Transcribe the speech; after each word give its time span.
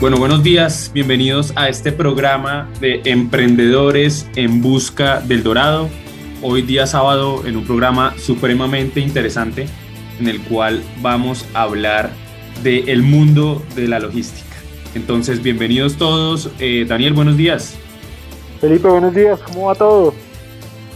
Bueno, 0.00 0.16
buenos 0.16 0.42
días, 0.42 0.90
bienvenidos 0.94 1.52
a 1.56 1.68
este 1.68 1.92
programa 1.92 2.70
de 2.80 3.02
Emprendedores 3.04 4.26
en 4.34 4.62
Busca 4.62 5.20
del 5.20 5.42
Dorado. 5.42 5.90
Hoy 6.40 6.62
día 6.62 6.86
sábado 6.86 7.42
en 7.44 7.58
un 7.58 7.66
programa 7.66 8.14
supremamente 8.16 9.00
interesante 9.00 9.66
en 10.18 10.28
el 10.28 10.40
cual 10.40 10.82
vamos 11.02 11.44
a 11.52 11.64
hablar 11.64 12.12
del 12.62 13.02
mundo 13.02 13.62
de 13.76 13.88
la 13.88 13.98
logística. 14.00 14.56
Entonces, 14.94 15.42
bienvenidos 15.42 15.96
todos. 15.96 16.50
Eh, 16.60 16.86
Daniel, 16.88 17.12
buenos 17.12 17.36
días. 17.36 17.76
Felipe, 18.58 18.88
buenos 18.88 19.14
días, 19.14 19.38
¿cómo 19.40 19.66
va 19.66 19.74
todo? 19.74 20.14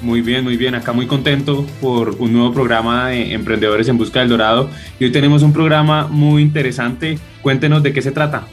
Muy 0.00 0.22
bien, 0.22 0.44
muy 0.44 0.56
bien. 0.56 0.74
Acá 0.74 0.94
muy 0.94 1.06
contento 1.06 1.66
por 1.82 2.16
un 2.18 2.32
nuevo 2.32 2.54
programa 2.54 3.08
de 3.08 3.34
Emprendedores 3.34 3.86
en 3.86 3.98
Busca 3.98 4.20
del 4.20 4.30
Dorado. 4.30 4.70
Y 4.98 5.04
hoy 5.04 5.12
tenemos 5.12 5.42
un 5.42 5.52
programa 5.52 6.06
muy 6.06 6.40
interesante. 6.40 7.18
Cuéntenos 7.42 7.82
de 7.82 7.92
qué 7.92 8.00
se 8.00 8.10
trata. 8.10 8.46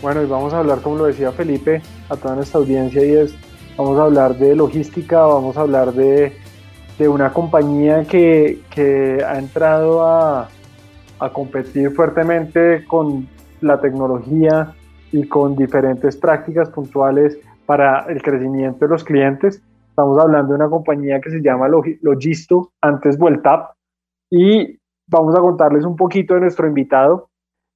Bueno, 0.00 0.22
y 0.22 0.26
vamos 0.26 0.54
a 0.54 0.60
hablar, 0.60 0.80
como 0.80 0.96
lo 0.96 1.06
decía 1.06 1.32
Felipe, 1.32 1.82
a 2.08 2.16
toda 2.16 2.36
nuestra 2.36 2.60
audiencia, 2.60 3.04
y 3.04 3.16
es, 3.16 3.36
vamos 3.76 3.98
a 3.98 4.04
hablar 4.04 4.36
de 4.36 4.54
logística, 4.54 5.22
vamos 5.22 5.56
a 5.56 5.62
hablar 5.62 5.92
de, 5.92 6.32
una 7.00 7.32
compañía 7.32 8.04
que, 8.04 8.60
ha 9.26 9.38
entrado 9.38 10.06
a, 10.06 10.48
a 11.18 11.32
competir 11.32 11.90
fuertemente 11.90 12.84
con 12.86 13.28
la 13.60 13.80
tecnología 13.80 14.74
y 15.10 15.26
con 15.26 15.56
diferentes 15.56 16.16
prácticas 16.16 16.70
puntuales 16.70 17.38
para 17.66 18.06
el 18.08 18.22
crecimiento 18.22 18.84
de 18.84 18.90
los 18.90 19.02
clientes. 19.02 19.62
Estamos 19.90 20.16
hablando 20.20 20.52
de 20.52 20.58
una 20.58 20.70
compañía 20.70 21.20
que 21.20 21.30
se 21.30 21.42
llama 21.42 21.66
Logisto, 21.68 22.70
antes 22.80 23.18
Vueltap, 23.18 23.72
y 24.30 24.78
vamos 25.08 25.34
a 25.36 25.40
contarles 25.40 25.84
un 25.84 25.96
poquito 25.96 26.34
de 26.34 26.40
nuestro 26.40 26.68
invitado, 26.68 27.30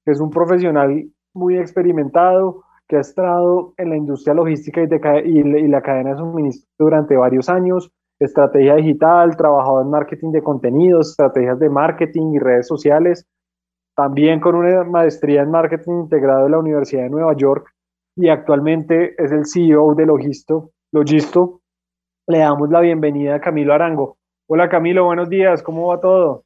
que 0.04 0.12
es 0.12 0.20
un 0.20 0.30
profesional 0.30 1.10
muy 1.34 1.58
experimentado, 1.58 2.64
que 2.88 2.96
ha 2.96 3.00
estado 3.00 3.74
en 3.78 3.90
la 3.90 3.96
industria 3.96 4.34
logística 4.34 4.82
y, 4.82 5.38
y, 5.38 5.68
la 5.68 5.80
cadena 5.80 6.10
de 6.10 6.16
suministro 6.18 6.68
durante 6.78 7.16
varios 7.16 7.48
años, 7.48 7.90
estrategia 8.18 8.76
digital, 8.76 9.36
trabajado 9.36 9.82
en 9.82 9.90
marketing 9.90 10.32
de 10.32 10.42
contenidos, 10.42 11.10
estrategias 11.10 11.58
de 11.58 11.70
marketing 11.70 12.32
y 12.34 12.38
redes 12.38 12.66
sociales, 12.66 13.26
también 13.96 14.40
con 14.40 14.54
una 14.54 14.84
maestría 14.84 15.42
en 15.42 15.50
marketing 15.50 16.02
integrado 16.02 16.44
de 16.44 16.50
la 16.50 16.58
Universidad 16.58 17.02
de 17.04 17.10
Nueva 17.10 17.34
York 17.36 17.72
y 18.16 18.28
actualmente 18.28 19.14
es 19.22 19.32
el 19.32 19.46
CEO 19.46 19.94
de 19.94 20.06
Logisto. 20.06 20.72
Logisto. 20.92 21.60
Le 22.26 22.38
damos 22.38 22.70
la 22.70 22.80
bienvenida 22.80 23.36
a 23.36 23.40
Camilo 23.40 23.74
Arango. 23.74 24.16
Hola 24.48 24.68
Camilo, 24.68 25.04
buenos 25.06 25.28
días, 25.28 25.62
¿cómo 25.62 25.88
va 25.88 26.00
todo? 26.00 26.44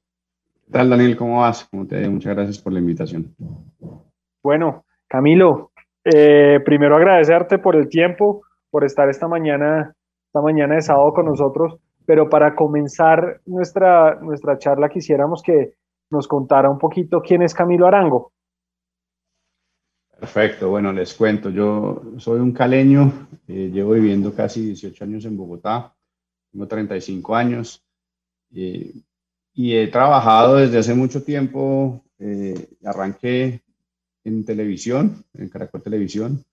¿Qué 0.65 0.73
tal 0.73 0.91
Daniel? 0.91 1.17
¿Cómo 1.17 1.41
vas? 1.41 1.69
Muchas 1.73 2.35
gracias 2.35 2.59
por 2.59 2.73
la 2.73 2.79
invitación. 2.79 3.35
Bueno, 4.43 4.85
Camilo, 5.09 5.73
eh, 6.05 6.61
primero 6.65 6.95
agradecerte 6.95 7.59
por 7.59 7.75
el 7.75 7.89
tiempo, 7.89 8.43
por 8.71 8.85
estar 8.85 9.09
esta 9.09 9.27
mañana, 9.27 9.93
esta 10.27 10.41
mañana 10.41 10.77
de 10.77 10.83
sábado 10.83 11.13
con 11.13 11.27
nosotros, 11.27 11.79
pero 12.05 12.29
para 12.29 12.55
comenzar 12.55 13.41
nuestra, 13.45 14.15
nuestra 14.21 14.57
charla 14.57 14.89
quisiéramos 14.89 15.43
que 15.43 15.75
nos 16.11 16.29
contara 16.29 16.71
un 16.71 16.79
poquito 16.79 17.21
quién 17.21 17.43
es 17.43 17.55
Camilo 17.55 17.89
Arango. 17.89 18.33
Perfecto, 20.17 20.71
bueno, 20.71 20.93
les 20.93 21.13
cuento, 21.13 21.51
yo 21.51 22.03
soy 22.19 22.39
un 22.39 22.53
caleño, 22.53 23.29
eh, 23.49 23.69
llevo 23.73 23.93
viviendo 23.93 24.33
casi 24.33 24.65
18 24.65 25.03
años 25.03 25.25
en 25.25 25.37
Bogotá, 25.37 25.93
tengo 26.53 26.69
35 26.69 27.35
años 27.35 27.85
eh, 28.55 28.95
y 29.53 29.77
he 29.77 29.89
trabajado 29.89 30.57
desde 30.57 30.79
hace 30.79 30.95
mucho 30.95 31.25
tiempo, 31.25 32.01
arranqué 32.85 33.66
en 34.27 34.45
televisión, 34.45 35.25
en 35.35 35.49
Caracol 35.49 35.83
Televisión. 35.83 36.45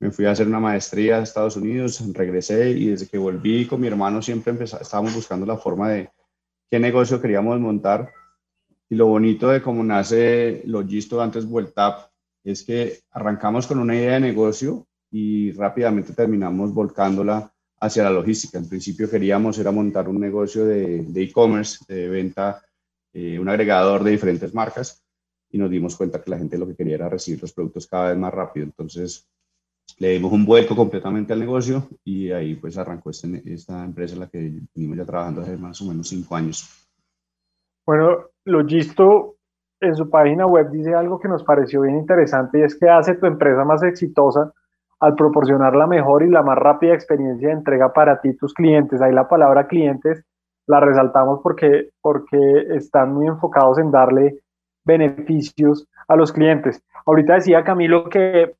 Me 0.00 0.10
fui 0.10 0.26
a 0.26 0.32
hacer 0.32 0.48
una 0.48 0.58
maestría 0.58 1.18
a 1.18 1.22
Estados 1.22 1.56
Unidos, 1.56 2.02
regresé 2.12 2.70
y 2.70 2.86
desde 2.86 3.06
que 3.06 3.18
volví 3.18 3.66
con 3.66 3.80
mi 3.80 3.86
hermano 3.86 4.20
siempre 4.20 4.52
estábamos 4.64 5.14
buscando 5.14 5.46
la 5.46 5.56
forma 5.56 5.90
de 5.90 6.10
qué 6.68 6.80
negocio 6.80 7.20
queríamos 7.20 7.60
montar. 7.60 8.12
Y 8.88 8.96
lo 8.96 9.06
bonito 9.06 9.48
de 9.48 9.62
cómo 9.62 9.84
nace 9.84 10.62
Logisto 10.66 11.22
antes 11.22 11.46
Vueltap 11.46 12.10
es 12.42 12.64
que 12.64 12.98
arrancamos 13.12 13.68
con 13.68 13.78
una 13.78 13.94
idea 13.94 14.14
de 14.14 14.20
negocio 14.20 14.88
y 15.12 15.52
rápidamente 15.52 16.14
terminamos 16.14 16.74
volcándola 16.74 17.52
hacia 17.80 18.02
la 18.02 18.10
logística. 18.10 18.58
En 18.58 18.68
principio 18.68 19.08
queríamos 19.08 19.56
era 19.58 19.70
montar 19.70 20.08
un 20.08 20.20
negocio 20.20 20.64
de 20.64 21.06
e-commerce, 21.14 21.84
de, 21.86 22.08
venta, 22.08 22.60
eh, 23.12 23.38
un 23.38 23.48
agregador 23.48 24.02
de 24.02 24.10
diferentes 24.10 24.52
marcas 24.52 25.01
y 25.52 25.58
nos 25.58 25.70
dimos 25.70 25.96
cuenta 25.96 26.20
que 26.20 26.30
la 26.30 26.38
gente 26.38 26.58
lo 26.58 26.66
que 26.66 26.74
quería 26.74 26.96
era 26.96 27.08
recibir 27.08 27.40
los 27.40 27.52
productos 27.52 27.86
cada 27.86 28.08
vez 28.08 28.18
más 28.18 28.32
rápido. 28.32 28.64
Entonces 28.64 29.28
le 29.98 30.08
dimos 30.08 30.32
un 30.32 30.46
vuelco 30.46 30.74
completamente 30.74 31.34
al 31.34 31.40
negocio 31.40 31.86
y 32.02 32.32
ahí 32.32 32.56
pues 32.56 32.78
arrancó 32.78 33.10
este, 33.10 33.42
esta 33.44 33.84
empresa 33.84 34.14
en 34.14 34.20
la 34.20 34.28
que 34.28 34.60
venimos 34.74 34.96
ya 34.96 35.04
trabajando 35.04 35.42
hace 35.42 35.56
más 35.58 35.80
o 35.82 35.84
menos 35.84 36.08
cinco 36.08 36.34
años. 36.34 36.88
Bueno, 37.86 38.30
Logisto 38.44 39.36
en 39.80 39.94
su 39.94 40.08
página 40.08 40.46
web 40.46 40.70
dice 40.70 40.94
algo 40.94 41.18
que 41.18 41.28
nos 41.28 41.44
pareció 41.44 41.82
bien 41.82 41.96
interesante 41.98 42.60
y 42.60 42.62
es 42.62 42.74
que 42.78 42.88
hace 42.88 43.14
tu 43.14 43.26
empresa 43.26 43.64
más 43.64 43.82
exitosa 43.82 44.52
al 45.00 45.14
proporcionar 45.16 45.74
la 45.74 45.86
mejor 45.86 46.22
y 46.22 46.30
la 46.30 46.42
más 46.42 46.56
rápida 46.56 46.94
experiencia 46.94 47.48
de 47.48 47.54
entrega 47.54 47.92
para 47.92 48.20
ti, 48.20 48.34
tus 48.34 48.54
clientes. 48.54 49.02
Ahí 49.02 49.12
la 49.12 49.28
palabra 49.28 49.66
clientes 49.66 50.24
la 50.66 50.80
resaltamos 50.80 51.40
porque, 51.42 51.90
porque 52.00 52.38
están 52.70 53.12
muy 53.12 53.26
enfocados 53.26 53.78
en 53.78 53.90
darle 53.90 54.41
beneficios 54.84 55.86
a 56.08 56.16
los 56.16 56.32
clientes. 56.32 56.82
Ahorita 57.06 57.34
decía 57.34 57.64
Camilo 57.64 58.08
que, 58.08 58.54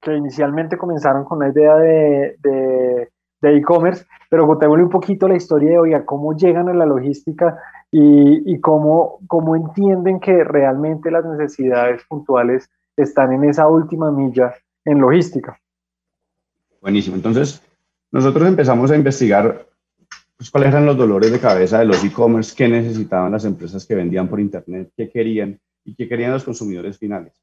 que 0.00 0.14
inicialmente 0.14 0.76
comenzaron 0.76 1.24
con 1.24 1.40
la 1.40 1.48
idea 1.48 1.76
de 1.76 3.08
e-commerce, 3.42 4.06
pero 4.28 4.46
contémosle 4.46 4.84
un 4.84 4.90
poquito 4.90 5.26
la 5.26 5.36
historia 5.36 5.70
de 5.70 5.78
hoy, 5.78 5.94
a 5.94 6.04
cómo 6.04 6.36
llegan 6.36 6.68
a 6.68 6.74
la 6.74 6.86
logística 6.86 7.58
y, 7.90 8.52
y 8.52 8.60
cómo, 8.60 9.18
cómo 9.26 9.56
entienden 9.56 10.20
que 10.20 10.44
realmente 10.44 11.10
las 11.10 11.24
necesidades 11.24 12.04
puntuales 12.08 12.70
están 12.96 13.32
en 13.32 13.44
esa 13.44 13.66
última 13.66 14.10
milla 14.10 14.54
en 14.84 15.00
logística. 15.00 15.58
Buenísimo. 16.80 17.16
Entonces, 17.16 17.62
nosotros 18.12 18.46
empezamos 18.48 18.90
a 18.90 18.96
investigar 18.96 19.66
pues, 20.40 20.50
cuáles 20.50 20.70
eran 20.70 20.86
los 20.86 20.96
dolores 20.96 21.30
de 21.30 21.38
cabeza 21.38 21.80
de 21.80 21.84
los 21.84 22.02
e-commerce, 22.02 22.54
qué 22.56 22.66
necesitaban 22.66 23.30
las 23.30 23.44
empresas 23.44 23.84
que 23.84 23.94
vendían 23.94 24.26
por 24.26 24.40
Internet, 24.40 24.90
qué 24.96 25.10
querían 25.10 25.60
y 25.84 25.94
qué 25.94 26.08
querían 26.08 26.32
los 26.32 26.44
consumidores 26.44 26.96
finales. 26.96 27.34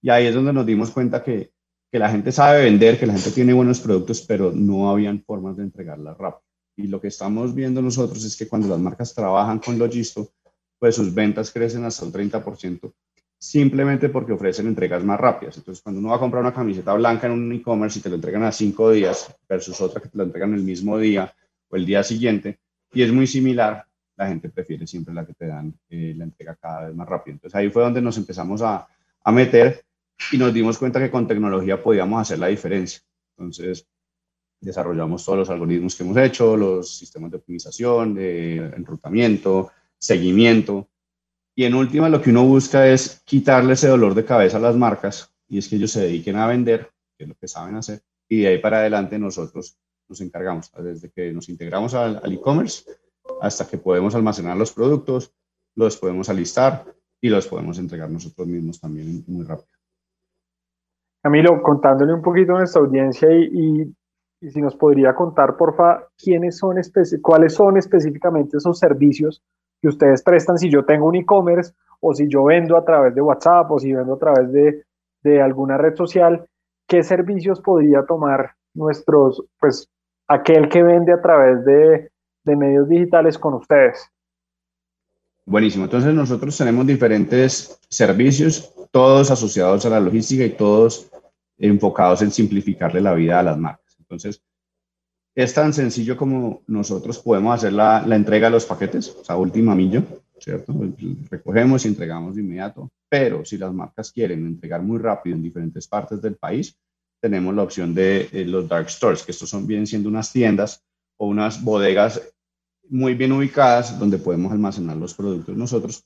Y 0.00 0.08
ahí 0.08 0.24
es 0.28 0.34
donde 0.34 0.54
nos 0.54 0.64
dimos 0.64 0.90
cuenta 0.92 1.22
que, 1.22 1.52
que 1.90 1.98
la 1.98 2.08
gente 2.08 2.32
sabe 2.32 2.64
vender, 2.64 2.98
que 2.98 3.04
la 3.04 3.12
gente 3.12 3.32
tiene 3.32 3.52
buenos 3.52 3.80
productos, 3.80 4.22
pero 4.22 4.50
no 4.50 4.88
habían 4.88 5.22
formas 5.22 5.58
de 5.58 5.64
entregarla 5.64 6.14
rápido. 6.14 6.42
Y 6.74 6.86
lo 6.86 7.02
que 7.02 7.08
estamos 7.08 7.54
viendo 7.54 7.82
nosotros 7.82 8.24
es 8.24 8.34
que 8.34 8.48
cuando 8.48 8.66
las 8.66 8.78
marcas 8.78 9.14
trabajan 9.14 9.58
con 9.58 9.78
Logisto, 9.78 10.30
pues 10.78 10.94
sus 10.94 11.12
ventas 11.12 11.50
crecen 11.50 11.84
hasta 11.84 12.06
un 12.06 12.14
30%, 12.14 12.94
simplemente 13.38 14.08
porque 14.08 14.32
ofrecen 14.32 14.68
entregas 14.68 15.04
más 15.04 15.20
rápidas. 15.20 15.58
Entonces, 15.58 15.82
cuando 15.82 16.00
uno 16.00 16.08
va 16.08 16.16
a 16.16 16.20
comprar 16.20 16.42
una 16.42 16.54
camiseta 16.54 16.94
blanca 16.94 17.26
en 17.26 17.34
un 17.34 17.52
e-commerce 17.52 17.98
y 17.98 18.02
te 18.02 18.08
lo 18.08 18.14
entregan 18.14 18.44
a 18.44 18.52
cinco 18.52 18.90
días 18.90 19.36
versus 19.46 19.78
otra 19.82 20.00
que 20.00 20.08
te 20.08 20.16
lo 20.16 20.24
entregan 20.24 20.54
el 20.54 20.62
mismo 20.62 20.96
día, 20.96 21.30
el 21.76 21.86
día 21.86 22.02
siguiente, 22.02 22.58
y 22.92 23.02
es 23.02 23.12
muy 23.12 23.26
similar, 23.26 23.86
la 24.16 24.28
gente 24.28 24.48
prefiere 24.48 24.86
siempre 24.86 25.14
la 25.14 25.26
que 25.26 25.34
te 25.34 25.46
dan 25.46 25.74
eh, 25.88 26.14
la 26.16 26.24
entrega 26.24 26.56
cada 26.56 26.86
vez 26.86 26.94
más 26.94 27.08
rápido. 27.08 27.34
Entonces 27.34 27.54
ahí 27.54 27.70
fue 27.70 27.82
donde 27.82 28.02
nos 28.02 28.16
empezamos 28.18 28.62
a, 28.62 28.86
a 29.24 29.32
meter 29.32 29.84
y 30.30 30.38
nos 30.38 30.52
dimos 30.52 30.78
cuenta 30.78 31.00
que 31.00 31.10
con 31.10 31.26
tecnología 31.26 31.82
podíamos 31.82 32.20
hacer 32.20 32.38
la 32.38 32.48
diferencia. 32.48 33.00
Entonces 33.36 33.86
desarrollamos 34.60 35.24
todos 35.24 35.38
los 35.38 35.50
algoritmos 35.50 35.96
que 35.96 36.04
hemos 36.04 36.16
hecho, 36.16 36.56
los 36.56 36.96
sistemas 36.96 37.30
de 37.30 37.38
optimización, 37.38 38.14
de 38.14 38.56
enrutamiento, 38.76 39.72
seguimiento. 39.98 40.88
Y 41.54 41.64
en 41.64 41.74
última, 41.74 42.08
lo 42.08 42.22
que 42.22 42.30
uno 42.30 42.44
busca 42.44 42.86
es 42.86 43.22
quitarle 43.24 43.72
ese 43.72 43.88
dolor 43.88 44.14
de 44.14 44.24
cabeza 44.24 44.58
a 44.58 44.60
las 44.60 44.76
marcas 44.76 45.34
y 45.48 45.58
es 45.58 45.68
que 45.68 45.76
ellos 45.76 45.90
se 45.90 46.02
dediquen 46.02 46.36
a 46.36 46.46
vender, 46.46 46.90
que 47.16 47.24
es 47.24 47.28
lo 47.28 47.34
que 47.34 47.48
saben 47.48 47.76
hacer, 47.76 48.00
y 48.28 48.40
de 48.40 48.48
ahí 48.48 48.58
para 48.58 48.78
adelante 48.78 49.18
nosotros 49.18 49.76
nos 50.12 50.20
encargamos, 50.20 50.70
desde 50.76 51.10
que 51.10 51.32
nos 51.32 51.48
integramos 51.48 51.94
al 51.94 52.20
e-commerce 52.30 52.84
hasta 53.40 53.66
que 53.66 53.78
podemos 53.78 54.14
almacenar 54.14 54.56
los 54.58 54.72
productos, 54.72 55.34
los 55.74 55.96
podemos 55.96 56.28
alistar 56.28 56.84
y 57.18 57.30
los 57.30 57.48
podemos 57.48 57.78
entregar 57.78 58.10
nosotros 58.10 58.46
mismos 58.46 58.78
también 58.78 59.24
muy 59.26 59.44
rápido. 59.44 59.68
Camilo, 61.22 61.62
contándole 61.62 62.12
un 62.12 62.20
poquito 62.20 62.54
a 62.54 62.58
nuestra 62.58 62.82
audiencia 62.82 63.28
y, 63.32 63.94
y, 64.40 64.50
si 64.50 64.60
nos 64.60 64.76
podría 64.76 65.14
contar, 65.14 65.56
porfa, 65.56 66.08
quiénes 66.18 66.58
son 66.58 66.76
cuáles 67.22 67.54
son 67.54 67.78
específicamente 67.78 68.58
esos 68.58 68.78
servicios 68.78 69.42
que 69.80 69.88
ustedes 69.88 70.22
prestan 70.22 70.58
si 70.58 70.68
yo 70.68 70.84
tengo 70.84 71.06
un 71.06 71.14
e-commerce 71.14 71.72
o 72.00 72.12
si 72.12 72.28
yo 72.28 72.44
vendo 72.44 72.76
a 72.76 72.84
través 72.84 73.14
de 73.14 73.22
WhatsApp 73.22 73.70
o 73.70 73.78
si 73.78 73.92
vendo 73.92 74.14
a 74.14 74.18
través 74.18 74.52
de, 74.52 74.84
de 75.22 75.40
alguna 75.40 75.78
red 75.78 75.94
social, 75.94 76.44
qué 76.86 77.02
servicios 77.02 77.62
podría 77.62 78.04
tomar 78.04 78.56
nuestros, 78.74 79.44
pues, 79.60 79.88
aquel 80.28 80.68
que 80.68 80.82
vende 80.82 81.12
a 81.12 81.20
través 81.20 81.64
de, 81.64 82.10
de 82.44 82.56
medios 82.56 82.88
digitales 82.88 83.38
con 83.38 83.54
ustedes. 83.54 84.08
Buenísimo. 85.44 85.84
Entonces 85.84 86.14
nosotros 86.14 86.56
tenemos 86.56 86.86
diferentes 86.86 87.78
servicios, 87.88 88.72
todos 88.90 89.30
asociados 89.30 89.84
a 89.86 89.90
la 89.90 90.00
logística 90.00 90.44
y 90.44 90.50
todos 90.50 91.10
enfocados 91.58 92.22
en 92.22 92.30
simplificarle 92.30 93.00
la 93.00 93.14
vida 93.14 93.40
a 93.40 93.42
las 93.42 93.58
marcas. 93.58 93.96
Entonces, 93.98 94.42
es 95.34 95.54
tan 95.54 95.72
sencillo 95.72 96.16
como 96.16 96.62
nosotros 96.66 97.18
podemos 97.18 97.54
hacer 97.54 97.72
la, 97.72 98.04
la 98.06 98.16
entrega 98.16 98.48
de 98.48 98.52
los 98.52 98.66
paquetes, 98.66 99.16
o 99.20 99.24
sea, 99.24 99.36
última 99.36 99.74
milla, 99.74 100.02
¿cierto? 100.38 100.74
Recogemos 101.30 101.84
y 101.84 101.88
entregamos 101.88 102.34
de 102.34 102.42
inmediato, 102.42 102.90
pero 103.08 103.44
si 103.44 103.56
las 103.56 103.72
marcas 103.72 104.12
quieren 104.12 104.46
entregar 104.46 104.82
muy 104.82 104.98
rápido 104.98 105.36
en 105.36 105.42
diferentes 105.42 105.88
partes 105.88 106.20
del 106.20 106.36
país, 106.36 106.76
tenemos 107.22 107.54
la 107.54 107.62
opción 107.62 107.94
de 107.94 108.28
eh, 108.32 108.44
los 108.44 108.68
dark 108.68 108.90
stores, 108.90 109.22
que 109.22 109.30
estos 109.30 109.48
son, 109.48 109.64
vienen 109.64 109.86
siendo 109.86 110.08
unas 110.08 110.32
tiendas 110.32 110.84
o 111.16 111.28
unas 111.28 111.62
bodegas 111.62 112.20
muy 112.88 113.14
bien 113.14 113.30
ubicadas 113.30 113.96
donde 113.98 114.18
podemos 114.18 114.50
almacenar 114.50 114.96
los 114.96 115.14
productos 115.14 115.56
nosotros 115.56 116.04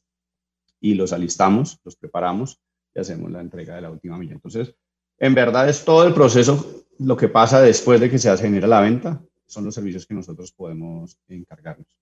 y 0.78 0.94
los 0.94 1.14
alistamos, 1.14 1.80
los 1.84 1.96
preparamos 1.96 2.60
y 2.94 3.00
hacemos 3.00 3.30
la 3.30 3.40
entrega 3.40 3.76
de 3.76 3.80
la 3.80 3.90
última 3.90 4.18
milla. 4.18 4.34
Entonces, 4.34 4.74
en 5.18 5.34
verdad 5.34 5.70
es 5.70 5.86
todo 5.86 6.06
el 6.06 6.12
proceso, 6.12 6.84
lo 6.98 7.16
que 7.16 7.28
pasa 7.28 7.62
después 7.62 7.98
de 7.98 8.10
que 8.10 8.18
se 8.18 8.36
genera 8.36 8.66
la 8.66 8.82
venta, 8.82 9.18
son 9.46 9.64
los 9.64 9.74
servicios 9.74 10.06
que 10.06 10.14
nosotros 10.14 10.52
podemos 10.52 11.18
encargarnos. 11.28 11.96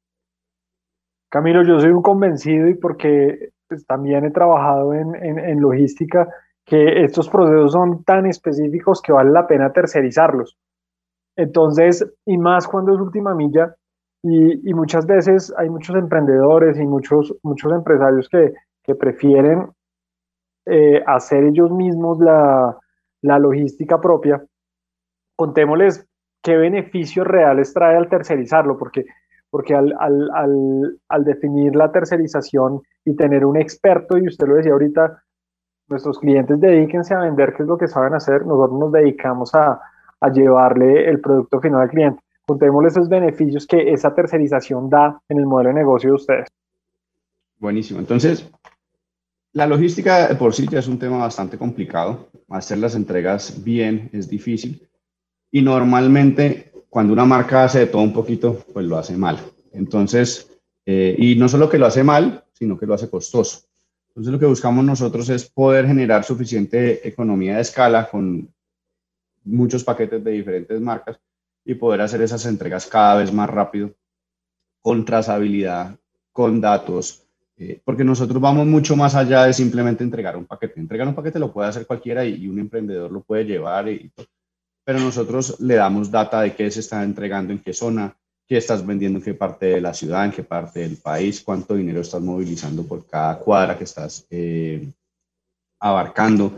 Camilo, 1.29 1.63
yo 1.63 1.79
soy 1.79 1.91
un 1.91 2.03
convencido 2.03 2.67
y 2.67 2.75
porque 2.75 3.53
pues, 3.69 3.87
también 3.87 4.25
he 4.25 4.31
trabajado 4.33 4.93
en, 4.93 5.15
en, 5.15 5.39
en 5.39 5.61
logística, 5.61 6.29
que 6.65 7.05
estos 7.05 7.29
procesos 7.29 7.73
son 7.73 8.05
tan 8.05 8.27
específicos 8.27 9.03
que 9.03 9.13
vale 9.13 9.31
la 9.31 9.47
pena 9.47 9.73
tercerizarlos. 9.73 10.57
Entonces, 11.37 12.07
y 12.25 12.39
más 12.39 12.67
cuando 12.67 12.95
es 12.95 13.01
última 13.01 13.35
milla, 13.35 13.75
y, 14.23 14.73
muchas 14.73 15.07
veces 15.07 15.53
hay 15.59 15.69
muchos 15.69 15.95
emprendedores 15.97 16.79
y 16.79 16.87
muchos, 16.87 17.35
muchos 17.43 17.71
empresarios 17.73 18.27
que, 18.31 18.55
que 18.83 18.95
prefieren 18.95 19.69
eh, 20.65 21.03
hacer 21.07 21.45
ellos 21.45 21.71
mismos 21.71 22.19
la, 22.21 22.79
la, 23.21 23.39
logística 23.39 24.01
propia. 24.01 24.43
Contémosles 25.37 26.07
qué 26.43 26.57
beneficios 26.57 27.27
reales 27.27 27.75
trae 27.75 27.97
al 27.97 28.09
tercerizarlo, 28.09 28.79
porque, 28.79 29.05
porque 29.51 29.75
al, 29.75 29.95
al, 29.99 30.31
al, 30.33 30.99
al 31.11 31.25
definir 31.25 31.77
la 31.77 31.93
tercerización 31.93 32.81
y 33.05 33.15
tener 33.17 33.45
un 33.45 33.59
experto, 33.59 34.17
y 34.17 34.27
usted 34.27 34.47
lo 34.47 34.55
decía 34.55 34.73
ahorita, 34.73 35.24
nuestros 35.89 36.19
clientes 36.19 36.61
dedíquense 36.61 37.15
a 37.15 37.21
vender, 37.21 37.55
qué 37.55 37.63
es 37.63 37.69
lo 37.69 37.79
que 37.79 37.89
saben 37.89 38.15
hacer, 38.15 38.47
nosotros 38.47 38.79
nos 38.79 38.93
dedicamos 38.93 39.55
a, 39.55 39.81
a 40.21 40.29
llevarle 40.31 41.09
el 41.09 41.21
producto 41.21 41.61
final 41.61 41.83
al 41.83 41.91
cliente 41.91 42.25
contémosle 42.47 42.89
esos 42.89 43.09
beneficios 43.09 43.67
que 43.67 43.93
esa 43.93 44.15
tercerización 44.15 44.91
da 44.91 45.21
en 45.29 45.39
el 45.39 45.47
modelo 45.47 45.71
de 45.71 45.75
negocio 45.75 46.11
de 46.11 46.17
ustedes. 46.17 46.49
Buenísimo. 47.59 48.01
Entonces, 48.01 48.51
la 49.53 49.67
logística 49.67 50.29
por 50.39 50.53
sí 50.55 50.67
ya 50.69 50.81
es 50.81 50.89
un 50.89 50.99
tema 50.99 51.19
bastante 51.19 51.57
complicado. 51.57 52.29
Hacer 52.51 52.79
las 52.79 52.95
entregas 52.95 53.63
bien 53.65 54.11
es 54.13 54.29
difícil. 54.29 54.89
Y 55.51 55.63
normalmente, 55.63 56.73
cuando 56.91 57.13
una 57.13 57.25
marca 57.25 57.65
hace 57.65 57.81
de 57.81 57.87
todo 57.87 58.03
un 58.03 58.13
poquito, 58.13 58.59
pues 58.73 58.85
lo 58.87 58.99
hace 58.99 59.17
mal. 59.17 59.39
Entonces, 59.73 60.51
eh, 60.85 61.15
y 61.17 61.37
no 61.37 61.49
solo 61.49 61.71
que 61.71 61.79
lo 61.79 61.87
hace 61.87 62.05
mal, 62.05 62.45
sino 62.53 62.79
que 62.79 62.87
lo 62.87 62.95
hace 62.95 63.09
costoso. 63.09 63.61
Entonces, 64.15 64.33
lo 64.33 64.39
que 64.39 64.47
buscamos 64.47 64.85
nosotros 64.85 65.29
es 65.29 65.51
poder 65.51 65.87
generar 65.89 66.23
suficiente 66.23 67.07
economía 67.07 67.57
de 67.57 67.63
escala 67.63 68.09
con 68.09 68.49
muchos 69.43 69.83
paquetes 69.83 70.23
de 70.23 70.31
diferentes 70.31 70.81
marcas 70.81 71.19
y 71.65 71.75
poder 71.75 72.01
hacer 72.01 72.23
esas 72.23 72.47
entregas 72.47 72.87
cada 72.87 73.17
vez 73.17 73.33
más 73.33 73.51
rápido, 73.51 73.93
con 74.81 75.05
trazabilidad, 75.05 75.99
con 76.31 76.61
datos, 76.61 77.27
eh, 77.57 77.81
porque 77.85 78.05
nosotros 78.05 78.41
vamos 78.41 78.67
mucho 78.67 78.95
más 78.95 79.17
allá 79.17 79.47
de 79.47 79.53
simplemente 79.53 80.05
entregar 80.05 80.37
un 80.37 80.47
paquete. 80.47 80.79
Entregar 80.79 81.09
un 81.09 81.15
paquete 81.15 81.41
lo 81.41 81.53
puede 81.53 81.69
hacer 81.69 81.87
cualquiera 81.87 82.25
y, 82.25 82.47
un 82.47 82.61
emprendedor 82.61 83.11
lo 83.11 83.23
puede 83.23 83.45
llevar, 83.45 83.87
pero 84.85 85.01
nosotros 85.01 85.59
le 85.61 85.75
damos 85.75 86.11
data 86.11 86.41
de 86.43 86.55
qué 86.55 86.71
se 86.71 86.81
está 86.81 87.03
entregando, 87.03 87.53
en 87.53 87.61
qué 87.61 87.73
zona, 87.73 88.17
qué 88.47 88.57
estás 88.59 88.85
vendiendo 88.87 89.19
en 89.19 89.25
qué 89.25 89.35
parte 89.35 89.67
de 89.67 89.81
la 89.81 89.95
ciudad, 89.95 90.25
en 90.25 90.33
qué 90.33 90.43
parte 90.43 90.81
del 90.81 90.97
país, 90.97 91.43
cuánto 91.43 91.75
dinero 91.75 92.01
estás 92.01 92.21
movilizando 92.21 92.87
por 92.87 93.07
cada 93.07 93.39
cuadra 93.39 93.77
que 93.77 93.85
estás 93.85 94.27
eh, 94.31 94.87
abarcando. 95.81 96.53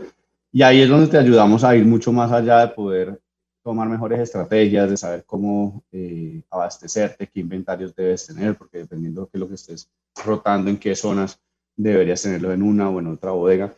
Y 0.51 0.61
ahí 0.61 0.81
es 0.81 0.89
donde 0.89 1.07
te 1.07 1.17
ayudamos 1.17 1.63
a 1.63 1.75
ir 1.75 1.85
mucho 1.85 2.11
más 2.11 2.31
allá 2.31 2.59
de 2.59 2.73
poder 2.73 3.21
tomar 3.63 3.89
mejores 3.89 4.19
estrategias, 4.19 4.89
de 4.89 4.97
saber 4.97 5.25
cómo 5.25 5.83
eh, 5.91 6.41
abastecerte, 6.49 7.27
qué 7.27 7.41
inventarios 7.41 7.93
debes 7.93 8.25
tener, 8.27 8.55
porque 8.55 8.79
dependiendo 8.79 9.29
de 9.31 9.39
lo 9.39 9.47
que 9.47 9.55
estés 9.55 9.89
rotando, 10.25 10.69
en 10.69 10.77
qué 10.77 10.95
zonas 10.95 11.39
deberías 11.75 12.21
tenerlo 12.21 12.51
en 12.53 12.63
una 12.63 12.89
o 12.89 12.99
en 12.99 13.07
otra 13.07 13.31
bodega. 13.31 13.73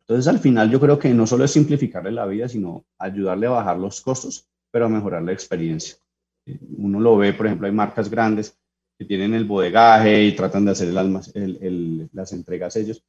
Entonces, 0.00 0.26
al 0.26 0.38
final, 0.38 0.70
yo 0.70 0.80
creo 0.80 0.98
que 0.98 1.12
no 1.14 1.26
solo 1.26 1.44
es 1.44 1.50
simplificarle 1.52 2.10
la 2.10 2.26
vida, 2.26 2.48
sino 2.48 2.84
ayudarle 2.98 3.46
a 3.46 3.50
bajar 3.50 3.78
los 3.78 4.00
costos, 4.00 4.48
pero 4.70 4.86
a 4.86 4.88
mejorar 4.88 5.22
la 5.22 5.32
experiencia. 5.32 5.96
Uno 6.46 7.00
lo 7.00 7.16
ve, 7.16 7.32
por 7.32 7.46
ejemplo, 7.46 7.66
hay 7.66 7.72
marcas 7.72 8.10
grandes 8.10 8.58
que 8.98 9.04
tienen 9.04 9.34
el 9.34 9.44
bodegaje 9.44 10.24
y 10.24 10.32
tratan 10.32 10.64
de 10.64 10.72
hacer 10.72 10.88
el, 10.88 12.08
las 12.12 12.32
entregas 12.32 12.76
ellos. 12.76 13.04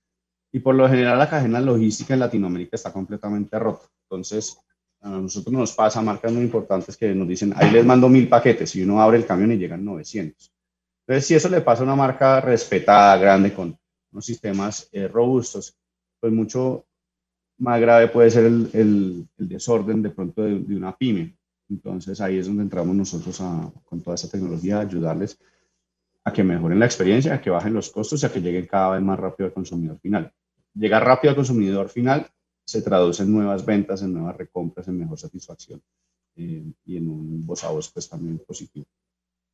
Y 0.54 0.60
por 0.60 0.76
lo 0.76 0.88
general, 0.88 1.18
la 1.18 1.30
cadena 1.30 1.60
logística 1.60 2.14
en 2.14 2.20
Latinoamérica 2.20 2.76
está 2.76 2.92
completamente 2.92 3.58
rota. 3.58 3.88
Entonces, 4.04 4.58
a 5.02 5.10
nosotros 5.10 5.54
nos 5.54 5.74
pasa 5.74 6.02
marcas 6.02 6.32
muy 6.32 6.44
importantes 6.44 6.96
que 6.96 7.16
nos 7.16 7.28
dicen, 7.28 7.54
ahí 7.56 7.72
les 7.72 7.86
mando 7.86 8.08
mil 8.08 8.28
paquetes 8.28 8.76
y 8.76 8.84
uno 8.84 9.02
abre 9.02 9.18
el 9.18 9.26
camión 9.26 9.52
y 9.52 9.58
llegan 9.58 9.84
900. 9.84 10.54
Entonces, 11.08 11.28
si 11.28 11.36
eso 11.36 11.50
le 11.50 11.62
pasa 11.62 11.82
a 11.82 11.86
una 11.86 11.96
marca 11.96 12.40
respetada, 12.42 13.18
grande, 13.18 13.54
con 13.54 13.78
unos 14.12 14.26
sistemas 14.26 14.88
eh, 14.92 15.08
robustos, 15.08 15.76
pues 16.20 16.32
mucho 16.32 16.86
más 17.58 17.80
grave 17.80 18.08
puede 18.08 18.32
ser 18.32 18.46
el, 18.46 19.28
desorden 19.38 20.02
de 20.02 20.10
pronto 20.10 20.44
de, 20.44 20.76
una 20.76 20.96
pyme. 20.96 21.36
Entonces, 21.72 22.20
ahí 22.20 22.38
es 22.38 22.48
donde 22.48 22.64
entramos 22.64 22.94
nosotros 22.94 23.40
a, 23.40 23.72
con 23.86 24.02
toda 24.02 24.16
esa 24.16 24.30
tecnología, 24.30 24.78
a 24.78 24.82
ayudarles 24.82 25.40
a 26.24 26.34
que 26.34 26.44
mejoren 26.44 26.80
la 26.80 26.86
experiencia, 26.86 27.34
a 27.34 27.42
que 27.42 27.50
bajen 27.50 27.74
los 27.74 27.90
costos 27.90 28.22
y 28.22 28.26
a 28.26 28.32
que 28.32 28.42
lleguen 28.42 28.68
cada 28.68 28.92
vez 28.92 29.02
más 29.02 29.18
rápido 29.18 29.48
al 29.48 29.54
consumidor 29.54 29.98
final. 30.00 30.32
Llegar 30.74 31.04
rápido 31.04 31.32
al 31.32 31.38
consumidor 31.38 31.88
final 31.88 32.28
se 32.66 32.82
traduce 32.82 33.24
en 33.24 33.32
nuevas 33.32 33.66
ventas, 33.66 34.02
en 34.04 34.14
nuevas 34.14 34.36
recompras, 34.36 34.88
en 34.90 35.00
mejor 35.00 35.18
satisfacción 35.18 35.82
eh, 36.36 36.64
y 36.86 36.98
en 36.98 37.10
un 37.10 37.46
voz 37.46 37.64
a 37.64 37.72
voz 37.72 37.90
pues 37.92 38.10
también 38.10 38.40
positivo. 38.46 38.86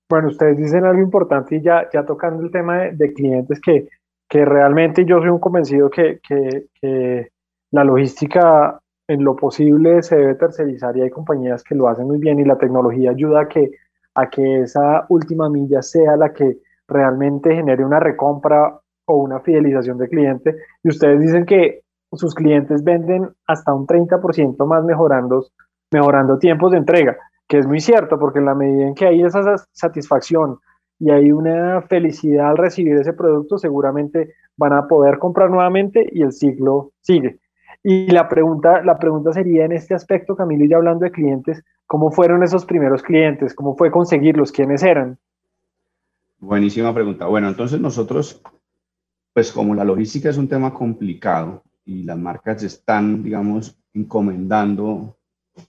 Bueno, 0.09 0.29
ustedes 0.29 0.57
dicen 0.57 0.86
algo 0.86 1.01
importante 1.01 1.57
y 1.57 1.62
ya, 1.62 1.88
ya 1.93 2.03
tocando 2.03 2.43
el 2.43 2.51
tema 2.51 2.86
de, 2.91 3.13
clientes 3.13 3.62
que, 3.62 3.89
que, 4.27 4.43
realmente 4.43 5.05
yo 5.05 5.19
soy 5.19 5.29
un 5.29 5.39
convencido 5.39 5.89
que, 5.89 6.19
que, 6.27 6.67
que, 6.81 7.31
la 7.71 7.83
logística 7.83 8.81
en 9.07 9.23
lo 9.23 9.35
posible 9.35 10.03
se 10.03 10.17
debe 10.17 10.35
tercerizar 10.35 10.95
y 10.97 11.01
hay 11.01 11.09
compañías 11.09 11.63
que 11.63 11.75
lo 11.75 11.87
hacen 11.87 12.07
muy 12.07 12.17
bien 12.17 12.39
y 12.39 12.45
la 12.45 12.57
tecnología 12.57 13.11
ayuda 13.11 13.41
a 13.41 13.47
que, 13.47 13.71
a 14.15 14.29
que 14.29 14.61
esa 14.61 15.05
última 15.09 15.49
milla 15.49 15.81
sea 15.81 16.17
la 16.17 16.33
que 16.33 16.57
realmente 16.87 17.55
genere 17.55 17.85
una 17.85 17.99
recompra 17.99 18.79
o 19.05 19.15
una 19.17 19.39
fidelización 19.39 19.97
de 19.97 20.09
cliente. 20.09 20.55
Y 20.83 20.89
ustedes 20.89 21.19
dicen 21.21 21.45
que 21.45 21.83
sus 22.11 22.35
clientes 22.35 22.83
venden 22.83 23.29
hasta 23.45 23.73
un 23.73 23.87
30% 23.87 24.65
más 24.65 24.83
mejorando, 24.83 25.45
mejorando 25.91 26.37
tiempos 26.37 26.71
de 26.71 26.77
entrega, 26.77 27.17
que 27.47 27.59
es 27.59 27.67
muy 27.67 27.79
cierto, 27.79 28.19
porque 28.19 28.39
en 28.39 28.45
la 28.45 28.55
medida 28.55 28.87
en 28.87 28.95
que 28.95 29.07
hay 29.07 29.21
esa 29.21 29.55
satisfacción 29.71 30.59
y 30.99 31.11
hay 31.11 31.31
una 31.31 31.81
felicidad 31.83 32.49
al 32.49 32.57
recibir 32.57 32.95
ese 32.95 33.13
producto, 33.13 33.57
seguramente 33.57 34.33
van 34.57 34.73
a 34.73 34.87
poder 34.87 35.19
comprar 35.19 35.49
nuevamente 35.49 36.05
y 36.11 36.23
el 36.23 36.31
ciclo 36.31 36.91
sigue. 37.01 37.39
Y 37.84 38.07
la 38.07 38.27
pregunta, 38.27 38.81
la 38.84 38.98
pregunta 38.98 39.31
sería 39.31 39.65
en 39.65 39.72
este 39.72 39.93
aspecto, 39.93 40.36
Camilo, 40.36 40.65
ya 40.65 40.77
hablando 40.77 41.05
de 41.05 41.12
clientes, 41.12 41.63
¿cómo 41.86 42.12
fueron 42.12 42.43
esos 42.43 42.65
primeros 42.65 43.01
clientes? 43.03 43.53
¿Cómo 43.53 43.75
fue 43.75 43.91
conseguirlos? 43.91 44.51
¿Quiénes 44.51 44.84
eran? 44.84 45.17
Buenísima 46.39 46.93
pregunta. 46.93 47.25
Bueno, 47.25 47.48
entonces 47.48 47.79
nosotros, 47.79 48.41
pues 49.34 49.51
como 49.51 49.74
la 49.74 49.84
logística 49.84 50.29
es 50.29 50.38
un 50.38 50.50
tema 50.50 50.74
complicado, 50.74 51.63
y 51.88 52.03
las 52.03 52.17
marcas 52.17 52.62
están, 52.63 53.24
digamos, 53.24 53.79
encomendando 53.93 55.17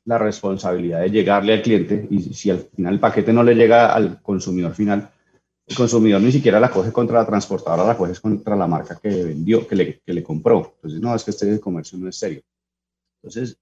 la 0.05 0.19
responsabilidad 0.19 1.01
de 1.01 1.11
llegarle 1.11 1.55
al 1.55 1.63
cliente 1.63 2.07
y 2.11 2.21
si 2.35 2.51
al 2.51 2.59
final 2.59 2.95
el 2.95 3.01
paquete 3.01 3.33
no 3.33 3.43
le 3.43 3.55
llega 3.55 3.95
al 3.95 4.21
consumidor 4.21 4.75
final, 4.75 5.09
el 5.69 5.77
consumidor 5.77 6.21
ni 6.23 6.33
siquiera 6.33 6.59
la 6.59 6.71
coge 6.71 6.91
contra 6.93 7.19
la 7.19 7.27
transportadora, 7.27 7.87
la 7.87 7.97
coge 7.97 8.19
contra 8.21 8.57
la 8.57 8.67
marca 8.67 8.99
que 9.01 9.09
vendió, 9.09 9.67
que 9.67 9.77
le, 9.77 10.01
que 10.01 10.13
le 10.15 10.23
compró. 10.23 10.73
Entonces, 10.77 11.01
no, 11.01 11.15
es 11.15 11.23
que 11.25 11.31
este 11.31 11.61
comercio 11.61 11.99
no 11.99 12.09
es 12.09 12.17
serio. 12.17 12.41
Entonces, 13.23 13.59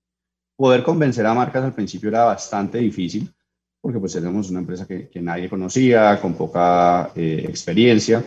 poder 0.55 0.85
convencer 0.85 1.27
a 1.27 1.35
marcas 1.35 1.65
al 1.65 1.75
principio 1.75 2.09
era 2.09 2.25
bastante 2.25 2.79
difícil, 2.79 3.29
porque 3.81 3.99
pues 3.99 4.15
éramos 4.15 4.51
una 4.51 4.61
empresa 4.61 4.87
que, 4.87 5.09
que 5.09 5.21
nadie 5.21 5.49
conocía, 5.49 6.21
con 6.21 6.35
poca 6.35 7.11
eh, 7.17 7.45
experiencia. 7.49 8.25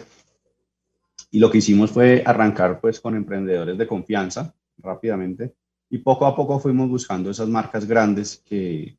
Y 1.32 1.40
lo 1.40 1.50
que 1.50 1.60
hicimos 1.60 1.92
fue 1.92 2.22
arrancar 2.26 2.82
pues 2.82 3.00
con 3.00 3.16
emprendedores 3.16 3.78
de 3.78 3.88
confianza 3.88 4.54
rápidamente 4.78 5.54
y 5.90 6.00
poco 6.00 6.26
a 6.26 6.36
poco 6.36 6.60
fuimos 6.60 6.90
buscando 6.90 7.30
esas 7.30 7.48
marcas 7.48 7.86
grandes 7.86 8.44
que, 8.46 8.99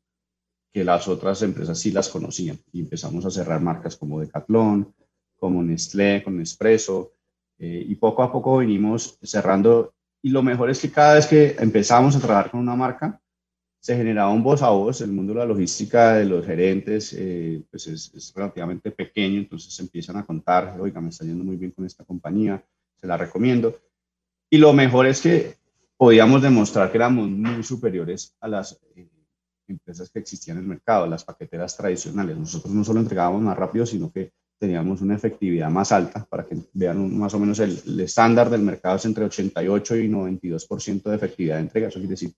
que 0.71 0.83
las 0.83 1.07
otras 1.07 1.41
empresas 1.41 1.79
sí 1.79 1.91
las 1.91 2.09
conocían. 2.09 2.59
Y 2.71 2.81
empezamos 2.81 3.25
a 3.25 3.31
cerrar 3.31 3.61
marcas 3.61 3.97
como 3.97 4.19
Decathlon, 4.19 4.93
como 5.35 5.63
Nestlé, 5.63 6.23
con 6.23 6.37
Nespresso 6.37 7.13
eh, 7.57 7.85
y 7.87 7.95
poco 7.95 8.23
a 8.23 8.31
poco 8.31 8.57
venimos 8.57 9.17
cerrando. 9.21 9.93
Y 10.21 10.29
lo 10.29 10.43
mejor 10.43 10.69
es 10.69 10.79
que 10.79 10.91
cada 10.91 11.15
vez 11.15 11.27
que 11.27 11.55
empezamos 11.59 12.15
a 12.15 12.19
trabajar 12.19 12.51
con 12.51 12.59
una 12.59 12.75
marca 12.75 13.19
se 13.81 13.97
generaba 13.97 14.29
un 14.31 14.43
voz 14.43 14.61
a 14.61 14.69
voz, 14.69 15.01
el 15.01 15.11
mundo 15.11 15.33
de 15.33 15.39
la 15.39 15.45
logística 15.45 16.13
de 16.13 16.25
los 16.25 16.45
gerentes 16.45 17.13
eh, 17.17 17.63
pues 17.71 17.87
es, 17.87 18.31
relativamente 18.35 18.91
pequeño, 18.91 19.39
entonces 19.39 19.77
empiezan 19.79 20.17
a 20.17 20.25
contar, 20.25 20.79
oiga, 20.79 21.01
me 21.01 21.09
está 21.09 21.25
yendo 21.25 21.43
muy 21.43 21.57
bien 21.57 21.71
con 21.71 21.85
esta 21.87 22.05
compañía, 22.05 22.63
se 22.95 23.07
la 23.07 23.17
recomiendo. 23.17 23.75
Y 24.51 24.59
lo 24.59 24.71
mejor 24.71 25.07
es 25.07 25.19
que 25.21 25.55
podíamos 25.97 26.43
demostrar 26.43 26.91
que 26.91 26.97
éramos 26.97 27.27
muy 27.27 27.63
superiores 27.63 28.35
a 28.39 28.47
las 28.47 28.79
eh, 28.95 29.07
empresas 29.71 30.09
que 30.09 30.19
existían 30.19 30.57
en 30.57 30.63
el 30.63 30.69
mercado, 30.69 31.07
las 31.07 31.23
paqueteras 31.23 31.75
tradicionales. 31.75 32.37
Nosotros 32.37 32.73
no 32.73 32.83
solo 32.83 32.99
entregábamos 32.99 33.41
más 33.41 33.57
rápido, 33.57 33.85
sino 33.85 34.11
que 34.11 34.31
teníamos 34.59 35.01
una 35.01 35.15
efectividad 35.15 35.69
más 35.69 35.91
alta, 35.91 36.25
para 36.29 36.45
que 36.45 36.55
vean 36.73 37.17
más 37.17 37.33
o 37.33 37.39
menos 37.39 37.59
el, 37.59 37.81
el 37.85 37.99
estándar 38.01 38.49
del 38.49 38.61
mercado 38.61 38.97
es 38.97 39.05
entre 39.05 39.25
88 39.25 39.97
y 39.97 40.07
92% 40.07 41.03
de 41.03 41.15
efectividad 41.15 41.55
de 41.55 41.61
entrega, 41.61 41.87
eso 41.87 41.99
quiere 41.99 42.11
decir 42.11 42.31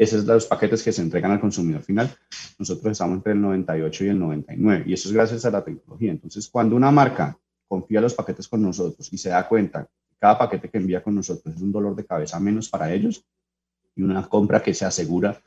esos 0.00 0.24
son 0.24 0.34
los 0.34 0.46
paquetes 0.46 0.82
que 0.82 0.92
se 0.92 1.02
entregan 1.02 1.30
al 1.30 1.40
consumidor 1.40 1.82
final. 1.82 2.10
Nosotros 2.58 2.92
estamos 2.92 3.16
entre 3.16 3.34
el 3.34 3.42
98 3.42 4.04
y 4.04 4.08
el 4.08 4.18
99 4.18 4.84
y 4.86 4.94
eso 4.94 5.10
es 5.10 5.14
gracias 5.14 5.44
a 5.44 5.50
la 5.50 5.62
tecnología. 5.62 6.10
Entonces, 6.10 6.48
cuando 6.48 6.74
una 6.74 6.90
marca 6.90 7.38
confía 7.68 8.00
los 8.00 8.14
paquetes 8.14 8.48
con 8.48 8.62
nosotros 8.62 9.12
y 9.12 9.18
se 9.18 9.28
da 9.28 9.46
cuenta 9.46 9.86
cada 10.18 10.38
paquete 10.38 10.70
que 10.70 10.78
envía 10.78 11.02
con 11.02 11.14
nosotros 11.14 11.54
es 11.54 11.60
un 11.60 11.70
dolor 11.70 11.94
de 11.94 12.06
cabeza 12.06 12.40
menos 12.40 12.70
para 12.70 12.90
ellos 12.90 13.26
y 13.94 14.02
una 14.02 14.26
compra 14.26 14.62
que 14.62 14.72
se 14.72 14.86
asegura 14.86 15.38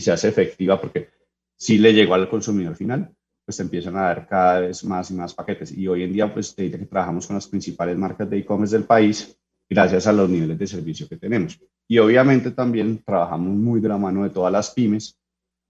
y 0.00 0.02
se 0.02 0.12
hace 0.12 0.28
efectiva 0.28 0.80
porque 0.80 1.10
si 1.54 1.76
le 1.76 1.92
llegó 1.92 2.14
al 2.14 2.26
consumidor 2.26 2.74
final, 2.74 3.14
pues 3.44 3.60
empiezan 3.60 3.98
a 3.98 4.02
dar 4.02 4.26
cada 4.26 4.60
vez 4.60 4.82
más 4.82 5.10
y 5.10 5.14
más 5.14 5.34
paquetes. 5.34 5.76
Y 5.76 5.86
hoy 5.88 6.04
en 6.04 6.12
día, 6.14 6.32
pues 6.32 6.54
te 6.54 6.70
que 6.70 6.78
trabajamos 6.86 7.26
con 7.26 7.36
las 7.36 7.46
principales 7.46 7.98
marcas 7.98 8.30
de 8.30 8.38
e-commerce 8.38 8.74
del 8.74 8.86
país 8.86 9.36
gracias 9.68 10.06
a 10.06 10.12
los 10.14 10.30
niveles 10.30 10.58
de 10.58 10.66
servicio 10.66 11.06
que 11.06 11.18
tenemos. 11.18 11.60
Y 11.86 11.98
obviamente 11.98 12.50
también 12.52 13.02
trabajamos 13.04 13.54
muy 13.54 13.80
de 13.80 13.88
la 13.88 13.98
mano 13.98 14.22
de 14.22 14.30
todas 14.30 14.50
las 14.50 14.70
pymes 14.70 15.18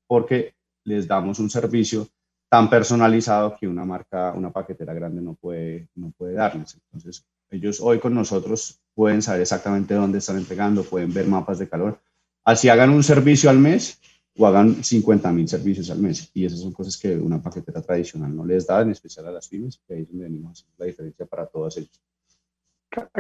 porque 0.07 0.55
les 0.85 1.09
damos 1.09 1.41
un 1.41 1.51
servicio 1.51 2.07
tan 2.49 2.71
personalizado 2.71 3.57
que 3.59 3.67
una 3.67 3.85
marca, 3.85 4.33
una 4.33 4.53
paquetera 4.53 4.95
grande 4.95 5.21
no 5.21 5.35
puede, 5.35 5.89
no 5.97 6.13
puede 6.17 6.35
darles. 6.35 6.79
Entonces, 6.85 7.27
ellos 7.51 7.81
hoy 7.81 7.99
con 7.99 8.15
nosotros 8.15 8.81
pueden 8.95 9.23
saber 9.23 9.43
exactamente 9.43 9.95
dónde 9.95 10.19
están 10.19 10.37
entregando, 10.37 10.85
pueden 10.85 11.13
ver 11.13 11.27
mapas 11.27 11.59
de 11.59 11.69
calor. 11.69 12.01
Así 12.45 12.69
hagan 12.69 12.91
un 12.91 13.03
servicio 13.03 13.51
al 13.51 13.59
mes 13.59 14.01
o 14.39 14.47
hagan 14.47 14.83
50 14.83 15.33
mil 15.33 15.49
servicios 15.49 15.91
al 15.91 15.99
mes. 15.99 16.31
Y 16.35 16.47
esas 16.47 16.61
son 16.61 16.73
cosas 16.73 16.97
que 16.97 17.17
una 17.17 17.43
paquetera 17.43 17.83
tradicional 17.83 18.35
no 18.35 18.45
les 18.45 18.67
da, 18.67 18.83
en 18.83 18.91
especial 18.91 19.27
a 19.27 19.33
las 19.33 19.49
pymes, 19.49 19.81
que 19.87 19.95
ahí 19.95 20.03
es 20.03 20.09
donde 20.09 20.25
venimos 20.25 20.67
la 20.79 20.87
diferencia 20.87 21.27
para 21.27 21.47
todas 21.47 21.77
ellos. 21.77 22.01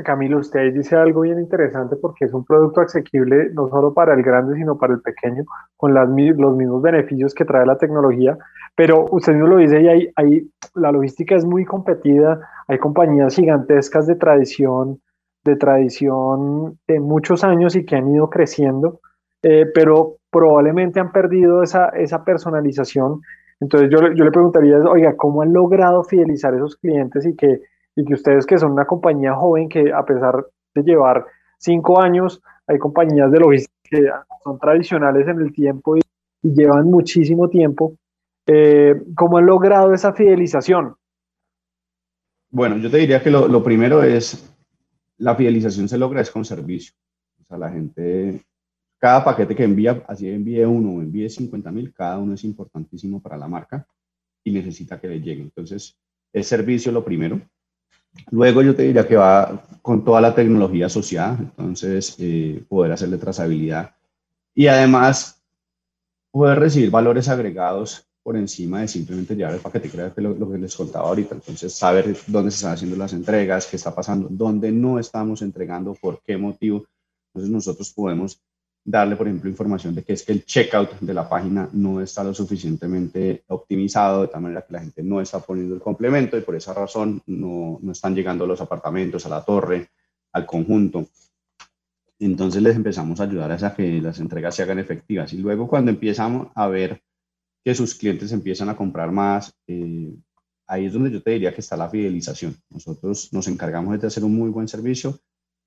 Camilo, 0.04 0.38
usted 0.38 0.72
dice 0.74 0.96
algo 0.96 1.20
bien 1.20 1.38
interesante 1.38 1.94
porque 1.94 2.24
es 2.24 2.34
un 2.34 2.44
producto 2.44 2.80
asequible 2.80 3.50
no 3.52 3.68
solo 3.68 3.94
para 3.94 4.14
el 4.14 4.22
grande, 4.22 4.56
sino 4.56 4.76
para 4.76 4.94
el 4.94 5.00
pequeño, 5.00 5.44
con 5.76 5.94
las, 5.94 6.08
los 6.08 6.56
mismos 6.56 6.82
beneficios 6.82 7.34
que 7.34 7.44
trae 7.44 7.64
la 7.64 7.78
tecnología. 7.78 8.36
Pero 8.74 9.06
usted 9.10 9.34
mismo 9.34 9.46
lo 9.46 9.56
dice 9.58 9.80
y 9.80 9.86
hay, 9.86 10.12
hay, 10.16 10.50
la 10.74 10.90
logística 10.90 11.36
es 11.36 11.44
muy 11.44 11.64
competida, 11.64 12.40
hay 12.66 12.78
compañías 12.78 13.36
gigantescas 13.36 14.08
de 14.08 14.16
tradición, 14.16 15.00
de 15.44 15.54
tradición 15.54 16.78
de 16.88 16.98
muchos 16.98 17.44
años 17.44 17.76
y 17.76 17.84
que 17.84 17.96
han 17.96 18.12
ido 18.12 18.28
creciendo, 18.28 19.00
eh, 19.42 19.66
pero 19.72 20.16
probablemente 20.30 21.00
han 21.00 21.12
perdido 21.12 21.62
esa, 21.62 21.88
esa 21.90 22.24
personalización. 22.24 23.20
Entonces 23.60 23.90
yo, 23.90 24.12
yo 24.12 24.24
le 24.24 24.30
preguntaría, 24.30 24.78
oiga, 24.78 25.16
¿cómo 25.16 25.42
han 25.42 25.52
logrado 25.52 26.02
fidelizar 26.04 26.54
esos 26.54 26.76
clientes 26.76 27.26
y 27.26 27.36
que 27.36 27.60
y 27.96 28.04
que 28.04 28.14
ustedes 28.14 28.46
que 28.46 28.58
son 28.58 28.72
una 28.72 28.86
compañía 28.86 29.34
joven 29.34 29.68
que 29.68 29.92
a 29.92 30.04
pesar 30.04 30.46
de 30.74 30.82
llevar 30.82 31.26
cinco 31.58 32.00
años, 32.00 32.42
hay 32.66 32.78
compañías 32.78 33.30
de 33.30 33.40
logística 33.40 33.74
que 33.82 34.08
son 34.44 34.58
tradicionales 34.58 35.26
en 35.26 35.40
el 35.40 35.52
tiempo 35.52 35.96
y, 35.96 36.00
llevan 36.42 36.86
muchísimo 36.86 37.50
tiempo. 37.50 37.98
Eh, 38.46 38.94
¿Cómo 39.14 39.36
han 39.36 39.44
logrado 39.44 39.92
esa 39.92 40.14
fidelización? 40.14 40.96
Bueno, 42.50 42.78
yo 42.78 42.90
te 42.90 42.96
diría 42.96 43.22
que 43.22 43.30
lo, 43.30 43.46
lo, 43.46 43.62
primero 43.62 44.02
es, 44.02 44.50
la 45.18 45.36
fidelización 45.36 45.86
se 45.86 45.98
logra 45.98 46.22
es 46.22 46.30
con 46.30 46.46
servicio. 46.46 46.94
O 47.42 47.44
sea, 47.44 47.58
la 47.58 47.68
gente, 47.68 48.42
cada 49.00 49.24
paquete 49.24 49.56
que 49.56 49.64
envía, 49.64 50.04
así 50.06 50.28
envíe 50.28 50.62
uno 50.64 50.90
o 50.90 51.00
envíe 51.00 51.28
50 51.28 51.72
mil, 51.72 51.92
cada 51.94 52.18
uno 52.18 52.34
es 52.34 52.44
importantísimo 52.44 53.20
para 53.20 53.38
la 53.38 53.48
marca 53.48 53.86
y 54.44 54.52
necesita 54.52 55.00
que 55.00 55.08
le 55.08 55.20
llegue. 55.22 55.40
Entonces, 55.40 55.96
es 56.32 56.46
servicio 56.46 56.92
lo 56.92 57.02
primero. 57.02 57.40
Luego 58.30 58.60
yo 58.60 58.74
te 58.74 58.82
diría 58.82 59.08
que 59.08 59.16
va 59.16 59.64
con 59.80 60.04
toda 60.04 60.20
la 60.20 60.34
tecnología 60.34 60.86
asociada, 60.86 61.38
entonces 61.38 62.14
eh, 62.18 62.62
poder 62.68 62.92
hacerle 62.92 63.16
trazabilidad 63.16 63.94
y 64.54 64.66
además 64.66 65.42
poder 66.30 66.58
recibir 66.58 66.90
valores 66.90 67.28
agregados 67.28 68.06
por 68.22 68.36
encima 68.36 68.82
de 68.82 68.88
simplemente 68.88 69.34
llevar 69.34 69.54
el 69.54 69.60
paquete, 69.60 69.88
creo 69.88 70.14
que 70.14 70.20
lo, 70.20 70.34
lo 70.34 70.50
que 70.50 70.58
les 70.58 70.76
contaba 70.76 71.08
ahorita, 71.08 71.36
entonces 71.36 71.72
saber 71.72 72.14
dónde 72.26 72.50
se 72.50 72.56
están 72.56 72.74
haciendo 72.74 72.96
las 72.96 73.14
entregas, 73.14 73.66
qué 73.66 73.76
está 73.76 73.94
pasando, 73.94 74.28
dónde 74.30 74.70
no 74.70 74.98
estamos 74.98 75.40
entregando, 75.40 75.94
por 75.94 76.20
qué 76.22 76.36
motivo, 76.36 76.84
entonces 77.28 77.50
nosotros 77.50 77.92
podemos 77.92 78.42
darle, 78.84 79.16
por 79.16 79.26
ejemplo, 79.26 79.50
información 79.50 79.94
de 79.94 80.02
que 80.02 80.14
es 80.14 80.22
que 80.24 80.32
el 80.32 80.44
checkout 80.44 81.00
de 81.00 81.14
la 81.14 81.28
página 81.28 81.68
no 81.72 82.00
está 82.00 82.24
lo 82.24 82.34
suficientemente 82.34 83.44
optimizado, 83.48 84.22
de 84.22 84.28
tal 84.28 84.42
manera 84.42 84.62
que 84.62 84.72
la 84.72 84.80
gente 84.80 85.02
no 85.02 85.20
está 85.20 85.40
poniendo 85.40 85.74
el 85.74 85.80
complemento 85.80 86.36
y 86.36 86.42
por 86.42 86.56
esa 86.56 86.72
razón 86.72 87.22
no, 87.26 87.78
no 87.82 87.92
están 87.92 88.14
llegando 88.14 88.44
a 88.44 88.48
los 88.48 88.60
apartamentos, 88.60 89.26
a 89.26 89.28
la 89.28 89.44
torre, 89.44 89.90
al 90.32 90.46
conjunto. 90.46 91.06
Entonces 92.18 92.62
les 92.62 92.76
empezamos 92.76 93.20
a 93.20 93.24
ayudar 93.24 93.52
a 93.52 93.74
que 93.74 94.00
las 94.00 94.20
entregas 94.20 94.54
se 94.54 94.62
hagan 94.62 94.78
efectivas. 94.78 95.32
Y 95.32 95.38
luego 95.38 95.66
cuando 95.66 95.90
empezamos 95.90 96.48
a 96.54 96.68
ver 96.68 97.02
que 97.64 97.74
sus 97.74 97.94
clientes 97.94 98.32
empiezan 98.32 98.68
a 98.68 98.76
comprar 98.76 99.10
más, 99.10 99.54
eh, 99.66 100.14
ahí 100.66 100.86
es 100.86 100.92
donde 100.92 101.10
yo 101.10 101.22
te 101.22 101.32
diría 101.32 101.54
que 101.54 101.60
está 101.60 101.76
la 101.76 101.88
fidelización. 101.88 102.56
Nosotros 102.70 103.32
nos 103.32 103.48
encargamos 103.48 103.98
de 104.00 104.06
hacer 104.06 104.24
un 104.24 104.34
muy 104.34 104.50
buen 104.50 104.68
servicio 104.68 105.18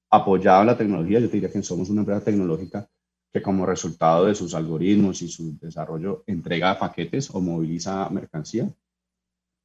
apoyado 0.10 0.62
en 0.62 0.68
la 0.68 0.78
tecnología. 0.78 1.20
Yo 1.20 1.28
te 1.28 1.34
diría 1.34 1.52
que 1.52 1.64
somos 1.64 1.90
una 1.90 2.02
empresa 2.02 2.24
tecnológica 2.24 2.88
que 3.34 3.42
como 3.42 3.66
resultado 3.66 4.26
de 4.26 4.36
sus 4.36 4.54
algoritmos 4.54 5.24
y 5.24 5.28
su 5.28 5.58
desarrollo 5.58 6.24
entrega 6.28 6.78
paquetes 6.78 7.34
o 7.34 7.42
moviliza 7.42 8.08
mercancía, 8.10 8.70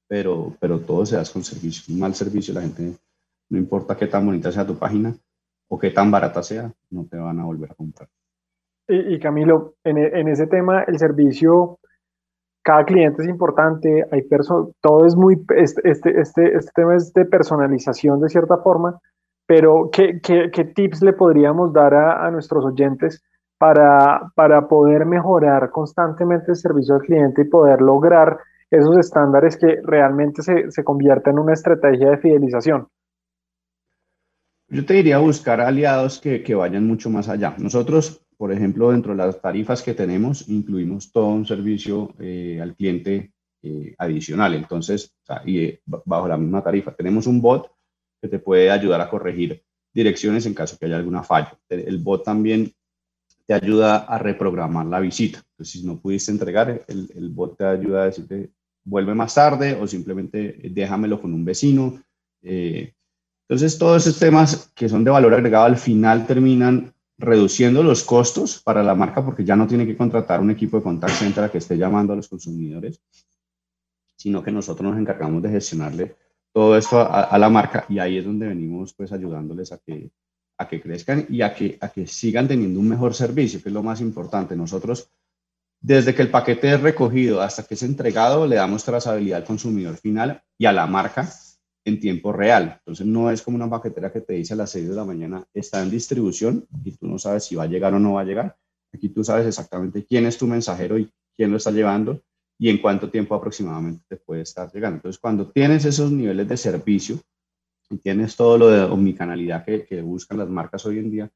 pero, 0.09 0.57
pero 0.59 0.81
todo 0.81 1.05
se 1.05 1.19
hace 1.19 1.35
con 1.35 1.45
servicio. 1.45 1.93
Un 1.93 2.01
mal 2.01 2.15
servicio, 2.15 2.55
la 2.55 2.63
gente, 2.63 2.95
no 3.51 3.59
importa 3.59 3.95
qué 3.95 4.07
tan 4.07 4.25
bonita 4.25 4.51
sea 4.51 4.67
tu 4.67 4.79
página 4.79 5.15
o 5.69 5.79
qué 5.79 5.91
tan 5.91 6.11
barata 6.11 6.43
sea, 6.43 6.73
no 6.89 7.05
te 7.05 7.19
van 7.19 7.39
a 7.41 7.45
volver 7.45 7.71
a 7.71 7.75
comprar. 7.75 8.09
Y, 8.89 9.19
Camilo, 9.19 9.75
en, 9.85 9.99
en, 9.99 10.29
ese 10.29 10.47
tema, 10.47 10.85
el 10.85 10.99
servicio, 10.99 11.79
cada 12.63 12.87
cliente 12.87 13.21
es 13.21 13.29
importante, 13.29 14.07
hay 14.11 14.27
todo 14.81 15.05
es 15.05 15.15
muy, 15.15 15.45
este, 15.57 15.91
este, 15.91 16.19
este, 16.19 16.57
este 16.57 16.71
tema 16.75 16.97
es 16.97 17.13
de 17.13 17.27
personalización 17.27 18.19
de 18.19 18.31
cierta 18.31 18.57
forma, 18.57 18.99
pero 19.47 19.91
¿qué, 19.93 20.23
qué, 20.23 20.51
qué 20.51 20.65
tips 20.65 21.03
le 21.03 21.13
podríamos 21.13 21.75
dar 21.75 21.93
a, 21.93 22.27
a 22.27 22.31
nuestros 22.31 22.65
oyentes? 22.65 23.23
Para, 23.59 24.33
para 24.35 24.69
poder 24.69 25.05
mejorar 25.05 25.71
constantemente 25.71 26.53
el 26.53 26.57
servicio 26.57 26.95
al 26.95 27.03
cliente 27.03 27.43
y 27.43 27.45
poder 27.45 27.81
lograr 27.81 28.39
esos 28.71 28.97
estándares 28.99 29.57
que 29.57 29.81
realmente 29.83 30.43
se, 30.43 30.71
se 30.71 30.85
conviertan 30.85 31.35
en 31.35 31.41
una 31.41 31.55
estrategia 31.55 32.11
de 32.11 32.19
fidelización? 32.19 32.89
Yo 34.71 34.85
te 34.85 34.95
diría 34.95 35.19
buscar 35.19 35.61
aliados 35.61 36.21
que, 36.21 36.43
que, 36.43 36.55
vayan 36.55 36.87
mucho 36.87 37.09
más 37.09 37.29
allá. 37.29 37.55
Nosotros, 37.59 38.23
por 38.37 38.53
ejemplo, 38.53 38.91
dentro 38.91 39.13
de 39.13 39.19
las 39.19 39.41
tarifas 39.41 39.83
que 39.83 39.95
tenemos, 39.95 40.47
incluimos 40.49 41.11
todo 41.11 41.29
un 41.29 41.47
servicio 41.47 42.15
eh, 42.19 42.61
al 42.61 42.77
cliente 42.77 43.33
eh, 43.63 43.95
adicional. 43.97 44.55
Entonces, 44.55 45.17
y 45.47 45.59
eh, 45.61 45.81
bajo 45.87 46.29
la 46.29 46.37
misma 46.37 46.63
tarifa, 46.63 46.95
tenemos 46.95 47.27
un 47.27 47.41
bot 47.41 47.71
que 48.21 48.29
te 48.29 48.39
puede 48.39 48.71
ayudar 48.71 49.01
a 49.01 49.09
corregir 49.09 49.65
direcciones 49.95 50.45
en 50.45 50.53
caso 50.53 50.77
que 50.79 50.85
haya 50.85 50.97
alguna 50.97 51.23
falla. 51.23 51.59
El 51.71 51.99
bot 51.99 52.23
también 52.23 52.71
te 53.49 53.55
ayuda 53.55 53.97
a 53.97 54.19
reprogramar 54.19 54.85
la 54.85 55.01
visita. 55.01 55.39
Entonces, 55.39 55.81
si 55.81 55.87
no 55.87 55.99
pudiste 55.99 56.31
entregar, 56.31 56.85
el, 56.87 57.11
el 57.17 57.31
bot 57.31 57.57
te 57.57 57.65
ayuda 57.65 58.03
a 58.03 58.05
decirte, 58.05 58.51
vuelve 58.85 59.15
más 59.15 59.35
tarde 59.35 59.75
o 59.75 59.87
simplemente 59.87 60.61
déjamelo 60.71 61.19
con 61.19 61.33
un 61.33 61.47
vecino. 61.47 62.03
Eh, 62.43 62.93
entonces, 63.49 63.79
todos 63.79 64.07
esos 64.07 64.21
temas 64.21 64.71
que 64.75 64.91
son 64.91 65.03
de 65.03 65.11
valor 65.11 65.33
agregado 65.33 65.65
al 65.65 65.79
final 65.79 66.27
terminan 66.27 66.93
reduciendo 67.17 67.83
los 67.83 68.05
costos 68.05 68.61
para 68.63 68.83
la 68.83 68.95
marca 68.95 69.25
porque 69.25 69.47
ya 69.47 69.57
no 69.57 69.67
tiene 69.67 69.87
que 69.87 69.97
contratar 69.97 70.41
un 70.43 70.51
equipo 70.51 70.77
de 70.77 70.83
contact 70.83 71.15
center 71.15 71.45
a 71.45 71.51
que 71.51 71.57
esté 71.57 71.79
llamando 71.79 72.13
a 72.13 72.17
los 72.17 72.29
consumidores, 72.29 73.01
sino 74.15 74.43
que 74.43 74.53
nosotros 74.53 74.91
nos 74.91 75.01
encargamos 75.01 75.43
de 75.43 75.49
gestionarle 75.49 76.17
todo 76.53 76.77
esto 76.77 77.01
a, 77.01 77.39
la 77.39 77.49
marca 77.49 77.87
y 77.89 77.99
ahí 77.99 78.19
es 78.19 78.27
donde 78.27 78.47
venimos 78.47 78.93
pues 78.93 79.11
ayudándoles 79.11 79.73
a 79.73 79.79
que, 79.79 80.11
a 80.59 80.69
que 80.69 80.81
crezcan 80.81 81.27
y 81.29 81.43
a 81.43 81.55
que, 81.55 81.79
a 81.81 81.89
que 81.89 82.07
sigan 82.07 82.49
teniendo 82.49 82.81
un 82.81 82.89
mejor 82.89 83.15
servicio, 83.15 83.63
que 83.63 83.69
es 83.69 83.73
lo 83.73 83.83
más 83.83 84.01
importante. 84.01 84.57
Nosotros, 84.57 85.11
desde 85.81 86.15
que 86.15 86.23
el 86.23 86.31
paquete 86.31 86.75
es 86.75 86.81
recogido 86.81 87.41
hasta 87.41 87.63
que 87.63 87.75
es 87.75 87.83
entregado, 87.85 88.47
le 88.47 88.57
damos 88.57 88.85
trazabilidad 88.85 89.39
al 89.39 89.45
consumidor 89.45 89.97
final 89.97 90.43
y 90.59 90.67
a 90.67 90.73
la 90.73 90.87
marca 90.87 91.33
en 91.85 92.01
tiempo 92.01 92.33
real. 92.33 92.77
Entonces 92.81 93.07
no 93.07 93.31
es 93.31 93.43
como 93.43 93.57
una 93.57 93.71
paquetera 93.71 94.13
que 94.13 94.21
te 94.21 94.35
dice 94.35 94.55
a 94.55 94.57
las 94.57 94.71
6 94.71 94.89
de 94.89 94.95
la 94.95 95.05
mañana 95.05 95.45
está 95.55 95.83
en 95.83 95.91
distribución 95.91 96.67
y 96.85 96.93
tú 96.93 97.07
no 97.07 97.19
sabes 97.19 97.45
si 97.45 97.55
va 97.55 97.65
a 97.65 97.69
llegar 97.69 97.95
o 97.95 97.99
no 97.99 98.15
va 98.15 98.23
a 98.23 98.25
llegar. 98.25 98.57
Aquí 98.93 99.09
tú 99.09 99.23
sabes 99.23 99.47
exactamente 99.47 100.05
quién 100.05 100.27
es 100.27 100.39
tu 100.39 100.47
mensajero 100.47 100.99
y 100.99 101.11
quién 101.37 101.51
lo 101.51 101.57
está 101.57 101.71
llevando 101.71 102.23
y 102.59 102.69
en 102.69 102.79
cuánto 102.79 103.11
tiempo 103.11 103.35
aproximadamente 103.35 104.05
te 104.09 104.17
puede 104.17 104.43
estar 104.43 104.71
llegando. 104.73 104.97
Entonces 104.97 105.21
cuando 105.21 105.51
tienes 105.51 105.85
esos 105.85 106.11
niveles 106.11 106.49
de 106.49 106.57
servicio 106.57 107.21
y 107.91 107.99
tienes 107.99 108.37
todo 108.37 108.59
lo 108.59 108.69
de 108.69 108.83
omnicanalidad 108.83 109.65
que, 109.65 109.85
que 109.85 110.03
buscan 110.03 110.39
las 110.39 110.49
marcas 110.49 110.85
hoy 110.87 110.99
en 110.99 111.11
día, 111.11 111.31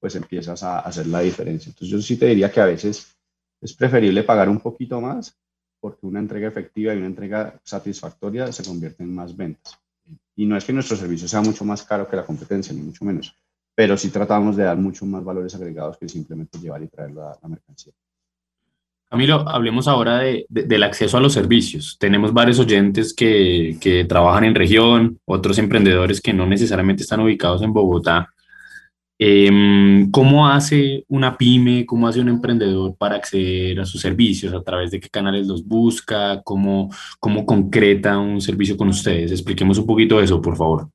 pues 0.00 0.14
empiezas 0.14 0.62
a 0.62 0.80
hacer 0.80 1.06
la 1.06 1.20
diferencia. 1.20 1.70
Entonces 1.70 1.88
yo 1.88 2.00
sí 2.00 2.16
te 2.16 2.26
diría 2.26 2.50
que 2.50 2.60
a 2.60 2.66
veces 2.66 3.16
es 3.60 3.74
preferible 3.74 4.22
pagar 4.22 4.48
un 4.48 4.60
poquito 4.60 5.00
más 5.00 5.36
porque 5.80 6.06
una 6.06 6.18
entrega 6.18 6.48
efectiva 6.48 6.94
y 6.94 6.98
una 6.98 7.06
entrega 7.06 7.60
satisfactoria 7.62 8.52
se 8.52 8.64
convierte 8.64 9.02
en 9.02 9.14
más 9.14 9.36
ventas. 9.36 9.78
Y 10.36 10.46
no 10.46 10.56
es 10.56 10.64
que 10.64 10.72
nuestro 10.72 10.96
servicio 10.96 11.28
sea 11.28 11.40
mucho 11.40 11.64
más 11.64 11.82
caro 11.82 12.08
que 12.08 12.16
la 12.16 12.24
competencia, 12.24 12.72
ni 12.72 12.80
mucho 12.80 13.04
menos, 13.04 13.34
pero 13.74 13.96
sí 13.96 14.10
tratamos 14.10 14.56
de 14.56 14.64
dar 14.64 14.76
mucho 14.76 15.04
más 15.06 15.22
valores 15.22 15.54
agregados 15.54 15.98
que 15.98 16.08
simplemente 16.08 16.58
llevar 16.58 16.82
y 16.82 16.88
traer 16.88 17.12
la, 17.12 17.38
mercancía. 17.48 17.92
Camilo, 19.10 19.48
hablemos 19.48 19.88
ahora 19.88 20.18
de, 20.18 20.44
del 20.48 20.82
acceso 20.82 21.16
a 21.16 21.20
los 21.20 21.32
servicios. 21.32 21.96
Tenemos 21.98 22.32
varios 22.32 22.58
oyentes 22.58 23.14
que, 23.14 23.78
que, 23.80 24.04
trabajan 24.04 24.44
en 24.44 24.54
región, 24.54 25.18
otros 25.24 25.58
emprendedores 25.58 26.20
que 26.20 26.34
no 26.34 26.46
necesariamente 26.46 27.02
están 27.02 27.20
ubicados 27.20 27.62
en 27.62 27.72
Bogotá 27.72 28.28
Em, 29.20 30.08
¿Cómo 30.12 30.46
hace 30.46 31.04
una 31.08 31.36
pyme, 31.36 31.84
cómo 31.84 32.06
hace 32.06 32.20
un 32.20 32.28
emprendedor 32.28 32.94
para 32.96 33.16
acceder 33.16 33.80
a 33.80 33.84
sus 33.84 34.00
servicios? 34.00 34.54
¿A 34.54 34.62
través 34.62 34.92
de 34.92 35.00
qué 35.00 35.08
canales 35.08 35.48
los 35.48 35.66
busca? 35.66 36.40
¿Cómo, 36.44 36.90
cómo 37.18 37.44
concreta 37.44 38.16
un 38.16 38.40
servicio 38.40 38.76
con 38.76 38.88
ustedes? 38.88 39.32
Expliquemos 39.32 39.76
un 39.78 39.86
poquito 39.86 40.20
eso, 40.20 40.40
por 40.40 40.56
favor. 40.56 40.88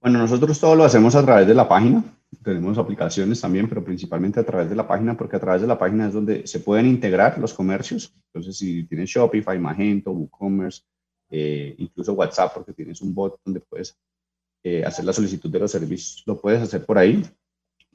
Bueno, 0.00 0.18
nosotros 0.18 0.58
todo 0.58 0.74
lo 0.74 0.82
hacemos 0.82 1.14
a 1.14 1.24
través 1.24 1.46
de 1.46 1.54
la 1.54 1.68
página. 1.68 2.02
Tenemos 2.42 2.78
aplicaciones 2.78 3.40
también, 3.40 3.68
pero 3.68 3.84
principalmente 3.84 4.40
a 4.40 4.44
través 4.44 4.68
de 4.68 4.76
la 4.76 4.86
página, 4.86 5.16
porque 5.16 5.36
a 5.36 5.40
través 5.40 5.60
de 5.62 5.68
la 5.68 5.78
página 5.78 6.08
es 6.08 6.12
donde 6.12 6.46
se 6.46 6.60
pueden 6.60 6.86
integrar 6.86 7.38
los 7.38 7.54
comercios. 7.54 8.14
Entonces, 8.32 8.56
si 8.56 8.84
tienes 8.84 9.10
Shopify, 9.10 9.58
Magento, 9.58 10.10
WooCommerce, 10.10 10.82
eh, 11.30 11.74
incluso 11.78 12.14
WhatsApp, 12.14 12.52
porque 12.54 12.72
tienes 12.72 13.00
un 13.00 13.14
bot 13.14 13.40
donde 13.44 13.60
puedes 13.60 13.96
eh, 14.64 14.84
hacer 14.84 15.04
la 15.04 15.12
solicitud 15.12 15.50
de 15.50 15.58
los 15.58 15.70
servicios, 15.70 16.22
lo 16.26 16.40
puedes 16.40 16.62
hacer 16.62 16.84
por 16.84 16.98
ahí. 16.98 17.24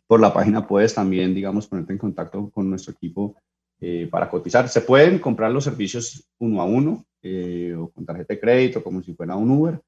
Por 0.06 0.20
la 0.20 0.34
página 0.34 0.66
puedes 0.66 0.94
también, 0.94 1.34
digamos, 1.34 1.68
ponerte 1.68 1.94
en 1.94 2.00
contacto 2.00 2.50
con 2.50 2.70
nuestro 2.70 2.94
equipo 2.94 3.36
eh, 3.80 4.08
para 4.10 4.30
cotizar. 4.30 4.68
Se 4.68 4.82
pueden 4.82 5.20
comprar 5.20 5.52
los 5.52 5.64
servicios 5.64 6.28
uno 6.40 6.62
a 6.62 6.66
uno 6.66 7.06
eh, 7.22 7.76
o 7.78 7.90
con 7.90 8.06
tarjeta 8.06 8.34
de 8.34 8.40
crédito, 8.40 8.84
como 8.84 9.04
si 9.04 9.14
fuera 9.14 9.36
un 9.36 9.52
Uber, 9.52 9.80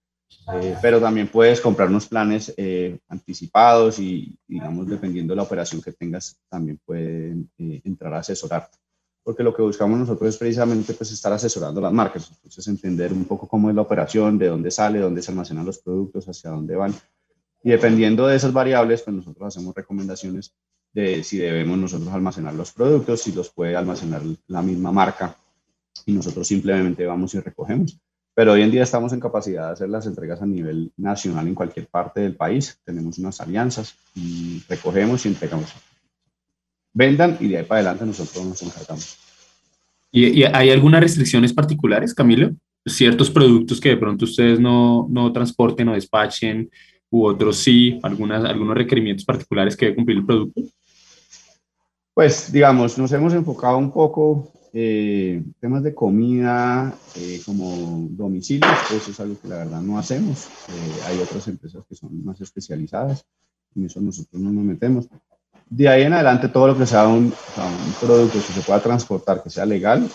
pero 0.82 1.00
también 1.00 1.28
puedes 1.28 1.62
comprar 1.62 1.90
unos 1.90 2.08
planes 2.08 2.54
anticipados 3.08 4.00
y, 4.00 4.36
digamos, 4.48 4.88
dependiendo 4.88 5.34
de 5.34 5.38
la 5.38 5.44
operación 5.44 5.82
que 5.82 5.92
tengas, 5.92 6.38
también 6.50 6.80
pueden 6.86 7.50
entrar 7.58 8.14
a 8.14 8.20
asesorarte 8.20 8.78
porque 9.30 9.44
lo 9.44 9.54
que 9.54 9.62
buscamos 9.62 10.00
nosotros 10.00 10.30
es 10.30 10.38
precisamente 10.38 10.94
pues, 10.94 11.12
estar 11.12 11.32
asesorando 11.32 11.80
las 11.80 11.94
marcas, 11.94 12.32
entonces 12.32 12.68
entender 12.68 13.14
un 13.14 13.26
poco 13.26 13.48
cómo 13.48 13.70
es 13.70 13.76
la 13.76 13.84
operación, 13.84 14.40
de 14.40 14.48
dónde 14.48 14.72
sale, 14.72 14.98
dónde 14.98 15.22
se 15.22 15.30
almacenan 15.30 15.68
los 15.68 15.78
productos, 15.78 16.28
hacia 16.28 16.50
dónde 16.50 16.76
van. 16.76 16.96
Y 17.64 17.70
dependiendo 17.70 18.26
de 18.26 18.36
esas 18.36 18.52
variables, 18.52 19.04
pues 19.04 19.16
nosotros 19.16 19.48
hacemos 19.48 19.76
recomendaciones 19.76 20.56
de 20.94 21.24
si 21.24 21.38
debemos 21.38 21.78
nosotros 21.78 22.12
almacenar 22.12 22.56
los 22.56 22.72
productos, 22.72 23.22
si 23.22 23.32
los 23.32 23.52
puede 23.52 23.76
almacenar 23.76 24.24
la 24.48 24.64
misma 24.64 24.92
marca 24.92 25.38
y 26.08 26.14
nosotros 26.14 26.48
simplemente 26.48 27.06
vamos 27.06 27.36
y 27.36 27.40
recogemos. 27.40 28.00
Pero 28.40 28.54
hoy 28.54 28.62
en 28.62 28.72
día 28.72 28.84
estamos 28.84 29.12
en 29.12 29.20
capacidad 29.20 29.68
de 29.68 29.74
hacer 29.74 29.90
las 29.90 30.06
entregas 30.06 30.42
a 30.42 30.46
nivel 30.46 30.94
nacional 30.96 31.46
en 31.46 31.54
cualquier 31.54 31.88
parte 31.88 32.22
del 32.22 32.38
país. 32.38 32.80
Tenemos 32.86 33.18
unas 33.18 33.42
alianzas 33.42 33.98
y 34.16 34.64
recogemos 34.70 35.26
y 35.26 35.28
entregamos 35.28 35.74
vendan 36.94 37.36
y 37.42 37.50
de 37.50 37.58
ahí 37.58 37.64
para 37.66 37.82
adelante 37.82 38.06
nosotros 38.06 38.46
nos 38.46 38.62
encargamos. 38.62 39.18
¿Y, 40.10 40.42
hay 40.44 40.70
algunas 40.70 41.02
restricciones 41.02 41.52
particulares, 41.52 42.14
Camilo? 42.14 42.52
Ciertos 42.86 43.30
productos 43.30 43.82
que 43.82 43.90
de 43.90 43.98
pronto 43.98 44.24
ustedes 44.24 44.58
no, 44.58 45.06
no 45.10 45.34
transporten 45.34 45.90
o 45.90 45.94
despachen, 45.94 46.72
u 47.10 47.26
otros 47.26 47.58
sí, 47.58 48.00
algunas, 48.04 48.46
algunos 48.46 48.78
requerimientos 48.78 49.26
particulares 49.26 49.76
que 49.76 49.88
debe 49.88 49.98
cumplir 49.98 50.20
el 50.20 50.26
producto. 50.26 50.62
Pues, 52.14 52.50
digamos, 52.54 52.98
nos 52.98 53.12
hemos 53.12 53.34
enfocado 53.34 53.78
un 53.78 53.92
poco 53.92 54.50
eh, 54.74 55.44
temas 55.60 55.84
de 55.84 55.94
comida 55.94 56.94
eh, 57.16 57.42
como 57.46 58.08
domicilios, 58.12 58.72
pues 58.90 59.02
eso 59.02 59.12
es 59.12 59.20
algo 59.20 59.40
que 59.42 59.48
la 59.48 59.58
verdad 59.58 59.82
no 59.82 59.98
hacemos. 59.98 60.46
Eh, 60.46 61.02
hay 61.08 61.20
otras 61.20 61.48
empresas 61.48 61.84
que 61.88 61.96
son 61.96 62.24
más 62.24 62.40
especializadas, 62.42 63.26
en 63.76 63.86
eso 63.86 64.02
nosotros 64.02 64.42
no 64.42 64.52
nos 64.52 64.64
metemos 64.64 65.08
de 65.70 65.88
ahí 65.88 66.04
en 66.04 66.14
adelante 66.14 66.50
todo 66.50 66.68
lo 66.68 66.78
que 66.78 66.86
sea 66.86 67.08
un, 67.08 67.32
producto 68.02 68.40
que 68.40 68.54
se 68.54 68.62
pueda 68.62 68.82
transportar, 68.82 69.44
que 69.44 69.50
sea 69.50 69.66
legal, 69.66 70.10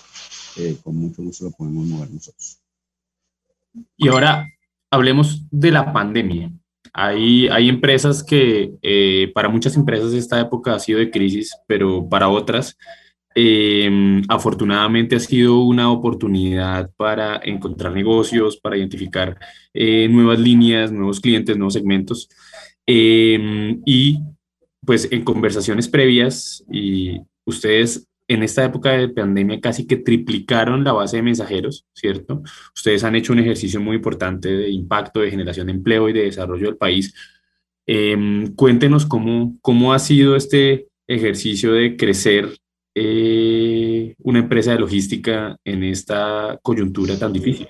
eh, 0.56 0.76
con 0.82 0.96
mucho 0.96 1.22
gusto 1.22 1.44
lo 1.44 1.50
podemos 1.52 1.86
mover 1.86 2.10
nosotros. 2.10 2.58
Y 3.96 4.08
ahora 4.08 4.46
hablemos 4.90 5.42
de 5.50 5.70
la 5.70 5.92
pandemia. 5.92 6.50
Hay, 6.92 7.48
hay 7.48 7.68
empresas 7.68 8.22
que, 8.22 8.74
eh, 8.82 9.30
para 9.34 9.48
muchas 9.48 9.76
empresas 9.76 10.12
esta 10.12 10.40
época 10.40 10.74
ha 10.74 10.78
sido 10.78 10.98
de 10.98 11.10
crisis, 11.10 11.56
pero 11.66 12.08
para 12.08 12.28
otras, 12.28 12.76
em, 13.34 14.22
afortunadamente 14.28 15.16
ha 15.16 15.20
sido 15.20 15.60
una 15.60 15.90
oportunidad 15.90 16.90
para 16.96 17.40
encontrar 17.44 17.92
negocios, 17.92 18.56
para 18.58 18.76
identificar 18.76 19.38
eh, 19.72 20.08
nuevas 20.08 20.38
líneas, 20.38 20.92
nuevos 20.92 21.20
clientes, 21.20 21.56
nuevos 21.56 21.74
segmentos. 21.74 22.28
Em, 22.86 23.82
y 23.86 24.20
pues 24.84 25.08
en 25.10 25.24
conversaciones 25.24 25.88
previas 25.88 26.64
y 26.70 27.20
ustedes 27.46 28.06
en 28.28 28.42
esta 28.42 28.64
época 28.64 28.92
de 28.92 29.08
pandemia 29.08 29.60
casi 29.60 29.86
que 29.86 29.96
triplicaron 29.96 30.84
la 30.84 30.92
base 30.92 31.16
de 31.18 31.22
mensajeros, 31.22 31.86
¿cierto? 31.94 32.42
Ustedes 32.74 33.04
han 33.04 33.16
hecho 33.16 33.32
un 33.32 33.38
ejercicio 33.40 33.80
muy 33.80 33.96
importante 33.96 34.48
de 34.48 34.70
impacto, 34.70 35.20
de 35.20 35.30
generación 35.30 35.66
de 35.66 35.74
empleo 35.74 36.08
y 36.08 36.12
de 36.12 36.24
desarrollo 36.24 36.66
del 36.66 36.76
país. 36.76 37.14
Em, 37.86 38.54
cuéntenos 38.54 39.04
cómo, 39.04 39.58
cómo 39.60 39.92
ha 39.92 39.98
sido 39.98 40.36
este 40.36 40.88
ejercicio 41.06 41.72
de 41.74 41.96
crecer 41.96 42.56
eh, 42.94 44.14
una 44.18 44.38
empresa 44.38 44.72
de 44.72 44.78
logística 44.78 45.56
en 45.64 45.84
esta 45.84 46.58
coyuntura 46.62 47.18
tan 47.18 47.32
difícil. 47.32 47.68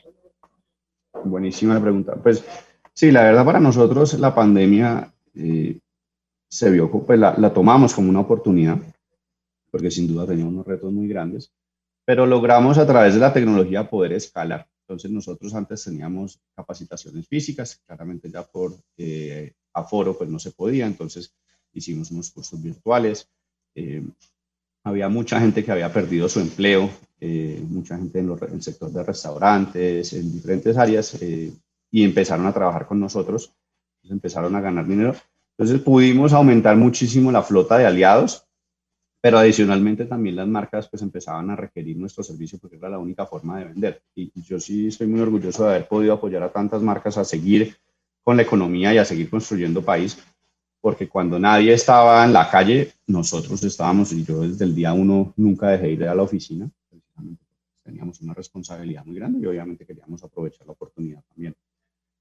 Buenísima 1.25 1.75
la 1.75 1.81
pregunta. 1.81 2.15
Pues 2.23 2.45
sí, 2.93 3.11
la 3.11 3.23
verdad 3.23 3.45
para 3.45 3.61
nosotros 3.61 4.19
la 4.19 4.35
pandemia 4.35 5.13
eh, 5.35 5.79
se 6.49 6.71
vio, 6.71 6.91
pues 6.91 7.19
la, 7.19 7.35
la, 7.39 7.53
tomamos 7.53 7.95
como 7.95 8.11
una 8.11 8.21
oportunidad, 8.21 8.79
porque 9.71 9.91
sin 9.91 10.07
duda 10.07 10.27
tenía 10.27 10.45
unos 10.45 10.67
retos 10.67 10.93
muy 10.93 11.09
grandes, 11.09 11.53
pero 12.05 12.27
logramos 12.27 12.79
a 12.79 12.87
través 12.87 13.15
de 13.15 13.21
la 13.21 13.33
tecnología 13.33 13.89
poder 13.89 14.13
escalar. 14.13 14.69
Entonces 14.87 15.11
nosotros 15.11 15.55
antes 15.55 15.83
teníamos 15.83 16.39
capacitaciones 16.55 17.27
físicas, 17.27 17.83
claramente 17.87 18.31
ya 18.31 18.43
por 18.43 18.77
eh, 18.99 19.55
aforo 19.73 20.17
pues 20.17 20.29
no 20.29 20.39
se 20.39 20.53
podía, 20.53 20.87
entonces 20.87 21.35
hicimos 21.73 22.11
unos 22.11 22.31
cursos 22.31 22.63
virtuales. 22.63 23.29
Eh, 23.75 24.05
había 24.85 25.09
mucha 25.09 25.41
gente 25.41 25.65
que 25.65 25.73
había 25.73 25.93
perdido 25.93 26.29
su 26.29 26.41
empleo, 26.41 26.91
eh, 27.21 27.63
mucha 27.69 27.97
gente 27.97 28.21
en, 28.21 28.31
el 28.31 28.63
sector 28.63 28.93
de 28.93 29.03
restaurantes, 29.03 30.13
en 30.13 30.33
diferentes 30.33 30.77
áreas, 30.77 31.19
y 31.91 32.05
empezaron 32.05 32.47
a 32.47 32.53
trabajar 32.53 32.87
con 32.87 33.01
nosotros, 33.01 33.53
empezaron 34.05 34.55
a 34.55 34.61
ganar 34.61 34.87
dinero 34.87 35.15
entonces 35.57 35.81
pudimos 35.83 36.33
aumentar 36.33 36.77
muchísimo 36.77 37.31
la 37.31 37.43
flota 37.43 37.79
de 37.79 37.87
aliados, 37.87 38.45
pero 39.21 39.39
adicionalmente 39.39 40.05
también 40.05 40.37
las 40.37 40.49
marcas 40.49 40.89
pues 40.89 41.03
empezaban 41.03 41.49
a 41.51 41.57
requerir 41.57 41.97
nuestro 41.97 42.25
servicio 42.25 42.59
porque 42.59 42.77
era 42.77 42.89
la 42.89 42.99
única 42.99 43.25
forma 43.25 43.59
de 43.59 43.67
vender. 43.67 44.03
Y 44.15 44.33
yo 44.43 44.59
sí 44.59 44.89
estoy 44.89 45.07
muy 45.07 45.21
orgulloso 45.21 45.65
de 45.65 45.71
haber 45.71 45.89
podido 45.89 46.15
apoyar 46.15 46.43
a 46.43 46.53
tantas 46.53 46.83
marcas 46.83 47.19
a 47.19 47.25
seguir 47.25 47.77
con 48.23 48.37
la 48.37 48.43
economía 48.43 48.93
y 48.93 48.99
a 48.99 49.05
seguir 49.05 49.31
construyendo 49.31 49.83
país, 49.83 50.19
porque 50.85 51.09
cuando 51.09 51.39
nadie 51.39 51.73
estaba 51.73 52.23
en 52.27 52.35
la 52.35 52.51
calle, 52.51 52.93
nosotros 53.07 53.65
estábamos, 53.65 54.13
y 54.13 54.23
yo 54.23 54.43
desde 54.43 54.67
el 54.67 54.75
día 54.75 54.93
uno 54.93 55.33
nunca 55.35 55.71
dejé 55.71 55.87
de 55.87 55.93
ir 55.95 56.05
a 56.05 56.15
la 56.15 56.23
oficina, 56.23 56.71
teníamos 57.83 58.21
una 58.21 58.35
responsabilidad 58.35 59.03
muy 59.07 59.17
grande 59.17 59.39
y 59.41 59.47
obviamente 59.47 59.87
queríamos 59.87 60.23
aprovechar 60.23 60.67
la 60.67 60.75
oportunidad 60.75 61.23
también. 61.27 61.57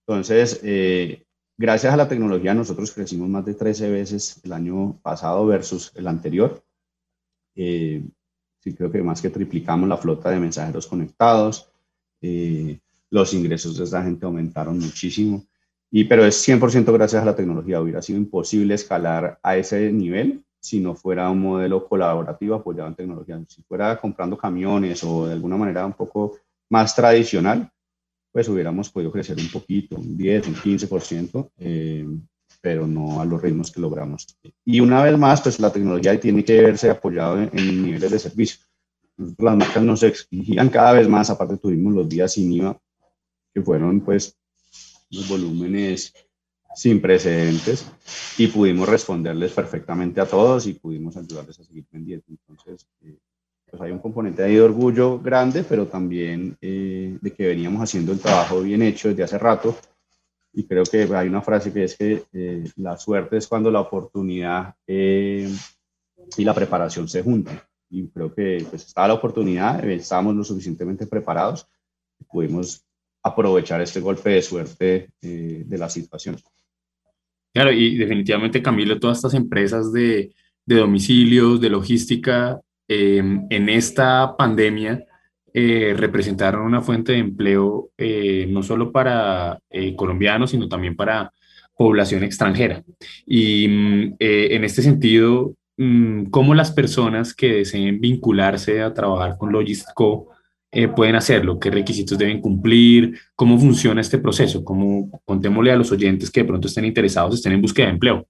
Entonces, 0.08 0.62
eh, 0.64 1.26
gracias 1.58 1.94
a 1.94 1.98
la 1.98 2.08
tecnología 2.08 2.54
nosotros 2.54 2.94
crecimos 2.94 3.28
más 3.28 3.44
de 3.44 3.56
13 3.56 3.92
veces 3.92 4.40
el 4.46 4.54
año 4.54 4.98
pasado 5.02 5.46
versus 5.46 5.92
el 5.96 6.08
anterior. 6.08 6.64
Eh, 7.56 8.02
sí 8.60 8.74
creo 8.74 8.90
que 8.90 9.04
más 9.04 9.22
que 9.22 9.30
triplicamos 9.30 9.90
la 9.90 9.98
flota 9.98 10.30
de 10.30 10.40
mensajeros 10.40 10.88
conectados. 10.88 11.70
Eh, 12.22 12.80
los 13.10 13.34
ingresos 13.34 13.78
de 13.78 13.84
esta 13.84 14.02
gente 14.02 14.26
aumentaron 14.26 14.80
muchísimo. 14.80 15.44
Y, 15.96 16.06
pero 16.06 16.26
es 16.26 16.48
100% 16.48 16.92
gracias 16.92 17.22
a 17.22 17.26
la 17.26 17.36
tecnología. 17.36 17.80
Hubiera 17.80 18.02
sido 18.02 18.18
imposible 18.18 18.74
escalar 18.74 19.38
a 19.44 19.58
ese 19.58 19.92
nivel 19.92 20.44
si 20.60 20.80
no 20.80 20.96
fuera 20.96 21.30
un 21.30 21.40
modelo 21.40 21.88
colaborativo 21.88 22.56
apoyado 22.56 22.90
en 22.90 22.96
tecnología. 22.96 23.40
Si 23.48 23.62
fuera 23.62 24.02
comprando 24.02 24.36
camiones 24.36 25.04
o 25.04 25.28
de 25.28 25.34
alguna 25.34 25.56
manera 25.56 25.86
un 25.86 25.94
poco 25.94 26.40
más 26.72 26.96
tradicional, 26.96 27.70
pues 28.32 28.50
hubiéramos 28.50 28.90
podido 28.90 29.12
crecer 29.12 29.38
un 29.38 29.52
poquito, 29.52 29.98
un 29.98 30.18
10, 30.18 30.48
un 30.48 30.56
15%, 30.56 31.52
eh, 31.60 32.08
pero 32.60 32.88
no 32.88 33.22
a 33.22 33.26
los 33.26 33.40
ritmos 33.40 33.70
que 33.70 33.80
logramos. 33.80 34.26
Y 34.66 34.80
una 34.80 35.04
vez 35.04 35.16
más, 35.16 35.42
pues 35.42 35.60
la 35.60 35.72
tecnología 35.72 36.20
tiene 36.20 36.44
que 36.44 36.60
verse 36.60 36.90
apoyado 36.90 37.40
en, 37.40 37.52
en 37.54 37.84
niveles 37.84 38.10
de 38.10 38.18
servicio. 38.18 38.66
las 39.38 39.56
marcas 39.56 39.84
nos 39.84 40.02
exigían 40.02 40.70
cada 40.70 40.94
vez 40.94 41.08
más, 41.08 41.30
aparte 41.30 41.58
tuvimos 41.58 41.94
los 41.94 42.10
días 42.10 42.34
sin 42.34 42.52
IVA, 42.52 42.82
que 43.54 43.62
fueron 43.62 44.02
pues 44.02 44.36
volúmenes 45.22 46.14
sin 46.76 47.00
precedentes 47.02 47.86
y 48.38 48.48
pudimos 48.48 48.90
responderles 48.90 49.52
perfectamente 49.52 50.20
a 50.20 50.26
todos 50.26 50.66
y 50.66 50.74
pudimos 50.74 51.16
ayudarles 51.18 51.60
a 51.60 51.64
seguir 51.64 51.86
vendiendo. 51.92 52.26
Entonces, 52.30 52.88
eh, 53.02 53.18
pues 53.70 53.82
hay 53.82 53.92
un 53.92 54.00
componente 54.00 54.44
ahí 54.44 54.56
de 54.56 54.62
orgullo 54.62 55.20
grande, 55.20 55.64
pero 55.64 55.88
también 55.88 56.58
eh, 56.62 57.18
de 57.22 57.32
que 57.32 57.48
veníamos 57.48 57.82
haciendo 57.82 58.12
el 58.12 58.20
trabajo 58.20 58.62
bien 58.62 58.82
hecho 58.82 59.10
desde 59.10 59.24
hace 59.24 59.38
rato. 59.38 59.76
Y 60.52 60.66
creo 60.66 60.84
que 60.84 61.04
hay 61.16 61.28
una 61.28 61.42
frase 61.42 61.74
que 61.74 61.84
es 61.84 61.96
que 61.96 62.24
eh, 62.34 62.64
la 62.76 62.98
suerte 62.98 63.38
es 63.38 63.48
cuando 63.48 63.72
la 63.72 63.82
oportunidad 63.82 64.76
eh, 64.86 65.52
y 66.38 66.44
la 66.44 66.54
preparación 66.54 67.08
se 67.08 67.24
juntan. 67.24 67.62
Y 67.90 68.08
creo 68.08 68.34
que 68.34 68.66
pues, 68.70 68.86
estaba 68.86 69.08
la 69.08 69.14
oportunidad, 69.16 69.84
estábamos 69.86 70.36
lo 70.36 70.44
suficientemente 70.44 71.06
preparados 71.08 71.68
pudimos 72.34 72.84
aprovechar 73.24 73.82
este 73.82 74.02
golpe 74.02 74.32
de 74.32 74.42
suerte 74.42 75.10
de 75.22 75.78
la 75.78 75.90
situación. 75.90 76.38
Claro, 77.54 77.72
y 77.72 77.98
definitivamente, 77.98 78.62
Camilo, 78.62 79.00
todas 79.00 79.18
estas 79.18 79.34
empresas 79.34 79.94
de, 79.94 80.34
de 80.66 80.76
domicilios, 80.76 81.62
de 81.62 81.70
logística, 81.70 82.60
Em, 82.88 83.48
en 83.50 83.70
esta 83.70 84.36
pandemia 84.38 85.06
eh, 85.54 85.96
representaron 85.98 86.64
una 86.64 86.82
fuente 86.82 87.14
de 87.14 87.20
empleo 87.20 87.92
eh, 87.98 88.46
no 88.50 88.62
solo 88.62 88.92
para 88.92 89.60
eh, 89.70 89.96
colombianos, 89.96 90.52
sino 90.52 90.68
también 90.68 90.96
para 90.96 91.32
población 91.78 92.24
extranjera. 92.24 92.84
Y 93.26 93.68
mm, 93.68 94.16
en 94.20 94.64
este 94.64 94.82
sentido, 94.82 95.56
mm, 95.78 96.26
¿cómo 96.26 96.54
las 96.56 96.72
personas 96.72 97.34
que 97.34 97.54
deseen 97.54 98.02
vincularse 98.02 98.82
a 98.82 98.94
trabajar 98.94 99.38
con 99.38 99.52
Logistico 100.74 100.96
pueden 100.96 101.16
hacerlo? 101.16 101.60
¿Qué 101.60 101.70
requisitos 101.70 102.18
deben 102.18 102.42
cumplir? 102.42 103.20
¿Cómo 103.36 103.60
funciona 103.60 104.02
este 104.02 104.18
proceso? 104.18 104.64
¿Cómo 104.64 105.22
contémosle 105.24 105.72
a 105.72 105.76
los 105.76 105.92
oyentes 105.92 106.32
que 106.32 106.42
de 106.42 106.48
pronto 106.48 106.68
estén 106.68 106.86
interesados, 106.86 107.36
estén 107.36 107.54
en 107.54 107.62
búsqueda 107.62 107.88
de 107.88 107.94
empleo? 107.94 108.28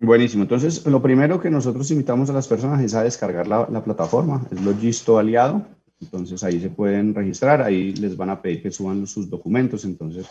Buenísimo. 0.00 0.42
Entonces, 0.42 0.84
lo 0.84 1.00
primero 1.00 1.40
que 1.40 1.50
nosotros 1.50 1.90
invitamos 1.92 2.28
a 2.28 2.32
las 2.32 2.48
personas 2.48 2.82
es 2.82 2.94
a 2.94 3.04
descargar 3.04 3.46
la, 3.46 3.68
la, 3.70 3.84
plataforma, 3.84 4.46
es 4.50 4.60
Logisto 4.62 5.18
Aliado. 5.18 5.64
Entonces, 6.00 6.42
ahí 6.42 6.60
se 6.60 6.70
pueden 6.70 7.14
registrar, 7.14 7.62
ahí 7.62 7.94
les 7.94 8.16
van 8.16 8.30
a 8.30 8.42
pedir 8.42 8.60
que 8.60 8.72
suban 8.72 9.06
sus 9.06 9.30
documentos. 9.30 9.84
Entonces, 9.84 10.26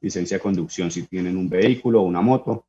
licencia 0.00 0.36
de 0.36 0.42
conducción 0.42 0.90
si 0.90 1.04
tienen 1.04 1.36
un 1.36 1.48
vehículo 1.48 2.02
o 2.02 2.04
una 2.04 2.20
moto, 2.20 2.66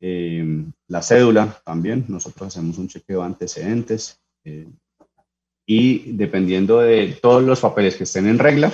eh, 0.00 0.64
la 0.86 1.02
cédula 1.02 1.60
también. 1.64 2.04
Nosotros 2.08 2.46
hacemos 2.46 2.78
un 2.78 2.86
chequeo 2.86 3.20
de 3.20 3.26
antecedentes. 3.26 4.20
Eh, 4.44 4.68
y 5.72 6.10
dependiendo 6.14 6.80
de 6.80 7.16
todos 7.22 7.44
los 7.44 7.60
papeles 7.60 7.94
que 7.94 8.02
estén 8.02 8.26
en 8.26 8.40
regla, 8.40 8.72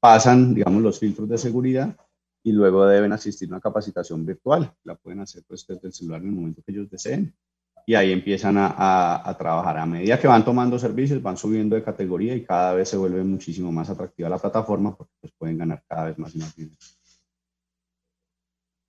pasan, 0.00 0.52
digamos, 0.52 0.82
los 0.82 0.98
filtros 0.98 1.28
de 1.28 1.38
seguridad 1.38 1.96
y 2.42 2.50
luego 2.50 2.84
deben 2.86 3.12
asistir 3.12 3.48
a 3.48 3.52
una 3.52 3.60
capacitación 3.60 4.26
virtual. 4.26 4.72
La 4.82 4.96
pueden 4.96 5.20
hacer 5.20 5.44
pues, 5.46 5.64
desde 5.64 5.86
el 5.86 5.92
celular 5.92 6.22
en 6.22 6.30
el 6.30 6.34
momento 6.34 6.60
que 6.66 6.72
ellos 6.72 6.90
deseen. 6.90 7.32
Y 7.86 7.94
ahí 7.94 8.10
empiezan 8.10 8.56
a, 8.58 9.22
a, 9.24 9.38
trabajar. 9.38 9.78
A 9.78 9.86
medida 9.86 10.18
que 10.18 10.26
van 10.26 10.44
tomando 10.44 10.76
servicios, 10.76 11.22
van 11.22 11.36
subiendo 11.36 11.76
de 11.76 11.84
categoría 11.84 12.34
y 12.34 12.42
cada 12.42 12.74
vez 12.74 12.88
se 12.88 12.96
vuelve 12.96 13.22
muchísimo 13.22 13.70
más 13.70 13.88
atractiva 13.90 14.28
la 14.28 14.38
plataforma 14.38 14.96
porque 14.96 15.12
pues, 15.20 15.32
pueden 15.38 15.56
ganar 15.56 15.84
cada 15.86 16.06
vez 16.06 16.18
más 16.18 16.34
y 16.34 16.38
más 16.38 16.56
dinero. 16.56 16.76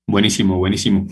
Buenísimo, 0.07 0.57
buenísimo. 0.57 1.05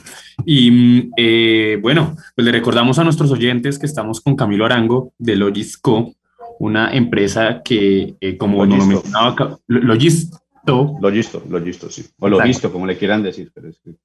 Y 0.47 0.71
mm, 0.71 1.11
eh, 1.15 1.77
bueno, 1.79 2.15
pues 2.35 2.43
le 2.43 2.51
recordamos 2.51 2.97
a 2.97 3.03
nuestros 3.03 3.29
oyentes 3.31 3.77
que 3.77 3.85
estamos 3.85 4.19
con 4.19 4.35
Camilo 4.35 4.65
Arango 4.65 5.13
de 5.19 5.35
Logisco, 5.35 6.15
una 6.59 6.93
empresa 6.93 7.61
que, 7.63 8.15
eh, 8.19 8.37
como 8.37 8.65
lo 8.65 8.75
mencionaba, 8.75 9.59
Logis, 9.67 10.31
lo 10.65 11.09
listo, 11.09 11.43
lo 11.49 11.59
listo, 11.59 11.89
sí. 11.89 12.05
O 12.19 12.29
lo 12.29 12.41
visto, 12.41 12.71
como 12.71 12.85
le 12.85 12.97
quieran 12.97 13.23
decir, 13.23 13.51
pero 13.53 13.69
es 13.69 13.79
que 13.79 13.95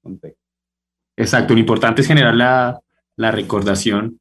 Exacto, 1.15 1.53
lo 1.53 1.59
importante 1.59 2.01
es 2.01 2.07
generar 2.07 2.35
la, 2.35 2.79
la 3.15 3.31
recordación. 3.31 4.19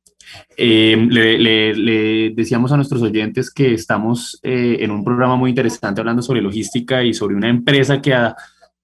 Eh, 0.57 0.97
le, 1.09 1.38
le, 1.75 2.31
decíamos 2.31 2.73
a 2.73 2.77
nuestros 2.77 3.01
oyentes 3.03 3.51
que 3.53 3.73
estamos 3.73 4.38
eh, 4.43 4.79
en 4.81 4.91
un 4.91 5.05
programa 5.05 5.37
muy 5.37 5.51
interesante 5.51 6.01
hablando 6.01 6.23
sobre 6.23 6.43
logística 6.43 7.03
y 7.03 7.14
sobre 7.14 7.35
una 7.35 7.49
empresa 7.49 8.03
que 8.03 8.12
ha 8.12 8.37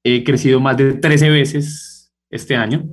eh, 0.03 0.25
crecido 0.25 0.61
más 0.61 0.77
de 0.77 0.95
13 0.95 1.31
veces 1.31 2.13
este 2.31 2.57
año. 2.57 2.85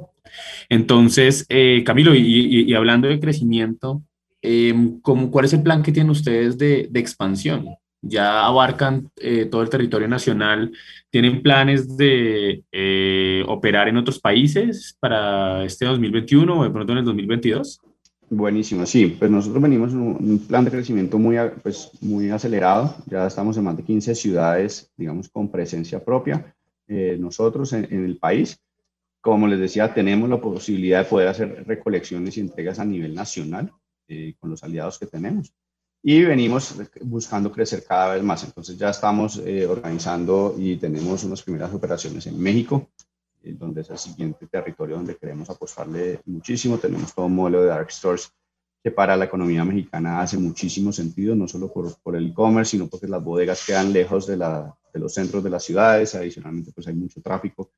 Entonces, 0.69 1.45
Camilo, 1.85 2.15
y, 2.15 2.65
y, 2.65 2.73
hablando 2.73 3.07
de 3.07 3.19
crecimiento, 3.19 4.03
¿cómo, 5.01 5.31
¿cuál 5.31 5.45
es 5.45 5.53
el 5.53 5.63
plan 5.63 5.83
que 5.83 5.91
tienen 5.91 6.09
ustedes 6.09 6.57
de, 6.57 6.87
de 6.89 6.99
expansión? 6.99 7.67
ya 8.01 8.45
abarcan 8.45 9.11
eh, 9.17 9.45
todo 9.45 9.61
el 9.61 9.69
territorio 9.69 10.07
nacional. 10.07 10.71
¿Tienen 11.09 11.41
planes 11.41 11.95
de 11.97 12.63
eh, 12.71 13.43
operar 13.47 13.87
en 13.87 13.97
otros 13.97 14.19
países 14.19 14.97
para 14.99 15.63
este 15.63 15.85
2021 15.85 16.59
o 16.59 16.63
de 16.63 16.69
pronto 16.71 16.91
en 16.93 16.99
el 16.99 17.05
2022? 17.05 17.79
Buenísimo, 18.29 18.85
sí, 18.85 19.07
pues 19.19 19.29
nosotros 19.29 19.61
venimos 19.61 19.91
en 19.91 19.99
un 19.99 20.39
plan 20.47 20.63
de 20.63 20.71
crecimiento 20.71 21.19
muy, 21.19 21.35
pues, 21.61 21.91
muy 21.99 22.29
acelerado, 22.29 22.95
ya 23.05 23.27
estamos 23.27 23.57
en 23.57 23.65
más 23.65 23.75
de 23.75 23.83
15 23.83 24.15
ciudades, 24.15 24.89
digamos, 24.95 25.27
con 25.27 25.51
presencia 25.51 26.01
propia, 26.01 26.55
eh, 26.87 27.17
nosotros 27.19 27.73
en, 27.73 27.89
en, 27.91 28.05
el 28.05 28.15
país. 28.15 28.57
Como 29.19 29.47
les 29.47 29.59
decía, 29.59 29.93
tenemos 29.93 30.29
la 30.29 30.39
posibilidad 30.39 30.99
de 30.99 31.09
poder 31.09 31.27
hacer 31.27 31.65
recolecciones 31.67 32.37
y 32.37 32.39
entregas 32.39 32.79
a 32.79 32.85
nivel 32.85 33.13
nacional 33.13 33.69
con 34.39 34.49
los 34.49 34.63
aliados 34.63 34.99
que 34.99 35.07
tenemos 35.07 35.53
y 36.03 36.23
venimos 36.23 36.75
buscando 37.01 37.51
crecer 37.51 37.83
cada 37.85 38.15
vez 38.15 38.23
más. 38.23 38.43
Entonces 38.43 38.77
ya 38.77 38.89
estamos 38.89 39.37
eh, 39.37 39.65
organizando 39.67 40.55
y 40.57 40.77
tenemos 40.77 41.23
unas 41.23 41.43
primeras 41.43 41.73
operaciones 41.73 42.25
en 42.25 42.39
México, 42.39 42.89
eh, 43.43 43.53
donde 43.53 43.81
es 43.81 43.89
el 43.89 43.97
siguiente 43.97 44.47
territorio 44.47 44.95
donde 44.95 45.15
queremos 45.15 45.49
apostarle 45.49 46.21
muchísimo. 46.25 46.77
Tenemos 46.77 47.13
todo 47.13 47.27
un 47.27 47.35
modelo 47.35 47.61
de 47.61 47.67
dark 47.67 47.91
stores 47.91 48.31
que 48.83 48.89
para 48.89 49.15
la 49.15 49.25
economía 49.25 49.63
mexicana 49.63 50.21
hace 50.21 50.37
muchísimo 50.37 50.91
sentido, 50.91 51.35
no 51.35 51.47
solo 51.47 51.71
por, 51.71 51.95
por 52.01 52.15
el 52.15 52.31
e-commerce, 52.31 52.71
sino 52.71 52.87
porque 52.87 53.07
las 53.07 53.23
bodegas 53.23 53.63
quedan 53.63 53.93
lejos 53.93 54.25
de, 54.25 54.37
la, 54.37 54.75
de 54.91 54.99
los 54.99 55.13
centros 55.13 55.43
de 55.43 55.51
las 55.51 55.63
ciudades. 55.63 56.15
Adicionalmente, 56.15 56.71
pues 56.71 56.87
hay 56.87 56.95
mucho 56.95 57.21
tráfico, 57.21 57.69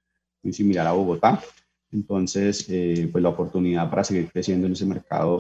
muy 0.41 0.54
similar 0.54 0.88
a 0.88 0.93
Bogotá. 0.93 1.43
Entonces, 1.93 2.65
eh, 2.69 3.08
pues 3.12 3.21
la 3.21 3.29
oportunidad 3.29 3.89
para 3.89 4.03
seguir 4.03 4.29
creciendo 4.32 4.65
en 4.65 4.73
ese 4.73 4.86
mercado 4.86 5.39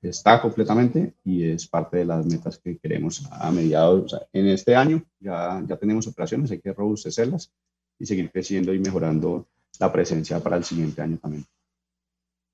está 0.00 0.40
completamente 0.40 1.12
y 1.24 1.42
es 1.42 1.66
parte 1.66 1.98
de 1.98 2.04
las 2.04 2.24
metas 2.24 2.58
que 2.58 2.78
queremos 2.78 3.26
a 3.32 3.50
mediados, 3.50 4.16
en 4.32 4.46
este 4.46 4.76
año 4.76 5.02
ya, 5.18 5.62
ya 5.66 5.76
tenemos 5.76 6.06
operaciones, 6.06 6.52
hay 6.52 6.60
que 6.60 6.72
robustecerlas 6.72 7.52
y 7.98 8.06
seguir 8.06 8.30
creciendo 8.30 8.72
y 8.72 8.78
mejorando 8.78 9.46
la 9.80 9.92
presencia 9.92 10.40
para 10.40 10.56
el 10.56 10.64
siguiente 10.64 11.02
año 11.02 11.18
también. 11.18 11.44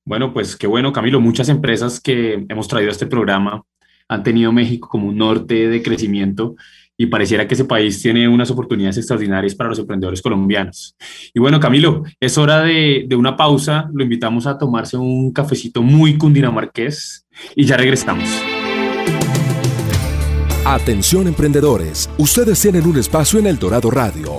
Bueno, 0.06 0.32
pues 0.32 0.56
qué 0.56 0.66
bueno, 0.66 0.92
Camilo. 0.92 1.20
Muchas 1.20 1.48
empresas 1.48 2.00
que 2.00 2.46
hemos 2.48 2.68
traído 2.68 2.90
a 2.90 2.92
este 2.92 3.06
programa 3.06 3.62
han 4.08 4.22
tenido 4.22 4.52
México 4.52 4.88
como 4.88 5.08
un 5.08 5.16
norte 5.16 5.68
de 5.68 5.82
crecimiento 5.82 6.56
y 6.96 7.06
pareciera 7.06 7.46
que 7.46 7.54
ese 7.54 7.64
país 7.64 8.00
tiene 8.00 8.28
unas 8.28 8.50
oportunidades 8.50 8.98
extraordinarias 8.98 9.54
para 9.54 9.70
los 9.70 9.78
emprendedores 9.78 10.22
colombianos. 10.22 10.96
Y 11.32 11.40
bueno, 11.40 11.58
Camilo, 11.58 12.04
es 12.20 12.38
hora 12.38 12.62
de, 12.62 13.04
de 13.06 13.16
una 13.16 13.36
pausa. 13.36 13.90
Lo 13.92 14.04
invitamos 14.04 14.46
a 14.46 14.56
tomarse 14.58 14.96
un 14.96 15.32
cafecito 15.32 15.82
muy 15.82 16.16
cundinamarqués 16.16 17.26
y 17.56 17.64
ya 17.64 17.76
regresamos. 17.76 18.28
Atención 20.66 21.28
emprendedores, 21.28 22.08
ustedes 22.16 22.60
tienen 22.62 22.86
un 22.86 22.96
espacio 22.96 23.38
en 23.38 23.46
El 23.46 23.58
Dorado 23.58 23.90
Radio. 23.90 24.38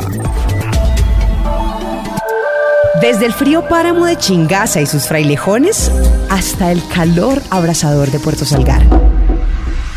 Desde 3.01 3.25
el 3.25 3.31
frío 3.31 3.67
páramo 3.69 4.05
de 4.05 4.17
Chingaza 4.17 4.81
y 4.81 4.85
sus 4.85 5.07
frailejones 5.07 5.89
hasta 6.29 6.73
el 6.73 6.85
calor 6.93 7.41
abrasador 7.49 8.11
de 8.11 8.19
Puerto 8.19 8.43
Salgar. 8.43 8.85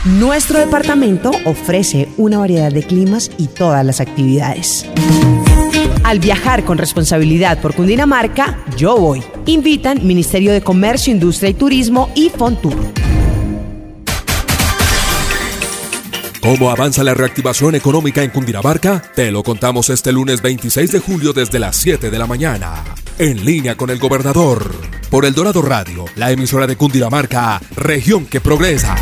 Nuestro 0.04 0.60
departamento 0.60 1.32
ofrece 1.44 2.08
una 2.16 2.38
variedad 2.38 2.70
de 2.70 2.84
climas 2.84 3.32
y 3.36 3.48
todas 3.48 3.84
las 3.84 4.00
actividades. 4.00 4.86
Al 6.04 6.20
viajar 6.20 6.64
con 6.64 6.78
responsabilidad 6.78 7.60
por 7.60 7.74
Cundinamarca, 7.74 8.60
yo 8.76 8.96
voy. 8.96 9.24
Invitan 9.46 10.06
Ministerio 10.06 10.52
de 10.52 10.60
Comercio, 10.60 11.12
Industria 11.12 11.50
y 11.50 11.54
Turismo 11.54 12.10
y 12.14 12.28
Fontur. 12.30 12.76
¿Cómo 16.46 16.70
avanza 16.70 17.02
la 17.02 17.12
reactivación 17.12 17.74
económica 17.74 18.22
en 18.22 18.30
Cundinamarca? 18.30 19.02
Te 19.16 19.32
lo 19.32 19.42
contamos 19.42 19.90
este 19.90 20.12
lunes 20.12 20.40
26 20.40 20.92
de 20.92 21.00
julio 21.00 21.32
desde 21.32 21.58
las 21.58 21.74
7 21.74 22.08
de 22.08 22.18
la 22.20 22.28
mañana. 22.28 22.84
En 23.18 23.44
línea 23.44 23.76
con 23.76 23.90
el 23.90 23.98
gobernador. 23.98 24.72
Por 25.10 25.24
El 25.24 25.34
Dorado 25.34 25.60
Radio, 25.60 26.04
la 26.14 26.30
emisora 26.30 26.68
de 26.68 26.76
Cundinamarca, 26.76 27.60
región 27.74 28.26
que 28.26 28.40
progresa. 28.40 28.94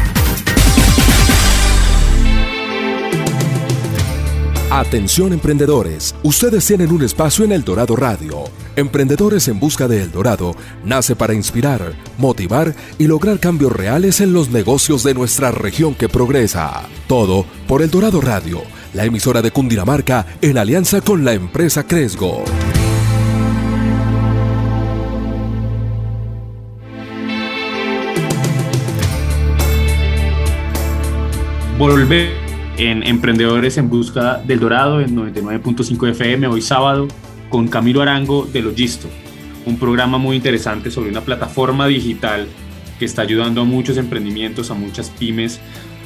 Atención 4.70 5.34
emprendedores, 5.34 6.14
ustedes 6.22 6.66
tienen 6.66 6.92
un 6.92 7.02
espacio 7.02 7.44
en 7.44 7.52
El 7.52 7.62
Dorado 7.62 7.94
Radio. 7.94 8.44
Emprendedores 8.76 9.46
en 9.46 9.60
Busca 9.60 9.86
de 9.86 10.02
El 10.02 10.10
Dorado 10.10 10.56
nace 10.84 11.14
para 11.14 11.32
inspirar, 11.32 11.92
motivar 12.18 12.74
y 12.98 13.06
lograr 13.06 13.38
cambios 13.38 13.70
reales 13.70 14.20
en 14.20 14.32
los 14.32 14.50
negocios 14.50 15.04
de 15.04 15.14
nuestra 15.14 15.52
región 15.52 15.94
que 15.94 16.08
progresa. 16.08 16.82
Todo 17.06 17.46
por 17.68 17.82
El 17.82 17.90
Dorado 17.90 18.20
Radio, 18.20 18.62
la 18.92 19.04
emisora 19.04 19.42
de 19.42 19.52
Cundinamarca 19.52 20.26
en 20.42 20.58
alianza 20.58 21.00
con 21.00 21.24
la 21.24 21.34
empresa 21.34 21.86
Cresgo. 21.86 22.42
Volver 31.78 32.32
en 32.76 33.04
Emprendedores 33.04 33.78
en 33.78 33.88
Busca 33.88 34.38
del 34.38 34.58
Dorado 34.58 35.00
en 35.00 35.14
99.5 35.14 36.10
FM 36.10 36.48
hoy 36.48 36.60
sábado 36.60 37.06
con 37.54 37.68
Camilo 37.68 38.02
Arango 38.02 38.48
de 38.52 38.62
Logisto, 38.62 39.08
un 39.64 39.78
programa 39.78 40.18
muy 40.18 40.34
interesante 40.34 40.90
sobre 40.90 41.10
una 41.10 41.20
plataforma 41.20 41.86
digital 41.86 42.48
que 42.98 43.04
está 43.04 43.22
ayudando 43.22 43.60
a 43.60 43.64
muchos 43.64 43.96
emprendimientos, 43.96 44.72
a 44.72 44.74
muchas 44.74 45.08
pymes 45.10 45.60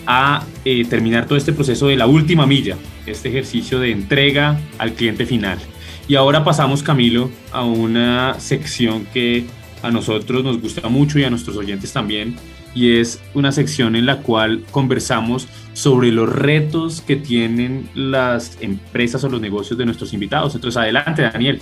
a 0.07 0.45
eh, 0.67 0.85
terminar 0.85 1.25
todo 1.25 1.39
este 1.39 1.55
proceso 1.55 1.87
de 1.87 1.97
la 1.97 2.07
última 2.07 2.47
milla, 2.47 2.77
este 3.07 3.31
ejercicio 3.31 3.81
de 3.81 3.93
entrega 3.93 4.61
al 4.77 4.93
cliente 4.93 5.25
final. 5.25 5.59
Y 6.07 6.17
ahora 6.17 6.45
pasamos, 6.45 6.83
Camilo, 6.83 7.31
a 7.51 7.65
una 7.65 8.39
sección 8.39 9.07
que 9.07 9.47
a 9.83 9.91
nosotros 9.91 10.45
nos 10.45 10.61
gusta 10.61 10.87
mucho 10.91 11.19
y 11.19 11.25
a 11.25 11.31
nuestros 11.31 11.57
oyentes 11.57 11.95
también, 11.95 12.37
y 12.79 13.01
es 13.01 13.21
una 13.35 13.51
sección 13.51 13.97
en 13.97 14.07
la 14.07 14.23
cual 14.23 14.63
conversamos 14.71 15.49
sobre 15.73 16.13
los 16.13 16.33
retos 16.33 17.01
que 17.01 17.17
tienen 17.17 17.89
las 17.97 18.57
empresas 18.63 19.25
o 19.25 19.29
los 19.29 19.41
negocios 19.41 19.77
de 19.77 19.85
nuestros 19.85 20.15
invitados. 20.15 20.55
Entonces, 20.55 20.81
adelante, 20.81 21.23
Daniel. 21.23 21.61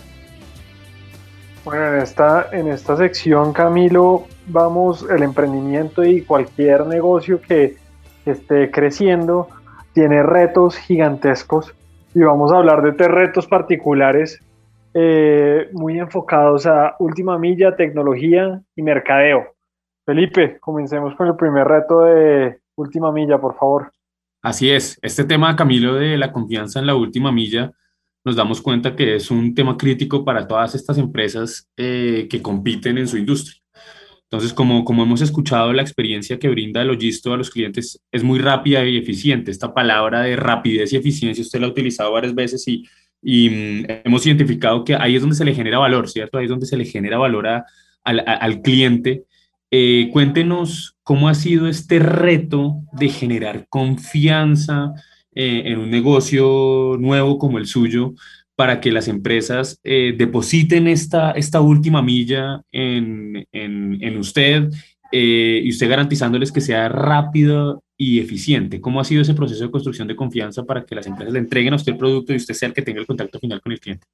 Bueno, 1.64 1.94
en 1.94 2.02
esta, 2.02 2.48
en 2.52 2.68
esta 2.68 2.98
sección, 2.98 3.54
Camilo, 3.54 4.26
vamos, 4.46 5.06
el 5.08 5.22
emprendimiento 5.22 6.04
y 6.04 6.20
cualquier 6.20 6.86
negocio 6.86 7.40
que, 7.40 7.76
esté 8.26 8.72
creciendo 8.72 9.48
tiene 9.92 10.20
retos 10.24 10.76
gigantescos 10.76 11.72
y 12.12 12.18
vamos 12.18 12.50
a 12.50 12.56
hablar 12.56 12.82
de 12.82 12.90
tres 12.90 13.08
retos 13.08 13.46
particulares 13.46 14.42
eh, 14.94 15.68
muy 15.72 16.00
enfocados 16.00 16.66
a 16.66 16.96
última 16.98 17.38
milla, 17.38 17.76
tecnología 17.76 18.60
y 18.74 18.82
mercadeo. 18.82 19.55
Felipe, 20.06 20.58
comencemos 20.60 21.16
con 21.16 21.26
el 21.26 21.34
primer 21.34 21.66
reto 21.66 22.02
de 22.02 22.60
última 22.76 23.10
milla, 23.10 23.40
por 23.40 23.58
favor. 23.58 23.92
Así 24.40 24.70
es, 24.70 25.00
este 25.02 25.24
tema, 25.24 25.56
Camilo, 25.56 25.96
de 25.96 26.16
la 26.16 26.30
confianza 26.32 26.78
en 26.78 26.86
la 26.86 26.94
última 26.94 27.32
milla, 27.32 27.72
nos 28.24 28.36
damos 28.36 28.62
cuenta 28.62 28.94
que 28.94 29.16
es 29.16 29.32
un 29.32 29.52
tema 29.52 29.76
crítico 29.76 30.24
para 30.24 30.46
todas 30.46 30.76
estas 30.76 30.98
empresas 30.98 31.68
eh, 31.76 32.28
que 32.30 32.40
compiten 32.40 32.98
en 32.98 33.08
su 33.08 33.16
industria. 33.16 33.60
Entonces, 34.22 34.52
como, 34.52 34.84
como 34.84 35.02
hemos 35.02 35.22
escuchado, 35.22 35.72
la 35.72 35.82
experiencia 35.82 36.38
que 36.38 36.48
brinda 36.48 36.82
el 36.82 36.88
Logisto 36.88 37.32
a 37.32 37.36
los 37.36 37.50
clientes 37.50 38.00
es 38.12 38.22
muy 38.22 38.38
rápida 38.38 38.84
y 38.84 38.98
eficiente. 38.98 39.50
Esta 39.50 39.74
palabra 39.74 40.20
de 40.20 40.36
rapidez 40.36 40.92
y 40.92 40.96
eficiencia 40.96 41.42
usted 41.42 41.58
la 41.58 41.66
ha 41.66 41.70
utilizado 41.70 42.12
varias 42.12 42.34
veces 42.34 42.66
y, 42.68 42.84
y 43.20 43.50
mm, 43.50 43.86
hemos 44.04 44.24
identificado 44.24 44.84
que 44.84 44.94
ahí 44.94 45.16
es 45.16 45.20
donde 45.20 45.36
se 45.36 45.44
le 45.44 45.54
genera 45.54 45.78
valor, 45.78 46.08
¿cierto? 46.08 46.38
Ahí 46.38 46.44
es 46.44 46.50
donde 46.50 46.66
se 46.66 46.76
le 46.76 46.84
genera 46.84 47.18
valor 47.18 47.48
a, 47.48 47.66
al, 48.04 48.22
al 48.24 48.62
cliente 48.62 49.24
eh, 49.70 50.10
cuéntenos 50.12 50.96
cómo 51.02 51.28
ha 51.28 51.34
sido 51.34 51.68
este 51.68 51.98
reto 51.98 52.82
de 52.92 53.08
generar 53.08 53.66
confianza 53.68 54.92
eh, 55.34 55.62
en 55.66 55.78
un 55.78 55.90
negocio 55.90 56.96
nuevo 56.98 57.38
como 57.38 57.58
el 57.58 57.66
suyo 57.66 58.14
para 58.54 58.80
que 58.80 58.92
las 58.92 59.08
empresas 59.08 59.80
eh, 59.84 60.14
depositen 60.16 60.86
esta, 60.86 61.32
esta 61.32 61.60
última 61.60 62.00
milla 62.00 62.62
en, 62.72 63.46
en, 63.52 64.18
usted 64.18 64.70
y 65.12 65.68
usted 65.70 65.88
garantizándoles 65.88 66.50
que 66.50 66.60
sea 66.60 66.88
rápido 66.88 67.82
y 67.96 68.18
eficiente. 68.18 68.80
¿Cómo 68.80 69.00
ha 69.00 69.04
sido 69.04 69.22
ese 69.22 69.34
proceso 69.34 69.64
de 69.64 69.70
construcción 69.70 70.08
de 70.08 70.16
confianza 70.16 70.64
para 70.64 70.84
que 70.84 70.94
las 70.94 71.06
empresas 71.06 71.32
le 71.32 71.38
entreguen 71.38 71.72
a 71.72 71.76
usted 71.76 71.92
el 71.92 71.98
producto 71.98 72.32
y 72.32 72.36
usted 72.36 72.54
sea 72.54 72.68
el 72.68 72.74
que 72.74 72.82
tenga 72.82 73.00
el 73.00 73.06
contacto 73.06 73.38
final 73.38 73.60
con 73.60 73.72
el 73.72 73.80
cliente? 73.80 74.06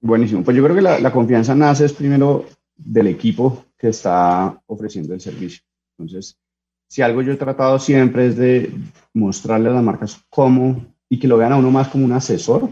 Buenísimo. 0.00 0.42
Pues 0.42 0.56
yo 0.56 0.64
creo 0.64 0.76
que 0.76 0.82
la, 0.82 1.12
confianza 1.12 1.54
nace 1.54 1.88
primero 1.90 2.46
del 2.76 3.06
equipo 3.06 3.66
que 3.80 3.88
está 3.88 4.60
ofreciendo 4.66 5.14
el 5.14 5.20
servicio. 5.20 5.62
Entonces, 5.98 6.38
si 6.86 7.00
algo 7.00 7.22
yo 7.22 7.32
he 7.32 7.36
tratado 7.36 7.78
siempre 7.78 8.26
es 8.26 8.36
de 8.36 8.72
mostrarle 9.14 9.70
a 9.70 9.72
las 9.72 9.82
marcas 9.82 10.20
cómo 10.28 10.84
y 11.08 11.18
que 11.18 11.26
lo 11.26 11.38
vean 11.38 11.52
a 11.52 11.56
uno 11.56 11.70
más 11.70 11.88
como 11.88 12.04
un 12.04 12.12
asesor 12.12 12.68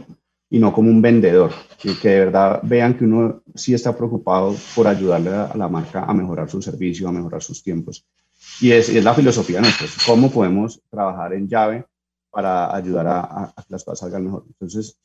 y 0.50 0.58
no 0.58 0.72
como 0.72 0.90
un 0.90 1.02
vendedor, 1.02 1.52
y 1.82 1.94
que 1.94 2.08
de 2.08 2.18
verdad 2.20 2.60
vean 2.62 2.96
que 2.96 3.04
uno 3.04 3.42
sí 3.54 3.74
está 3.74 3.96
preocupado 3.96 4.54
por 4.74 4.86
ayudarle 4.86 5.30
a 5.30 5.54
la 5.56 5.68
marca 5.68 6.04
a 6.04 6.14
mejorar 6.14 6.48
su 6.48 6.62
servicio, 6.62 7.08
a 7.08 7.12
mejorar 7.12 7.42
sus 7.42 7.62
tiempos. 7.62 8.06
Y 8.60 8.72
es, 8.72 8.92
la 9.02 9.14
filosofía 9.14 9.60
nuestra, 9.60 9.86
cómo 10.06 10.30
podemos 10.30 10.80
trabajar 10.90 11.34
en 11.34 11.48
llave 11.48 11.84
para 12.30 12.74
ayudar 12.74 13.06
a, 13.06 13.20
a, 13.20 13.54
que 13.56 13.72
las 13.72 13.84
cosas 13.84 14.00
salgan 14.00 14.24
mejor. 14.24 14.44
Entonces, 14.46 14.98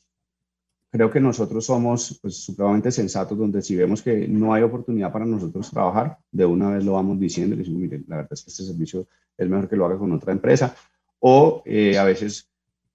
creo 0.94 1.10
que 1.10 1.18
nosotros 1.18 1.66
somos 1.66 2.20
pues, 2.22 2.36
supremamente 2.36 2.92
sensatos, 2.92 3.36
donde 3.36 3.60
si 3.62 3.74
vemos 3.74 4.00
que 4.00 4.28
no 4.28 4.54
hay 4.54 4.62
oportunidad 4.62 5.12
para 5.12 5.26
nosotros 5.26 5.68
trabajar, 5.68 6.18
de 6.30 6.46
una 6.46 6.70
vez 6.70 6.84
lo 6.84 6.92
vamos 6.92 7.18
diciendo, 7.18 7.56
y 7.56 7.58
decimos, 7.58 7.80
mire, 7.80 8.04
la 8.06 8.18
verdad 8.18 8.34
es 8.34 8.44
que 8.44 8.50
este 8.50 8.62
servicio 8.62 9.08
es 9.36 9.48
mejor 9.48 9.68
que 9.68 9.74
lo 9.74 9.86
haga 9.86 9.98
con 9.98 10.12
otra 10.12 10.30
empresa, 10.30 10.72
o 11.18 11.64
eh, 11.66 11.98
a 11.98 12.04
veces 12.04 12.48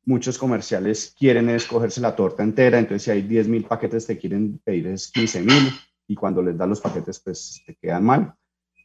muchos 0.05 0.37
comerciales 0.37 1.13
quieren 1.19 1.49
escogerse 1.49 1.99
la 1.99 2.15
torta 2.15 2.41
entera, 2.41 2.79
entonces 2.79 3.03
si 3.03 3.11
hay 3.11 3.21
10 3.21 3.49
mil 3.49 3.65
paquetes 3.65 4.07
te 4.07 4.17
quieren 4.17 4.61
pedir 4.63 4.87
es 4.87 5.11
15 5.11 5.41
mil, 5.41 5.69
y 6.07 6.15
cuando 6.15 6.41
les 6.41 6.57
dan 6.57 6.69
los 6.69 6.79
paquetes 6.79 7.19
pues 7.19 7.61
te 7.65 7.75
quedan 7.75 8.05
mal. 8.05 8.33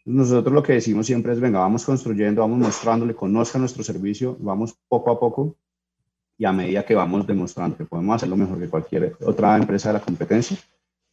Nosotros 0.07 0.53
lo 0.53 0.63
que 0.65 0.73
decimos 0.73 1.07
siempre 1.07 1.33
es, 1.33 1.39
venga, 1.39 1.61
vamos 1.61 1.85
construyendo, 1.85 2.41
vamos 2.41 2.59
mostrándole, 2.59 3.15
conozca 3.15 3.61
nuestro 3.61 3.85
servicio, 3.85 4.37
vamos 4.41 4.77
poco 4.89 5.13
a 5.13 5.21
poco 5.21 5.57
y 6.37 6.45
a 6.45 6.53
medida 6.53 6.85
que 6.85 6.95
vamos 6.95 7.27
demostrando 7.27 7.77
que 7.77 7.85
podemos 7.85 8.17
hacerlo 8.17 8.37
mejor 8.37 8.59
que 8.59 8.69
cualquier 8.69 9.17
otra 9.25 9.57
empresa 9.57 9.91
de 9.91 9.95
la 9.95 10.05
competencia, 10.05 10.57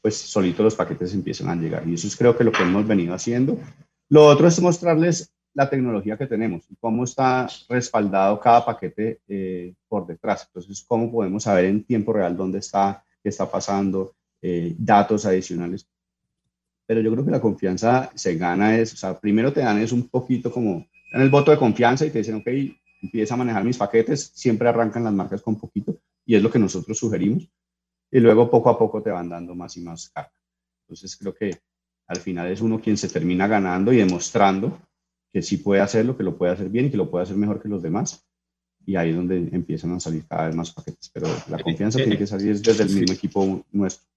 pues 0.01 0.17
solito 0.17 0.63
los 0.63 0.75
paquetes 0.75 1.13
empiezan 1.13 1.49
a 1.49 1.55
llegar. 1.55 1.87
Y 1.87 1.93
eso 1.93 2.07
es 2.07 2.15
creo 2.15 2.35
que 2.35 2.43
lo 2.43 2.51
que 2.51 2.63
hemos 2.63 2.87
venido 2.87 3.13
haciendo. 3.13 3.57
Lo 4.09 4.25
otro 4.25 4.47
es 4.47 4.59
mostrarles 4.61 5.31
la 5.53 5.69
tecnología 5.69 6.17
que 6.17 6.27
tenemos 6.27 6.63
y 6.69 6.75
cómo 6.75 7.03
está 7.03 7.47
respaldado 7.69 8.39
cada 8.39 8.65
paquete 8.65 9.21
eh, 9.27 9.73
por 9.87 10.07
detrás. 10.07 10.47
Entonces, 10.47 10.83
cómo 10.87 11.11
podemos 11.11 11.43
saber 11.43 11.65
en 11.65 11.83
tiempo 11.83 12.13
real 12.13 12.35
dónde 12.35 12.59
está, 12.59 13.03
qué 13.21 13.29
está 13.29 13.49
pasando, 13.49 14.15
eh, 14.41 14.73
datos 14.77 15.25
adicionales. 15.25 15.87
Pero 16.87 17.01
yo 17.01 17.11
creo 17.11 17.25
que 17.25 17.31
la 17.31 17.41
confianza 17.41 18.11
se 18.15 18.35
gana 18.35 18.77
es, 18.77 18.93
o 18.93 18.97
sea, 18.97 19.19
primero 19.19 19.53
te 19.53 19.61
dan 19.61 19.79
es 19.79 19.91
un 19.91 20.07
poquito 20.09 20.51
como, 20.51 20.87
en 21.13 21.21
el 21.21 21.29
voto 21.29 21.51
de 21.51 21.57
confianza 21.57 22.05
y 22.05 22.09
te 22.09 22.19
dicen, 22.19 22.35
ok, 22.35 22.47
empieza 23.01 23.33
a 23.33 23.37
manejar 23.37 23.63
mis 23.63 23.77
paquetes, 23.77 24.31
siempre 24.33 24.69
arrancan 24.69 25.03
las 25.03 25.13
marcas 25.13 25.41
con 25.41 25.59
poquito 25.59 25.99
y 26.25 26.35
es 26.35 26.43
lo 26.43 26.51
que 26.51 26.59
nosotros 26.59 26.97
sugerimos. 26.97 27.49
Y 28.11 28.19
luego 28.19 28.49
poco 28.49 28.69
a 28.69 28.77
poco 28.77 29.01
te 29.01 29.09
van 29.09 29.29
dando 29.29 29.55
más 29.55 29.77
y 29.77 29.81
más 29.81 30.09
carga. 30.09 30.33
Entonces 30.83 31.15
creo 31.17 31.33
que 31.33 31.57
al 32.07 32.17
final 32.17 32.51
es 32.51 32.61
uno 32.61 32.81
quien 32.81 32.97
se 32.97 33.07
termina 33.07 33.47
ganando 33.47 33.93
y 33.93 33.97
demostrando 33.97 34.79
que 35.31 35.41
sí 35.41 35.57
puede 35.57 35.81
hacerlo, 35.81 36.17
que 36.17 36.23
lo 36.23 36.37
puede 36.37 36.51
hacer 36.51 36.69
bien 36.69 36.87
y 36.87 36.91
que 36.91 36.97
lo 36.97 37.09
puede 37.09 37.23
hacer 37.23 37.37
mejor 37.37 37.61
que 37.61 37.69
los 37.69 37.81
demás. 37.81 38.27
Y 38.85 38.95
ahí 38.95 39.11
es 39.11 39.15
donde 39.15 39.37
empiezan 39.53 39.93
a 39.93 39.99
salir 39.99 40.25
cada 40.27 40.47
vez 40.47 40.55
más 40.55 40.71
paquetes. 40.73 41.09
Pero 41.13 41.27
la 41.49 41.57
eh, 41.57 41.63
confianza 41.63 41.99
eh, 41.99 42.03
tiene 42.03 42.17
que 42.17 42.27
salir 42.27 42.59
desde 42.59 42.83
el 42.83 42.89
mismo 42.89 43.13
equipo 43.13 43.65
nuestro. 43.71 44.11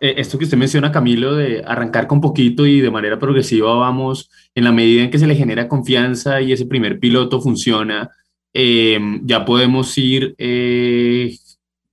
Eh, 0.00 0.14
esto 0.18 0.38
que 0.38 0.44
usted 0.44 0.58
menciona, 0.58 0.92
Camilo, 0.92 1.34
de 1.34 1.62
arrancar 1.64 2.06
con 2.06 2.20
poquito 2.20 2.66
y 2.66 2.80
de 2.80 2.90
manera 2.90 3.18
progresiva 3.18 3.74
vamos, 3.74 4.30
en 4.54 4.64
la 4.64 4.72
medida 4.72 5.02
en 5.02 5.10
que 5.10 5.18
se 5.18 5.26
le 5.26 5.34
genera 5.34 5.68
confianza 5.68 6.40
y 6.40 6.52
ese 6.52 6.66
primer 6.66 7.00
piloto 7.00 7.40
funciona, 7.40 8.10
ya 9.24 9.44
podemos 9.44 9.96
ir 9.98 10.34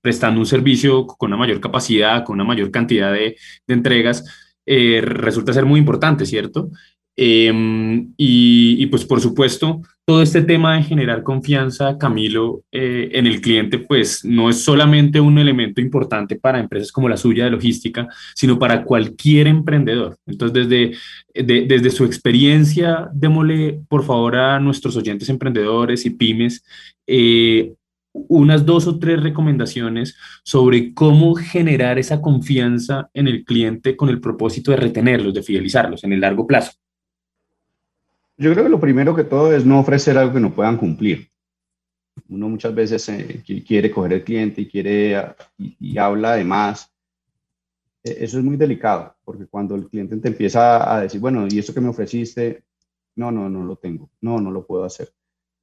prestando 0.01 0.39
un 0.39 0.45
servicio 0.45 1.06
con 1.06 1.30
una 1.30 1.38
mayor 1.38 1.60
capacidad, 1.60 2.23
con 2.23 2.36
una 2.36 2.43
mayor 2.43 2.71
cantidad 2.71 3.12
de, 3.12 3.38
entregas. 3.67 4.23
resulta 4.65 5.54
ser 5.54 5.65
muy 5.65 5.80
importante, 5.80 6.25
¿cierto? 6.25 6.69
Em, 7.17 8.13
y, 8.17 8.86
pues 8.88 9.06
por 9.06 9.21
supuesto, 9.21 9.82
todo 10.06 10.21
este 10.21 10.41
tema 10.41 10.75
de 10.75 10.84
generar 10.84 11.23
confianza, 11.23 11.97
Camilo, 11.97 12.63
eh, 12.71 13.10
en 13.13 13.25
el 13.25 13.41
cliente, 13.41 13.80
pues 13.80 14.25
no 14.25 14.49
es 14.49 14.63
solamente 14.63 15.19
un 15.21 15.38
elemento 15.39 15.80
importante 15.82 16.36
para 16.36 16.60
empresas 16.60 16.91
como 16.91 17.08
la 17.08 17.17
suya 17.17 17.45
de 17.45 17.51
logística, 17.51 18.08
sino 18.36 18.60
para 18.60 18.84
cualquier 18.84 19.47
emprendedor. 19.47 20.17
Entonces, 20.25 20.67
desde, 20.67 21.65
desde 21.67 21.89
su 21.89 22.04
experiencia, 22.04 23.10
démosle 23.13 23.80
por 23.88 24.04
favor 24.04 24.36
a 24.36 24.60
nuestros 24.60 24.97
oyentes 24.97 25.30
emprendedores 25.30 26.06
y 26.06 26.10
pymes 26.12 26.63
eh, 27.08 27.73
unas 28.13 28.65
dos 28.65 28.88
o 28.88 28.99
tres 28.99 29.21
recomendaciones 29.21 30.17
sobre 30.43 30.93
cómo 30.93 31.36
generar 31.36 31.99
esa 31.99 32.21
confianza 32.21 33.10
en 33.13 33.28
el 33.28 33.43
cliente 33.43 33.95
con 33.95 34.10
el 34.10 34.21
propósito 34.21 34.71
de 34.71 34.78
retenerlos, 34.78 35.34
de 35.34 35.43
fidelizarlos 35.43 36.04
en 36.04 36.13
el 36.13 36.21
largo 36.21 36.47
plazo. 36.47 36.71
Yo 38.38 38.52
creo 38.52 38.65
que 38.65 38.69
lo 38.69 38.80
primero 38.80 39.15
que 39.15 39.24
todo 39.24 39.54
es 39.54 39.65
no 39.65 39.80
ofrecer 39.80 40.17
algo 40.17 40.34
que 40.34 40.39
no 40.39 40.54
puedan 40.54 40.78
cumplir. 40.78 41.30
Uno 42.30 42.50
muchas 42.50 42.74
veces 42.74 43.08
eh, 43.10 43.43
quiere 43.65 43.91
coger 43.91 44.13
el 44.13 44.24
cliente 44.24 44.62
y 44.62 44.69
quiere 44.69 45.36
y, 45.58 45.98
habla 45.98 46.36
de 46.36 46.43
más. 46.43 46.91
E, 48.04 48.24
eso 48.24 48.38
es 48.39 48.43
muy 48.43 48.58
delicado, 48.58 49.15
porque 49.24 49.48
cuando 49.48 49.76
el 49.76 49.88
cliente 49.88 50.17
te 50.17 50.28
empieza 50.28 50.93
a 50.93 51.02
decir, 51.02 51.19
bueno, 51.21 51.48
¿y 51.50 51.60
eso 51.60 51.74
que 51.74 51.82
me 51.82 51.89
ofreciste? 51.89 52.63
No, 53.15 53.32
no, 53.32 53.50
no 53.50 53.63
lo 53.63 53.78
tengo. 53.78 54.10
No, 54.21 54.41
no 54.41 54.52
lo 54.52 54.65
puedo 54.65 54.84
hacer. 54.84 55.13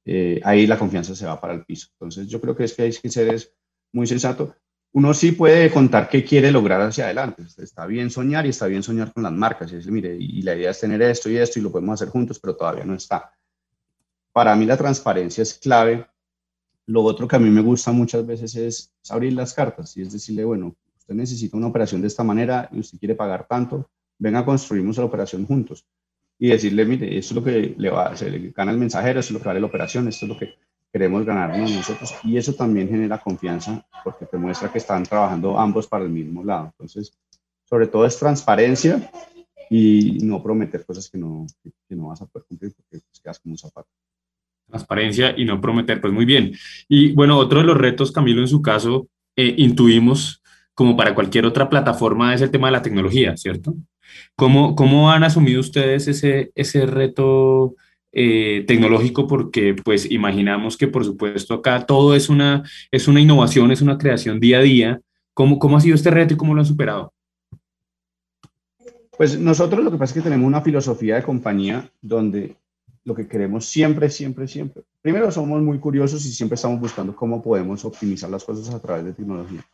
Eh, 0.05 0.41
ahí 0.43 0.67
la 0.67 0.79
confianza 0.79 1.15
se 1.15 1.25
va 1.25 1.39
para 1.39 1.53
el 1.53 1.65
piso. 1.65 1.89
Entonces, 1.93 2.27
yo 2.27 2.41
creo 2.41 2.55
que 2.55 2.63
es 2.63 2.73
que 2.73 2.83
hay 2.83 2.91
que 2.91 3.09
ser 3.09 3.33
es 3.33 3.53
muy 3.91 4.07
sensato 4.07 4.55
uno 4.93 5.13
sí 5.13 5.31
puede 5.31 5.71
contar 5.71 6.07
qué 6.07 6.23
quiere 6.23 6.51
lograr 6.51 6.79
hacia 6.81 7.05
adelante. 7.05 7.43
Está 7.57 7.87
bien 7.87 8.11
soñar 8.11 8.45
y 8.45 8.49
está 8.49 8.67
bien 8.67 8.83
soñar 8.83 9.11
con 9.11 9.23
las 9.23 9.31
marcas. 9.31 9.71
Y 9.71 9.75
decir, 9.75 9.91
mire, 9.91 10.15
y 10.15 10.43
la 10.43 10.55
idea 10.55 10.69
es 10.69 10.79
tener 10.79 11.01
esto 11.01 11.29
y 11.31 11.37
esto 11.37 11.59
y 11.59 11.63
lo 11.63 11.71
podemos 11.71 11.99
hacer 11.99 12.09
juntos, 12.11 12.39
pero 12.39 12.55
todavía 12.55 12.85
no 12.85 12.93
está. 12.93 13.33
Para 14.31 14.55
mí 14.55 14.65
la 14.65 14.77
transparencia 14.77 15.41
es 15.41 15.55
clave. 15.55 16.05
Lo 16.85 17.01
otro 17.01 17.27
que 17.27 17.35
a 17.35 17.39
mí 17.39 17.49
me 17.49 17.61
gusta 17.61 17.91
muchas 17.91 18.25
veces 18.25 18.55
es 18.55 18.93
abrir 19.09 19.33
las 19.33 19.53
cartas 19.53 19.97
y 19.97 20.03
es 20.03 20.13
decirle, 20.13 20.43
bueno, 20.43 20.75
usted 20.99 21.15
necesita 21.15 21.57
una 21.57 21.67
operación 21.67 22.01
de 22.01 22.07
esta 22.07 22.23
manera 22.23 22.69
y 22.71 22.79
usted 22.79 22.99
quiere 22.99 23.15
pagar 23.15 23.47
tanto, 23.47 23.89
venga, 24.19 24.45
construimos 24.45 24.97
la 24.97 25.05
operación 25.05 25.45
juntos. 25.45 25.87
Y 26.37 26.49
decirle, 26.49 26.85
mire, 26.85 27.17
esto 27.17 27.33
es 27.33 27.35
lo 27.35 27.43
que 27.43 27.75
le 27.77 27.89
va 27.89 28.07
a 28.07 28.11
hacer, 28.11 28.51
gana 28.51 28.71
el 28.71 28.77
mensajero, 28.77 29.21
esto 29.21 29.31
es 29.31 29.33
lo 29.33 29.41
que 29.41 29.47
vale 29.47 29.59
la 29.59 29.67
operación, 29.67 30.07
esto 30.07 30.25
es 30.25 30.29
lo 30.29 30.37
que 30.37 30.55
queremos 30.93 31.25
ganarnos 31.25 31.71
nosotros 31.71 32.13
y 32.23 32.37
eso 32.37 32.53
también 32.53 32.87
genera 32.87 33.17
confianza 33.17 33.83
porque 34.03 34.27
te 34.27 34.37
muestra 34.37 34.71
que 34.71 34.77
están 34.77 35.01
trabajando 35.03 35.57
ambos 35.57 35.87
para 35.87 36.03
el 36.03 36.11
mismo 36.11 36.43
lado. 36.43 36.67
Entonces, 36.67 37.17
sobre 37.63 37.87
todo 37.87 38.05
es 38.05 38.19
transparencia 38.19 39.09
y 39.71 40.19
no 40.21 40.43
prometer 40.43 40.85
cosas 40.85 41.09
que 41.09 41.17
no, 41.17 41.47
que 41.63 41.95
no 41.95 42.09
vas 42.09 42.21
a 42.21 42.27
poder 42.27 42.45
cumplir 42.47 42.73
porque 42.75 43.03
pues, 43.03 43.21
quedas 43.23 43.39
como 43.39 43.53
un 43.53 43.57
zapato. 43.57 43.89
Transparencia 44.67 45.33
y 45.35 45.45
no 45.45 45.59
prometer, 45.59 45.99
pues 45.99 46.13
muy 46.13 46.25
bien. 46.25 46.53
Y 46.87 47.11
bueno, 47.13 47.39
otro 47.39 47.59
de 47.59 47.65
los 47.65 47.77
retos, 47.77 48.11
Camilo, 48.11 48.41
en 48.41 48.47
su 48.47 48.61
caso, 48.61 49.07
eh, 49.35 49.55
intuimos, 49.57 50.43
como 50.75 50.95
para 50.95 51.15
cualquier 51.15 51.47
otra 51.47 51.69
plataforma, 51.69 52.35
es 52.35 52.41
el 52.41 52.51
tema 52.51 52.67
de 52.67 52.73
la 52.73 52.81
tecnología, 52.83 53.35
¿cierto? 53.35 53.75
¿Cómo, 54.35 54.75
cómo 54.75 55.11
han 55.11 55.23
asumido 55.23 55.59
ustedes 55.59 56.07
ese, 56.07 56.51
ese 56.53 56.85
reto 56.85 57.75
eh, 58.13 58.63
tecnológico 58.67 59.27
porque 59.27 59.73
pues 59.73 60.09
imaginamos 60.09 60.77
que 60.77 60.87
por 60.87 61.03
supuesto 61.03 61.55
acá 61.55 61.85
todo 61.85 62.15
es 62.15 62.29
una, 62.29 62.63
es 62.91 63.07
una 63.07 63.19
innovación, 63.19 63.71
es 63.71 63.81
una 63.81 63.97
creación 63.97 64.39
día 64.39 64.59
a 64.59 64.61
día. 64.61 65.01
¿Cómo, 65.33 65.57
¿Cómo 65.57 65.77
ha 65.77 65.81
sido 65.81 65.95
este 65.95 66.11
reto 66.11 66.35
y 66.35 66.37
cómo 66.37 66.53
lo 66.53 66.61
han 66.61 66.67
superado? 66.67 67.11
Pues 69.17 69.39
nosotros 69.39 69.83
lo 69.83 69.91
que 69.91 69.97
pasa 69.97 70.11
es 70.11 70.13
que 70.13 70.29
tenemos 70.29 70.47
una 70.47 70.61
filosofía 70.61 71.15
de 71.15 71.23
compañía 71.23 71.89
donde 72.01 72.55
lo 73.03 73.15
que 73.15 73.27
queremos 73.27 73.65
siempre, 73.65 74.09
siempre, 74.09 74.47
siempre. 74.47 74.83
Primero 75.01 75.31
somos 75.31 75.61
muy 75.61 75.79
curiosos 75.79 76.25
y 76.25 76.31
siempre 76.31 76.55
estamos 76.55 76.79
buscando 76.79 77.15
cómo 77.15 77.41
podemos 77.41 77.83
optimizar 77.83 78.29
las 78.29 78.43
cosas 78.43 78.73
a 78.73 78.79
través 78.79 79.05
de 79.05 79.13
tecnología. 79.13 79.65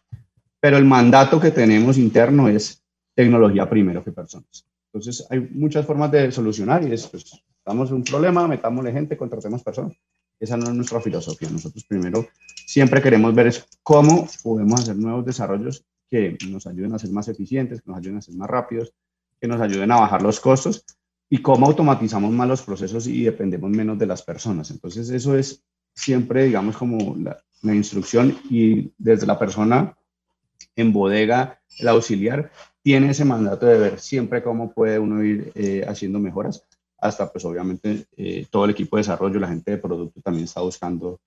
Pero 0.60 0.78
el 0.78 0.86
mandato 0.86 1.40
que 1.40 1.52
tenemos 1.52 1.98
interno 1.98 2.48
es 2.48 2.82
tecnología 3.16 3.70
primero 3.70 4.04
que 4.04 4.12
personas. 4.12 4.66
Entonces 4.92 5.26
hay 5.30 5.40
muchas 5.52 5.86
formas 5.86 6.12
de 6.12 6.32
solucionar 6.32 6.88
y 6.88 6.94
es 6.94 7.08
pues, 7.08 7.42
Damos 7.66 7.92
un 7.92 8.04
problema, 8.04 8.48
metámosle 8.48 8.92
gente, 8.92 9.18
contratemos 9.18 9.64
personas. 9.64 9.98
Esa 10.40 10.58
no 10.58 10.66
es 10.66 10.74
nuestra 10.74 11.02
filosofía. 11.02 11.50
Nosotros 11.50 11.84
primero 11.84 12.28
siempre 12.66 13.02
queremos 13.02 13.36
ver 13.36 13.54
cómo 13.84 14.28
podemos 14.44 14.82
hacer 14.82 14.96
nuevos 14.96 15.26
desarrollos 15.26 15.86
que 16.10 16.38
nos 16.50 16.66
ayuden 16.66 16.94
a 16.94 17.00
ser 17.00 17.12
más 17.12 17.28
eficientes, 17.28 17.82
que 17.82 17.90
nos 17.90 18.00
ayuden 18.00 18.18
a 18.18 18.22
ser 18.22 18.36
más 18.36 18.50
rápidos, 18.50 18.94
que 19.40 19.48
nos 19.48 19.62
ayuden 19.62 19.92
a 19.92 20.00
bajar 20.00 20.22
los 20.22 20.40
costos 20.40 20.86
y 21.30 21.42
cómo 21.42 21.68
automatizamos 21.68 22.32
más 22.32 22.48
los 22.48 22.62
procesos 22.64 23.06
y 23.08 23.24
dependemos 23.24 23.70
menos 23.70 24.00
de 24.00 24.08
las 24.08 24.24
personas. 24.24 24.72
Entonces 24.72 25.10
eso 25.10 25.38
es 25.38 25.64
siempre, 25.94 26.46
digamos, 26.46 26.78
como 26.78 27.16
la, 27.18 27.44
instrucción 27.62 28.38
y 28.50 28.94
desde 28.98 29.28
la 29.28 29.38
persona 29.38 29.98
en 30.78 30.94
bodega, 30.94 31.60
el 31.78 31.90
auxiliar, 31.90 32.52
tiene 32.82 33.12
ese 33.12 33.26
mandato 33.26 33.66
de 33.66 33.78
ver 33.78 34.00
siempre 34.00 34.42
cómo 34.42 34.74
puede 34.74 34.98
uno 34.98 35.22
ir 35.24 35.52
eh, 35.56 35.86
haciendo 35.86 36.20
mejoras 36.20 36.66
hasta 37.02 37.32
pues 37.32 37.46
obviamente 37.46 38.06
eh, 38.18 38.46
todo 38.50 38.66
el 38.66 38.72
equipo 38.72 38.98
de 38.98 39.02
desarrollo, 39.02 39.40
la 39.40 39.48
gente 39.48 39.72
de 39.72 39.78
producto 39.78 40.22
también 40.22 40.46
está 40.46 40.62
buscando 40.62 41.20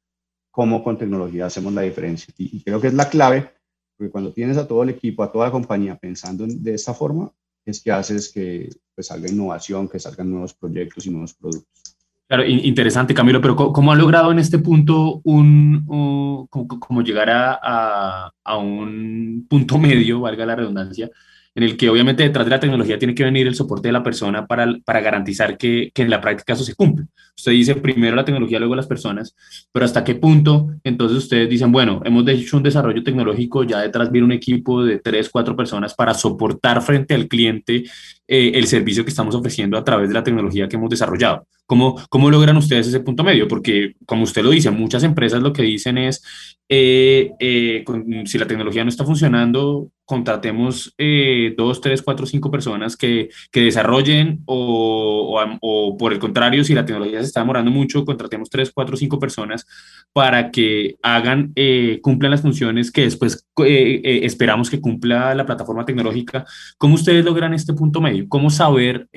cómo 0.50 0.84
con 0.84 0.98
tecnología 0.98 1.46
hacemos 1.46 1.72
la 1.72 1.82
diferencia. 1.82 2.32
Y, 2.36 2.62
creo 2.62 2.80
que 2.80 2.88
es 2.88 2.94
la 2.94 3.08
clave, 3.08 3.50
porque 3.96 4.10
cuando 4.10 4.32
tienes 4.32 4.58
a 4.58 4.68
todo 4.68 4.82
el 4.82 4.90
equipo, 4.90 5.22
a 5.22 5.32
toda 5.32 5.46
la 5.46 5.52
compañía 5.52 5.96
pensando 5.96 6.46
de 6.46 6.74
esta 6.74 6.94
forma, 6.94 7.32
es 7.64 7.80
que 7.80 7.90
haces 7.90 8.30
que 8.30 8.68
pues, 8.94 9.06
salga 9.06 9.30
innovación, 9.30 9.88
que 9.88 9.98
salgan 9.98 10.30
nuevos 10.30 10.54
proyectos 10.54 11.06
y 11.06 11.10
nuevos 11.10 11.34
productos. 11.34 11.96
Claro, 12.28 12.46
interesante, 12.46 13.12
Camilo, 13.12 13.42
pero 13.42 13.56
¿cómo, 13.56 13.92
ha 13.92 13.94
logrado 13.94 14.32
en 14.32 14.38
este 14.38 14.58
punto 14.58 15.20
un, 15.24 16.46
como, 16.48 17.02
llegar 17.02 17.28
a, 17.28 18.32
a, 18.42 18.56
un 18.56 19.46
punto 19.50 19.78
medio, 19.78 20.20
valga 20.20 20.46
la 20.46 20.56
redundancia, 20.56 21.10
en 21.54 21.62
el 21.62 21.76
que 21.76 21.90
obviamente 21.90 22.22
detrás 22.22 22.46
de 22.46 22.50
la 22.50 22.60
tecnología 22.60 22.98
tiene 22.98 23.14
que 23.14 23.24
venir 23.24 23.46
el 23.46 23.54
soporte 23.54 23.88
de 23.88 23.92
la 23.92 24.02
persona 24.02 24.46
para, 24.46 24.66
para 24.84 25.00
garantizar 25.00 25.58
que, 25.58 25.90
que, 25.94 26.02
en 26.02 26.10
la 26.10 26.20
práctica 26.20 26.54
eso 26.54 26.64
se 26.64 26.74
cumple. 26.74 27.06
Usted 27.36 27.52
dice 27.52 27.74
primero 27.74 28.16
la 28.16 28.24
tecnología, 28.24 28.58
luego 28.58 28.74
las 28.74 28.86
personas, 28.86 29.34
pero 29.70 29.84
hasta 29.84 30.04
qué 30.04 30.14
punto 30.14 30.68
entonces 30.84 31.18
ustedes 31.18 31.48
dicen, 31.48 31.70
bueno, 31.72 32.00
hemos 32.04 32.26
hecho 32.28 32.56
un 32.56 32.62
desarrollo 32.62 33.02
tecnológico, 33.02 33.64
ya 33.64 33.80
detrás 33.80 34.10
viene 34.10 34.26
un 34.26 34.32
equipo 34.32 34.84
de 34.84 34.98
tres, 34.98 35.28
cuatro 35.30 35.56
personas 35.56 35.94
para 35.94 36.14
soportar 36.14 36.82
frente 36.82 37.14
al 37.14 37.28
cliente 37.28 37.84
eh, 38.28 38.52
el 38.54 38.66
servicio 38.66 39.04
que 39.04 39.10
estamos 39.10 39.34
ofreciendo 39.34 39.76
a 39.76 39.84
través 39.84 40.08
de 40.08 40.14
la 40.14 40.24
tecnología 40.24 40.68
que 40.68 40.76
hemos 40.76 40.88
desarrollado. 40.88 41.46
¿Cómo, 41.66 42.00
¿Cómo 42.08 42.30
logran 42.30 42.56
ustedes 42.56 42.86
ese 42.86 43.00
punto 43.00 43.24
medio? 43.24 43.48
Porque, 43.48 43.94
como 44.06 44.24
usted 44.24 44.42
lo 44.42 44.50
dice, 44.50 44.70
muchas 44.70 45.04
empresas 45.04 45.42
lo 45.42 45.52
que 45.52 45.62
dicen 45.62 45.98
es, 45.98 46.22
eh, 46.68 47.30
eh, 47.38 47.84
si 48.24 48.38
la 48.38 48.46
tecnología 48.46 48.84
no 48.84 48.90
está 48.90 49.04
funcionando, 49.04 49.90
contratemos 50.12 50.94
eh, 50.98 51.54
dos, 51.56 51.80
tres, 51.80 52.02
cuatro, 52.02 52.26
cinco 52.26 52.50
personas 52.50 52.98
que, 52.98 53.30
que 53.50 53.62
desarrollen 53.62 54.42
o, 54.44 55.42
o, 55.62 55.96
por 55.96 56.12
el 56.12 56.18
contrario, 56.18 56.64
si 56.64 56.74
la 56.74 56.84
tecnología 56.84 57.20
se 57.20 57.28
está 57.28 57.40
demorando 57.40 57.70
mucho, 57.70 58.04
contratemos 58.04 58.50
tres, 58.50 58.70
cuatro, 58.74 58.94
cinco 58.94 59.18
personas 59.18 59.66
para 60.12 60.50
que 60.50 60.96
hagan, 61.02 61.52
eh, 61.56 61.98
cumplan 62.02 62.30
las 62.30 62.42
funciones 62.42 62.92
que 62.92 63.04
después 63.04 63.48
eh, 63.64 64.20
esperamos 64.22 64.68
que 64.68 64.82
cumpla 64.82 65.34
la 65.34 65.46
plataforma 65.46 65.86
tecnológica. 65.86 66.44
¿Cómo 66.76 66.96
ustedes 66.96 67.24
logran 67.24 67.54
este 67.54 67.72
punto 67.72 68.02
medio? 68.02 68.26
¿Cómo 68.28 68.50
saber 68.50 69.08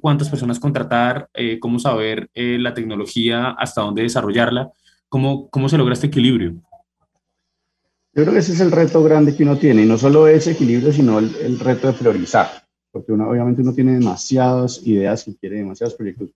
cuántas 0.00 0.28
personas 0.28 0.60
contratar? 0.60 1.30
¿Cómo 1.58 1.80
saber 1.80 2.30
la 2.32 2.74
tecnología, 2.74 3.56
hasta 3.58 3.80
dónde 3.80 4.02
desarrollarla? 4.02 4.70
¿Cómo, 5.08 5.48
¿Cómo 5.50 5.68
se 5.68 5.78
logra 5.78 5.94
este 5.94 6.06
equilibrio? 6.06 6.54
Yo 8.14 8.22
creo 8.22 8.32
que 8.32 8.38
ese 8.38 8.52
es 8.52 8.60
el 8.60 8.70
reto 8.70 9.02
grande 9.02 9.34
que 9.34 9.42
uno 9.42 9.58
tiene, 9.58 9.82
y 9.82 9.86
no 9.86 9.98
solo 9.98 10.28
ese 10.28 10.52
equilibrio, 10.52 10.92
sino 10.92 11.18
el, 11.18 11.58
reto 11.58 11.88
de 11.88 11.94
priorizar, 11.94 12.64
porque 12.92 13.10
uno, 13.10 13.28
obviamente 13.28 13.62
uno 13.62 13.74
tiene 13.74 13.94
demasiadas 13.94 14.80
ideas 14.86 15.24
que 15.24 15.34
quiere, 15.34 15.56
demasiados 15.56 15.94
proyectos 15.94 16.30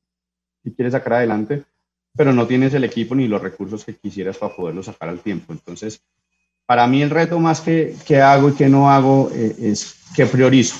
que 0.64 0.74
quiere 0.74 0.90
sacar 0.90 1.14
adelante, 1.14 1.64
pero 2.16 2.32
no 2.32 2.48
tienes 2.48 2.74
el 2.74 2.82
equipo 2.82 3.14
ni 3.14 3.28
los 3.28 3.40
recursos 3.40 3.84
que 3.84 3.94
quisieras 3.94 4.36
para 4.38 4.56
poderlo 4.56 4.82
sacar 4.82 5.08
al 5.08 5.20
tiempo. 5.20 5.52
Entonces, 5.52 6.02
para 6.66 6.84
mí 6.88 7.00
el 7.00 7.10
reto 7.10 7.38
más 7.38 7.60
que, 7.60 7.94
que 8.04 8.20
hago 8.20 8.48
y 8.48 8.54
que 8.54 8.68
no 8.68 8.90
hago 8.90 9.30
eh, 9.32 9.54
es 9.60 9.94
que 10.16 10.26
priorizo. 10.26 10.74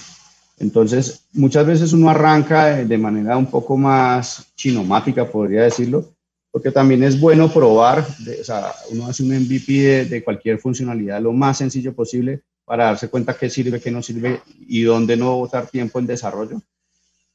Entonces, 0.59 1.28
muchas 1.32 1.64
veces 1.64 1.92
uno 1.92 2.11
arranca 2.11 2.84
de 2.84 2.99
manera 2.99 3.36
un 3.36 3.46
poco 3.46 3.76
más 3.76 4.53
chinomática, 4.57 5.30
podría 5.30 5.62
decirlo, 5.62 6.12
porque 6.51 6.70
también 6.70 7.03
es 7.03 7.20
bueno 7.20 7.53
probar, 7.53 8.01
o 8.01 8.44
sea, 8.44 8.72
uno 8.90 9.07
hace 9.07 9.22
un 9.22 9.30
MVP 9.30 10.07
de, 10.07 10.24
cualquier 10.24 10.59
funcionalidad 10.59 11.20
lo 11.20 11.32
más 11.32 11.59
sencillo 11.59 11.94
posible 11.94 12.42
para 12.64 12.84
darse 12.84 13.09
cuenta 13.09 13.36
qué 13.36 13.51
sirve, 13.51 13.80
qué 13.80 13.90
no 13.90 14.03
sirve 14.03 14.40
y 14.61 14.82
dónde 14.82 15.16
no 15.16 15.36
botar 15.36 15.66
tiempo 15.66 15.99
en 15.99 16.07
desarrollo. 16.07 16.61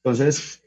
Entonces, 0.04 0.62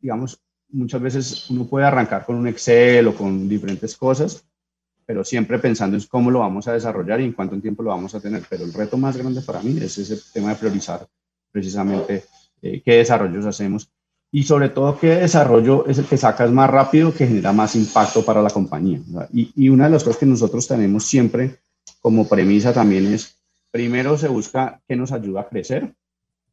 digamos, 0.00 0.40
muchas 0.68 1.00
veces 1.00 1.50
uno 1.50 1.66
puede 1.66 1.86
arrancar 1.86 2.24
con 2.24 2.36
un 2.36 2.46
Excel 2.48 3.06
o 3.08 3.14
con 3.14 3.48
diferentes 3.48 3.96
cosas, 3.96 4.44
pero 5.06 5.24
siempre 5.24 5.58
pensando 5.58 5.96
en 5.96 6.02
cómo 6.04 6.30
lo 6.30 6.40
vamos 6.40 6.66
a 6.68 6.72
desarrollar 6.72 7.20
y 7.20 7.24
en 7.24 7.32
cuánto 7.32 7.58
tiempo 7.60 7.82
lo 7.82 7.90
vamos 7.90 8.14
a 8.14 8.20
tener. 8.20 8.42
Pero 8.48 8.64
el 8.64 8.72
reto 8.72 8.96
más 8.96 9.16
grande 9.16 9.42
para 9.42 9.62
mí 9.62 9.78
es 9.80 9.98
ese 9.98 10.18
tema 10.32 10.50
de 10.50 10.56
priorizar 10.56 11.06
precisamente 11.50 12.24
eh, 12.62 12.82
qué 12.84 12.96
desarrollos 12.96 13.46
hacemos 13.46 13.88
y 14.34 14.42
sobre 14.42 14.68
todo 14.68 14.98
qué 14.98 15.10
desarrollo 15.14 15.86
es 15.86 15.98
el 15.98 16.06
que 16.06 16.16
sacas 16.16 16.50
más 16.50 16.68
rápido, 16.68 17.14
que 17.14 17.24
genera 17.24 17.52
más 17.52 17.76
impacto 17.76 18.24
para 18.24 18.42
la 18.42 18.50
compañía. 18.50 19.00
Y, 19.32 19.52
y, 19.54 19.68
una 19.68 19.84
de 19.84 19.90
las 19.90 20.02
cosas 20.02 20.18
que 20.18 20.26
nosotros 20.26 20.66
tenemos 20.66 21.04
siempre 21.04 21.60
como 22.00 22.28
premisa 22.28 22.72
también 22.72 23.06
es, 23.06 23.38
primero 23.70 24.18
se 24.18 24.26
busca 24.26 24.82
qué 24.88 24.96
nos 24.96 25.12
ayuda 25.12 25.42
a 25.42 25.48
crecer, 25.48 25.94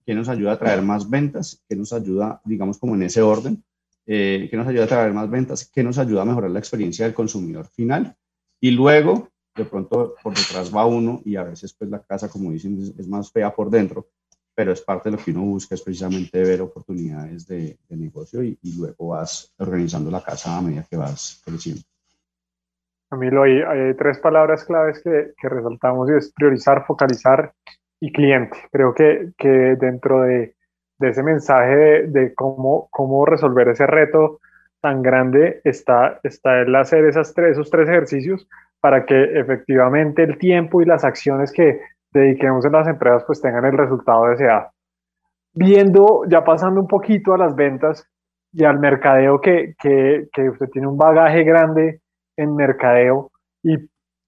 qué 0.06 0.14
nos 0.14 0.30
ayuda 0.30 0.52
a 0.52 0.60
traer 0.60 0.84
más 0.84 1.10
ventas, 1.10 1.60
qué 1.68 1.76
nos 1.76 1.92
ayuda, 1.92 2.40
digamos 2.46 2.78
como 2.78 2.94
en 2.94 3.02
ese 3.02 3.24
orden, 3.24 3.64
eh, 4.06 4.48
qué 4.52 4.58
nos 4.58 4.68
ayuda 4.68 4.84
a 4.84 4.88
traer 4.88 5.12
más 5.12 5.28
ventas, 5.28 5.68
qué 5.74 5.84
nos 5.84 5.98
ayuda 5.98 6.22
a 6.22 6.26
mejorar 6.26 6.52
la 6.52 6.60
experiencia 6.60 7.06
del 7.06 7.16
consumidor 7.16 7.66
final. 7.66 8.16
Y 8.60 8.70
luego, 8.70 9.30
de 9.56 9.66
pronto, 9.66 10.14
por 10.22 10.36
detrás 10.36 10.72
va 10.72 10.86
uno 10.86 11.24
y 11.26 11.36
a 11.36 11.46
veces 11.46 11.74
pues 11.74 11.90
la 11.90 12.04
casa, 12.04 12.30
como 12.30 12.52
dicen, 12.52 12.94
es 12.96 13.08
más 13.08 13.32
fea 13.32 13.52
por 13.56 13.72
dentro 13.72 14.08
pero 14.56 14.72
es 14.72 14.82
parte 14.82 15.10
de 15.10 15.18
lo 15.18 15.24
que 15.24 15.32
uno 15.32 15.42
busca, 15.42 15.76
es 15.76 15.82
precisamente 15.82 16.42
ver 16.44 16.62
oportunidades 16.62 17.48
de, 17.48 17.78
negocio 17.90 18.44
y, 18.44 18.58
luego 18.78 19.10
vas 19.10 19.54
organizando 19.58 20.10
la 20.10 20.22
casa 20.22 20.58
a 20.58 20.62
medida 20.62 20.86
que 20.90 20.98
vas 20.98 21.42
creciendo. 21.46 21.82
Camilo, 23.10 23.44
hay, 23.44 23.62
hay 23.62 23.94
tres 23.96 24.20
palabras 24.20 24.64
claves 24.64 25.02
que, 25.04 25.34
que, 25.40 25.50
resaltamos 25.50 26.10
es 26.10 26.32
priorizar, 26.34 26.86
focalizar 26.86 27.54
y 28.00 28.12
cliente. 28.12 28.58
Creo 28.72 28.94
que, 28.94 29.32
que 29.38 29.50
dentro 29.50 30.22
de, 30.22 30.56
de, 30.98 31.10
ese 31.10 31.22
mensaje 31.22 31.76
de, 31.76 32.08
de, 32.08 32.34
cómo, 32.34 32.88
cómo 32.90 33.26
resolver 33.26 33.68
ese 33.68 33.86
reto 33.86 34.40
tan 34.82 35.02
grande 35.04 35.62
está, 35.64 36.20
está 36.24 36.62
el 36.62 36.76
hacer 36.76 37.06
esas 37.06 37.34
tres, 37.34 37.52
esos 37.52 37.70
tres 37.70 37.88
ejercicios 37.88 38.48
para 38.80 39.06
que 39.06 39.40
efectivamente 39.40 40.24
el 40.24 40.38
tiempo 40.38 40.82
y 40.82 40.86
las 40.86 41.04
acciones 41.04 41.52
que 41.52 41.82
dediquemos 42.12 42.66
en 42.66 42.74
las 42.74 42.88
empresas 42.88 43.24
pues 43.26 43.42
tengan 43.42 43.66
el 43.66 43.78
resultado 43.78 44.28
deseado. 44.28 44.70
Viendo, 45.54 46.24
ya 46.28 46.44
pasando 46.44 46.80
un 46.80 46.88
poquito 46.88 47.34
a 47.34 47.38
las 47.38 47.56
ventas 47.56 48.08
y 48.54 48.64
al 48.64 48.80
mercadeo, 48.80 49.40
que, 49.40 49.76
que, 49.80 50.28
que 50.32 50.50
usted 50.50 50.68
tiene 50.70 50.88
un 50.88 50.98
bagaje 50.98 51.44
grande 51.44 52.02
en 52.38 52.56
mercadeo 52.56 53.32
y 53.64 53.78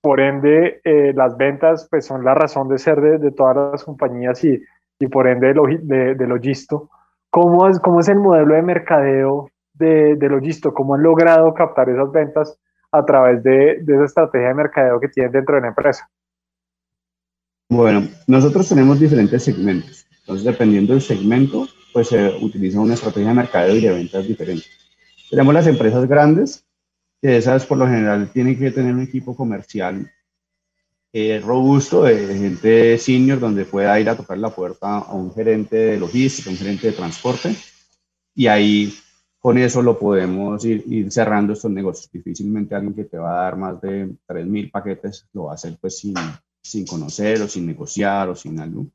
por 0.01 0.19
ende 0.19 0.81
eh, 0.83 1.13
las 1.15 1.37
ventas 1.37 1.87
pues 1.89 2.05
son 2.05 2.25
la 2.25 2.33
razón 2.33 2.67
de 2.67 2.77
ser 2.77 2.99
de, 2.99 3.17
de 3.19 3.31
todas 3.31 3.71
las 3.71 3.83
compañías 3.83 4.43
y, 4.43 4.61
y 4.99 5.07
por 5.07 5.27
ende 5.27 5.53
de, 5.53 6.15
de, 6.15 6.27
Logisto. 6.27 6.89
¿Cómo 7.29 7.67
es, 7.69 7.79
¿Cómo 7.79 8.01
es 8.01 8.09
el 8.09 8.19
modelo 8.19 8.53
de 8.53 8.61
mercadeo 8.61 9.49
de, 9.73 10.15
de 10.15 10.29
Logisto? 10.29 10.73
¿Cómo 10.73 10.95
han 10.95 11.03
logrado 11.03 11.53
captar 11.53 11.89
esas 11.89 12.11
ventas 12.11 12.59
a 12.91 13.03
través 13.05 13.41
de, 13.43 13.79
de 13.81 13.95
esa 13.95 14.03
estrategia 14.05 14.49
de 14.49 14.53
mercadeo 14.53 14.99
que 14.99 15.07
tienen 15.07 15.31
dentro 15.31 15.55
de 15.55 15.61
la 15.61 15.67
empresa? 15.69 16.09
Bueno, 17.73 18.07
nosotros 18.27 18.69
tenemos 18.69 18.99
diferentes 18.99 19.43
segmentos. 19.43 20.05
Entonces, 20.19 20.45
dependiendo 20.45 20.93
del 20.93 21.01
segmento, 21.01 21.67
pues 21.91 22.09
se 22.09 22.27
utiliza 22.39 22.79
una 22.79 22.93
estrategia 22.93 23.29
de 23.29 23.33
mercadeo 23.33 23.75
y 23.75 23.81
de 23.81 23.89
ventas 23.89 24.27
diferente. 24.27 24.67
Tenemos 25.27 25.55
las 25.55 25.65
empresas 25.65 26.07
grandes, 26.07 26.63
que 27.19 27.35
esas 27.35 27.65
por 27.65 27.79
lo 27.79 27.87
general 27.87 28.29
tienen 28.31 28.59
que 28.59 28.69
tener 28.69 28.93
un 28.93 29.01
equipo 29.01 29.35
comercial 29.35 30.07
eh, 31.13 31.41
robusto, 31.43 32.03
de 32.03 32.37
gente 32.37 32.99
senior, 32.99 33.39
donde 33.39 33.65
pueda 33.65 33.99
ir 33.99 34.07
a 34.07 34.17
tocar 34.17 34.37
la 34.37 34.51
puerta 34.51 34.99
a 34.99 35.13
un 35.15 35.33
gerente 35.33 35.75
de 35.75 35.99
logística, 35.99 36.51
un 36.51 36.57
gerente 36.57 36.87
de 36.87 36.93
transporte, 36.93 37.55
y 38.35 38.45
ahí 38.45 38.93
con 39.39 39.57
eso 39.57 39.81
lo 39.81 39.97
podemos 39.97 40.63
ir, 40.63 40.83
ir 40.85 41.11
cerrando 41.11 41.53
estos 41.53 41.71
negocios. 41.71 42.11
Difícilmente 42.11 42.75
alguien 42.75 42.93
que 42.93 43.05
te 43.05 43.17
va 43.17 43.31
a 43.31 43.43
dar 43.45 43.57
más 43.57 43.81
de 43.81 44.09
3.000 44.27 44.69
paquetes 44.69 45.25
lo 45.33 45.45
va 45.45 45.53
a 45.53 45.55
hacer 45.55 45.75
pues 45.81 45.97
sin, 45.97 46.13
sin 46.63 46.85
conocer 46.85 47.41
o 47.41 47.47
sin 47.47 47.67
negociar 47.67 48.29
o 48.29 48.35
sin 48.35 48.59
algo. 48.59 48.87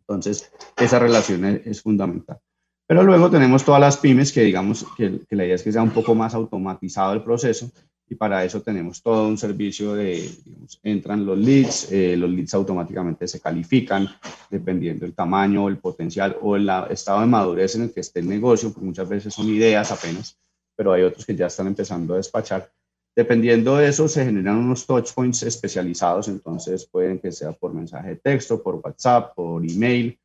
Entonces, 0.00 0.50
esa 0.76 0.98
relación 0.98 1.44
es, 1.64 1.82
fundamental. 1.82 2.38
Pero 2.86 3.02
luego 3.02 3.30
tenemos 3.30 3.64
todas 3.64 3.80
las 3.80 3.96
pymes 3.96 4.32
que 4.32 4.42
digamos 4.42 4.86
que, 4.96 5.20
la 5.30 5.44
idea 5.44 5.54
es 5.54 5.62
que 5.62 5.72
sea 5.72 5.82
un 5.82 5.90
poco 5.90 6.14
más 6.14 6.34
automatizado 6.34 7.14
el 7.14 7.22
proceso 7.22 7.70
y 8.06 8.14
para 8.14 8.44
eso 8.44 8.60
tenemos 8.60 9.02
todo 9.02 9.26
un 9.26 9.38
servicio 9.38 9.94
de, 9.94 10.30
digamos, 10.44 10.78
entran 10.82 11.24
los 11.24 11.38
leads, 11.38 11.90
eh, 11.90 12.16
los 12.18 12.28
leads 12.28 12.52
automáticamente 12.52 13.26
se 13.26 13.40
califican 13.40 14.06
dependiendo 14.50 15.06
del 15.06 15.14
tamaño, 15.14 15.68
el 15.68 15.78
potencial 15.78 16.36
o 16.42 16.54
el 16.56 16.68
estado 16.90 17.20
de 17.20 17.26
madurez 17.26 17.74
en 17.76 17.82
el 17.84 17.92
que 17.92 18.00
esté 18.00 18.20
el 18.20 18.28
negocio, 18.28 18.70
porque 18.70 18.86
muchas 18.86 19.08
veces 19.08 19.32
son 19.32 19.48
ideas 19.48 19.90
apenas, 19.90 20.38
pero 20.76 20.92
hay 20.92 21.02
otros 21.02 21.24
que 21.24 21.34
ya 21.34 21.46
están 21.46 21.68
empezando 21.68 22.12
a 22.12 22.18
despachar 22.18 22.70
Dependiendo 23.16 23.76
de 23.76 23.88
eso, 23.88 24.08
se 24.08 24.24
generan 24.24 24.56
unos 24.56 24.86
touchpoints 24.86 25.44
especializados, 25.44 26.26
entonces 26.26 26.84
pueden 26.84 27.20
que 27.20 27.30
sea 27.30 27.52
por 27.52 27.72
mensaje 27.72 28.08
de 28.08 28.16
texto, 28.16 28.60
por 28.60 28.76
WhatsApp, 28.76 29.34
por 29.36 29.64
email, 29.64 30.18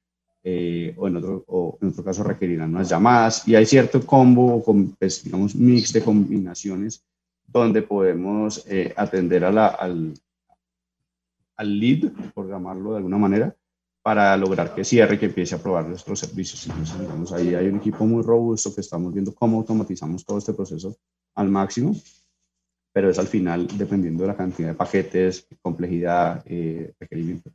eh, 0.43 0.95
o, 0.97 1.07
en 1.07 1.17
otro, 1.17 1.43
o 1.47 1.77
en 1.81 1.89
otro 1.89 2.03
caso 2.03 2.23
requerirán 2.23 2.71
unas 2.71 2.89
llamadas. 2.89 3.47
Y 3.47 3.53
hay 3.53 3.67
cierto 3.67 4.03
combo, 4.03 4.63
pues, 4.97 5.23
digamos, 5.23 5.53
mix 5.53 5.93
de 5.93 6.01
combinaciones 6.01 7.03
donde 7.45 7.83
podemos 7.83 8.65
eh, 8.67 8.91
atender 8.95 9.43
a 9.43 9.51
la, 9.51 9.67
al, 9.67 10.13
al 11.57 11.79
lead, 11.79 12.11
por 12.33 12.49
llamarlo 12.49 12.91
de 12.91 12.97
alguna 12.97 13.17
manera, 13.19 13.55
para 14.01 14.35
lograr 14.35 14.73
que 14.73 14.83
cierre 14.83 15.15
y 15.15 15.17
que 15.19 15.25
empiece 15.27 15.53
a 15.53 15.61
probar 15.61 15.87
nuestros 15.87 16.19
servicios. 16.19 16.65
Entonces, 16.65 16.99
digamos, 16.99 17.31
ahí 17.33 17.53
hay 17.53 17.67
un 17.67 17.77
equipo 17.77 18.03
muy 18.07 18.23
robusto 18.23 18.73
que 18.73 18.81
estamos 18.81 19.13
viendo 19.13 19.35
cómo 19.35 19.57
automatizamos 19.57 20.25
todo 20.25 20.39
este 20.39 20.53
proceso 20.53 20.95
al 21.35 21.49
máximo 21.49 21.95
pero 22.99 23.11
es 23.11 23.17
al 23.17 23.27
final 23.27 23.65
dependiendo 23.77 24.23
de 24.23 24.27
la 24.27 24.35
cantidad 24.35 24.67
de 24.67 24.73
paquetes, 24.73 25.47
complejidad, 25.61 26.43
eh, 26.45 26.91
requerimiento. 26.99 27.49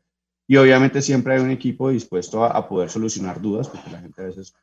Y 0.46 0.56
obviamente 0.56 1.02
siempre 1.02 1.34
hay 1.34 1.42
un 1.42 1.50
equipo 1.50 1.90
dispuesto 1.90 2.42
a, 2.42 2.66
poder 2.66 2.88
solucionar 2.88 3.42
dudas, 3.42 3.68
porque 3.68 3.90
la 3.90 3.98
gente 3.98 4.22
a 4.22 4.24
veces, 4.24 4.54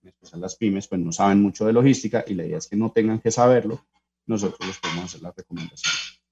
en 0.00 0.10
especial 0.10 0.40
las 0.40 0.54
pymes, 0.54 0.86
pues 0.86 1.00
no 1.00 1.10
saben 1.10 1.42
mucho 1.42 1.66
de 1.66 1.72
logística 1.72 2.22
y 2.24 2.34
la 2.34 2.44
idea 2.44 2.58
es 2.58 2.68
que 2.68 2.76
no 2.76 2.92
tengan 2.92 3.18
que 3.18 3.32
saberlo, 3.32 3.80
nosotros 4.28 4.64
les 4.64 4.78
podemos 4.78 5.06
hacer 5.06 5.22
las 5.22 5.34
recomendaciones. 5.34 6.22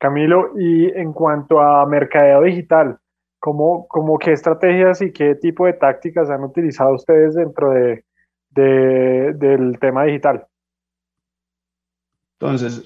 Camilo, 0.00 0.58
y 0.58 0.86
en 0.86 1.12
cuanto 1.12 1.60
a 1.60 1.86
mercadeo 1.86 2.42
digital, 2.42 2.98
¿cómo, 3.38 3.86
cómo 3.86 4.18
qué 4.18 4.32
estrategias 4.32 5.02
y 5.02 5.12
qué 5.12 5.36
tipo 5.36 5.66
de 5.66 5.74
tácticas 5.74 6.30
han 6.30 6.42
utilizado 6.42 6.94
ustedes 6.94 7.36
dentro 7.36 7.70
de, 7.70 8.04
de, 8.50 9.34
del 9.34 9.78
tema 9.78 10.02
digital? 10.02 10.48
Entonces, 12.40 12.82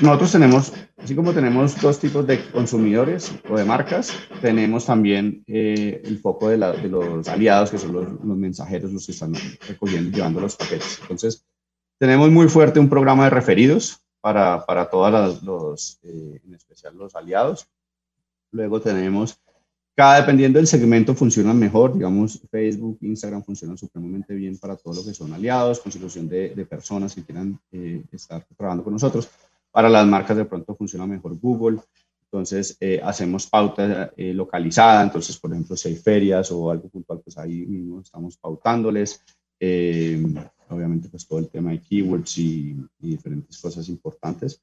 nosotros 0.00 0.32
tenemos, 0.32 0.72
así 0.98 1.14
como 1.14 1.32
tenemos 1.32 1.80
dos 1.80 1.98
tipos 1.98 2.26
de 2.26 2.44
consumidores 2.50 3.32
o 3.48 3.56
de 3.56 3.64
marcas, 3.64 4.12
tenemos 4.40 4.86
también 4.86 5.42
eh, 5.46 6.02
el 6.04 6.18
foco 6.18 6.48
de, 6.48 6.58
de, 6.58 6.88
los 6.88 7.26
aliados, 7.26 7.70
que 7.70 7.78
son 7.78 7.92
los, 7.92 8.12
los, 8.22 8.36
mensajeros, 8.36 8.92
los 8.92 9.06
que 9.06 9.12
están 9.12 9.34
recogiendo 9.66 10.10
y 10.10 10.12
llevando 10.12 10.40
los 10.40 10.56
paquetes. 10.56 10.98
Entonces, 11.02 11.44
tenemos 11.98 12.30
muy 12.30 12.48
fuerte 12.48 12.80
un 12.80 12.88
programa 12.88 13.24
de 13.24 13.30
referidos 13.30 14.02
para, 14.20 14.64
para 14.66 14.88
todos 14.88 15.42
los, 15.42 15.98
eh, 16.04 16.40
en 16.44 16.54
especial 16.54 16.96
los 16.96 17.14
aliados. 17.16 17.68
Luego 18.52 18.80
tenemos 18.80 19.41
cada 19.94 20.20
dependiendo 20.20 20.58
del 20.58 20.66
segmento 20.66 21.14
funcionan 21.14 21.58
mejor, 21.58 21.92
digamos 21.94 22.40
Facebook, 22.50 22.98
Instagram 23.02 23.44
funcionan 23.44 23.76
supremamente 23.76 24.34
bien 24.34 24.56
para 24.58 24.76
todo 24.76 24.94
lo 24.94 25.04
que 25.04 25.12
son 25.12 25.32
aliados, 25.32 25.80
constitución 25.80 26.28
de, 26.28 26.66
personas 26.68 27.14
que 27.14 27.22
quieran 27.22 27.58
eh, 27.70 28.02
estar 28.10 28.44
trabajando 28.56 28.84
con 28.84 28.94
nosotros. 28.94 29.28
Para 29.70 29.88
las 29.88 30.06
marcas 30.06 30.36
de 30.36 30.44
pronto 30.46 30.74
funciona 30.74 31.06
mejor 31.06 31.38
Google, 31.38 31.80
entonces 32.24 32.76
eh, 32.80 33.00
hacemos 33.02 33.46
pauta 33.46 34.12
eh, 34.16 34.32
localizada, 34.32 35.02
entonces 35.02 35.38
por 35.38 35.52
ejemplo 35.52 35.76
si 35.76 35.88
hay 35.88 35.96
ferias 35.96 36.50
o 36.50 36.70
algo 36.70 36.88
puntual, 36.88 37.20
pues 37.22 37.36
ahí 37.36 37.66
mismo 37.66 38.00
estamos 38.00 38.38
pautándoles. 38.38 39.22
obviamente 40.68 41.10
pues 41.10 41.26
todo 41.26 41.38
el 41.38 41.48
tema 41.48 41.70
de 41.70 41.80
keywords 41.82 42.38
y 42.38 42.76
diferentes 42.98 43.60
cosas 43.60 43.88
importantes. 43.90 44.62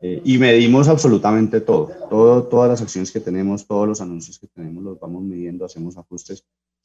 Eh, 0.00 0.20
y 0.24 0.36
medimos 0.38 0.88
absolutamente 0.88 1.60
todo, 1.60 1.90
todo, 2.10 2.44
todas 2.44 2.68
las 2.68 2.82
acciones 2.82 3.10
que 3.10 3.20
tenemos, 3.20 3.66
todos 3.66 3.88
los 3.88 4.00
anuncios 4.00 4.38
que 4.38 4.46
tenemos, 4.46 4.84
los 4.84 5.00
vamos 5.00 5.22
midiendo, 5.22 5.64
hacemos 5.64 5.96
ajustes 5.96 6.44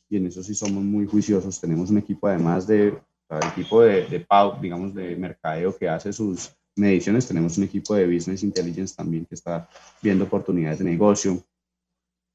y 0.10 0.18
en 0.18 0.28
eso 0.28 0.42
sí 0.44 0.56
somos 0.56 0.84
muy 0.84 1.06
juiciosos. 1.06 1.60
Tenemos 1.60 1.90
un 1.90 1.98
equipo 1.98 2.28
además 2.28 2.68
de, 2.68 2.88
el 3.30 3.48
equipo 3.52 3.82
de, 3.82 4.06
de 4.06 4.22
PAU, 4.22 4.60
digamos, 4.62 4.94
de 4.94 5.16
mercadeo 5.16 5.76
que 5.78 5.90
hace 5.90 6.14
sus 6.14 6.56
mediciones, 6.76 7.28
tenemos 7.28 7.58
un 7.58 7.66
equipo 7.66 7.96
de 7.96 8.06
Business 8.06 8.44
Intelligence 8.44 8.96
también 8.96 9.26
que 9.26 9.36
está 9.36 9.68
viendo 10.02 10.24
oportunidades 10.24 10.80
de 10.80 10.86
negocio 10.86 11.38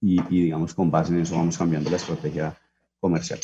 y, 0.01 0.21
y 0.29 0.45
digamos, 0.45 0.75
con 0.75 0.91
base 0.91 1.13
en 1.13 1.21
eso 1.21 1.37
vamos 1.37 1.57
cambiando 1.57 1.89
la 1.89 1.97
estrategia 1.97 2.55
comercial. 3.01 3.41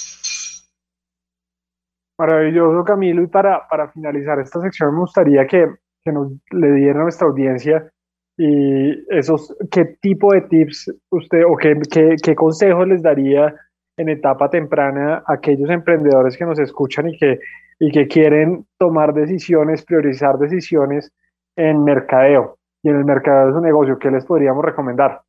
Maravilloso, 2.18 2.85
Camilo. 2.85 3.22
Y 3.22 3.26
para, 3.26 3.66
para 3.68 3.91
finalizar 3.91 4.39
esta 4.39 4.61
sección, 4.61 4.95
me 4.95 5.01
gustaría 5.01 5.47
que 5.47 5.66
que 6.05 6.12
nos 6.12 6.32
le 6.50 6.72
diera 6.72 7.00
a 7.00 7.03
nuestra 7.05 7.28
audiencia 7.28 7.90
y 8.36 9.05
esos, 9.14 9.55
qué 9.70 9.96
tipo 10.00 10.32
de 10.32 10.42
tips 10.42 10.92
usted 11.11 11.44
o 11.46 11.57
qué, 11.57 11.80
qué, 11.90 12.16
qué 12.22 12.34
consejos 12.34 12.88
les 12.88 13.03
daría 13.03 13.55
en 13.96 14.09
etapa 14.09 14.48
temprana 14.48 15.22
a 15.26 15.34
aquellos 15.34 15.70
emprendedores 15.70 16.36
que 16.36 16.46
nos 16.46 16.59
escuchan 16.59 17.09
y 17.09 17.18
que, 17.18 17.40
y 17.78 17.90
que 17.90 18.09
quieren 18.09 18.66
tomar 18.78 19.12
decisiones, 19.12 19.84
priorizar 19.84 20.38
decisiones 20.38 21.12
en 21.57 21.84
mercadeo 21.84 22.59
y 22.82 22.88
en 22.88 22.96
el 22.96 23.05
mercadeo 23.05 23.48
de 23.48 23.53
su 23.53 23.61
negocio, 23.61 23.98
¿qué 23.98 24.11
les 24.11 24.24
podríamos 24.24 24.64
recomendar? 24.64 25.22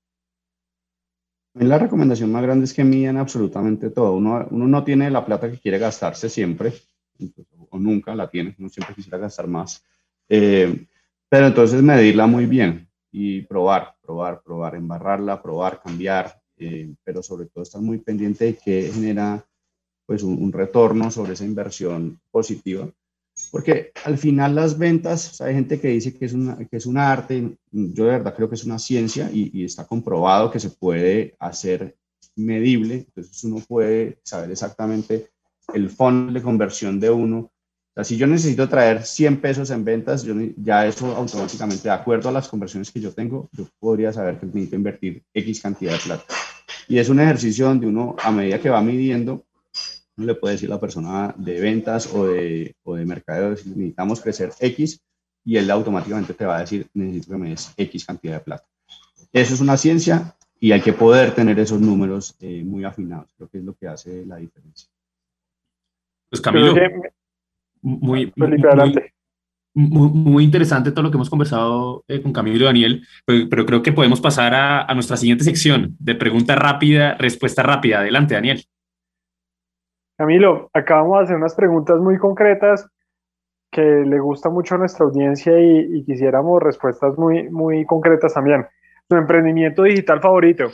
La 1.55 1.77
recomendación 1.77 2.31
más 2.31 2.41
grande 2.41 2.65
es 2.65 2.73
que 2.73 2.83
midan 2.83 3.17
absolutamente 3.17 3.91
todo. 3.91 4.13
Uno, 4.13 4.47
uno 4.49 4.67
no 4.67 4.83
tiene 4.83 5.11
la 5.11 5.23
plata 5.23 5.51
que 5.51 5.59
quiere 5.59 5.77
gastarse 5.77 6.29
siempre, 6.29 6.73
o 7.69 7.77
nunca 7.77 8.15
la 8.15 8.27
tiene, 8.27 8.55
uno 8.57 8.69
siempre 8.69 8.95
quisiera 8.95 9.19
gastar 9.19 9.47
más. 9.47 9.85
Eh, 10.29 10.85
pero 11.29 11.47
entonces 11.47 11.81
medirla 11.81 12.27
muy 12.27 12.45
bien 12.45 12.87
y 13.11 13.41
probar, 13.41 13.95
probar, 14.01 14.41
probar, 14.43 14.75
embarrarla, 14.75 15.41
probar, 15.41 15.81
cambiar, 15.81 16.39
eh, 16.57 16.93
pero 17.03 17.23
sobre 17.23 17.47
todo 17.47 17.63
estar 17.63 17.81
muy 17.81 17.99
pendiente 17.99 18.45
de 18.45 18.57
que 18.57 18.91
genera 18.91 19.45
pues 20.05 20.23
un, 20.23 20.51
retorno 20.51 21.09
sobre 21.11 21.33
esa 21.33 21.45
inversión 21.45 22.19
positiva. 22.29 22.89
Porque 23.51 23.91
al 24.05 24.17
final 24.17 24.53
las 24.53 24.77
ventas, 24.77 25.41
hay 25.41 25.55
gente 25.55 25.79
que 25.79 25.87
dice 25.87 26.13
que 26.13 26.25
es, 26.25 26.33
una, 26.33 26.57
que 26.57 26.77
es 26.77 26.85
un 26.85 26.97
arte, 26.97 27.57
yo 27.71 28.05
de 28.05 28.11
verdad 28.11 28.35
creo 28.35 28.47
que 28.47 28.55
es 28.55 28.63
una 28.63 28.77
ciencia 28.77 29.29
y, 29.31 29.49
y 29.59 29.65
está 29.65 29.87
comprobado 29.87 30.51
que 30.51 30.59
se 30.59 30.69
puede 30.69 31.35
hacer 31.39 31.95
medible, 32.35 33.05
entonces 33.07 33.43
uno 33.43 33.63
puede 33.67 34.19
saber 34.23 34.51
exactamente 34.51 35.29
el 35.73 35.89
fondo 35.89 36.33
de 36.33 36.41
conversión 36.41 36.99
de 36.99 37.09
uno 37.09 37.52
o 37.93 37.97
sea, 37.97 38.03
si 38.03 38.17
yo 38.17 38.25
necesito 38.25 38.67
traer 38.67 39.03
100 39.03 39.39
pesos 39.39 39.69
en 39.69 39.85
ventas, 39.85 40.23
yo, 40.23 40.33
ya 40.57 40.87
eso 40.87 41.15
automáticamente, 41.15 41.83
de 41.83 41.91
acuerdo 41.91 42.29
a 42.29 42.31
las 42.31 42.47
conversiones 42.47 42.89
que 42.89 42.99
yo 42.99 43.11
tengo, 43.11 43.49
yo 43.51 43.67
podría 43.79 44.11
saber 44.11 44.39
que 44.39 44.47
necesito 44.47 44.75
invertir 44.75 45.23
X 45.31 45.61
cantidad 45.61 45.91
de 45.91 45.99
plata. 45.99 46.23
Y 46.87 46.97
es 46.97 47.09
un 47.09 47.19
ejercicio 47.19 47.67
donde 47.67 47.85
uno, 47.85 48.15
a 48.23 48.31
medida 48.31 48.59
que 48.59 48.71
va 48.71 48.81
midiendo, 48.81 49.45
uno 50.17 50.25
le 50.25 50.33
puede 50.33 50.55
decir 50.55 50.71
a 50.71 50.75
la 50.75 50.79
persona 50.79 51.35
de 51.37 51.61
ventas 51.61 52.11
o 52.11 52.25
de, 52.25 52.75
o 52.81 52.95
de 52.95 53.05
mercadeo, 53.05 53.51
necesitamos 53.51 54.21
crecer 54.21 54.51
X, 54.59 54.99
y 55.45 55.57
él 55.57 55.69
automáticamente 55.69 56.33
te 56.33 56.45
va 56.45 56.57
a 56.57 56.61
decir, 56.61 56.87
necesito 56.95 57.33
que 57.33 57.37
me 57.37 57.49
des 57.49 57.73
X 57.77 58.05
cantidad 58.05 58.33
de 58.33 58.39
plata. 58.39 58.65
Eso 59.31 59.53
es 59.53 59.61
una 59.61 59.77
ciencia 59.77 60.35
y 60.59 60.71
hay 60.71 60.81
que 60.81 60.93
poder 60.93 61.35
tener 61.35 61.59
esos 61.59 61.79
números 61.79 62.35
eh, 62.39 62.63
muy 62.63 62.85
afinados. 62.85 63.31
Creo 63.37 63.49
que 63.49 63.59
es 63.59 63.63
lo 63.63 63.75
que 63.75 63.87
hace 63.87 64.25
la 64.25 64.37
diferencia. 64.37 64.89
Pues 66.29 66.41
Camilo. 66.41 66.73
Muy, 67.83 68.31
muy, 69.75 70.09
muy, 70.09 70.43
interesante 70.43 70.91
todo 70.91 71.03
lo 71.03 71.11
que 71.11 71.17
hemos 71.17 71.29
conversado 71.29 72.05
eh, 72.07 72.21
con 72.21 72.31
Camilo 72.31 72.57
y 72.57 72.63
Daniel, 72.63 73.07
pero, 73.25 73.65
creo 73.65 73.83
que 73.83 73.91
podemos 73.91 74.21
pasar 74.21 74.53
a, 74.53 74.83
a, 74.83 74.93
nuestra 74.93 75.17
siguiente 75.17 75.43
sección 75.43 75.95
de 75.99 76.15
pregunta 76.15 76.55
rápida, 76.55 77.15
respuesta 77.15 77.61
rápida. 77.61 77.99
Adelante, 77.99 78.35
Daniel. 78.35 78.63
Camilo, 80.17 80.69
acabamos 80.73 81.17
de 81.17 81.23
hacer 81.25 81.35
unas 81.35 81.55
preguntas 81.55 81.99
muy 81.99 82.17
concretas 82.17 82.87
que 83.69 83.81
le 83.81 84.19
gusta 84.19 84.49
mucho 84.49 84.75
a 84.75 84.77
nuestra 84.77 85.05
audiencia 85.05 85.59
y, 85.59 85.97
y 85.97 86.05
quisiéramos 86.05 86.63
respuestas 86.63 87.17
muy, 87.17 87.49
muy 87.49 87.85
concretas 87.85 88.33
también. 88.33 88.65
¿Su 89.09 89.17
emprendimiento 89.17 89.83
digital 89.83 90.21
favorito? 90.21 90.69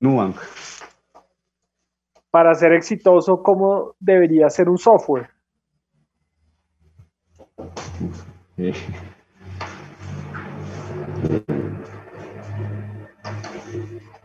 Nubank 0.00 0.36
para 2.36 2.54
ser 2.54 2.74
exitoso, 2.74 3.42
¿cómo 3.42 3.96
debería 3.98 4.50
ser 4.50 4.68
un 4.68 4.76
software? 4.76 5.30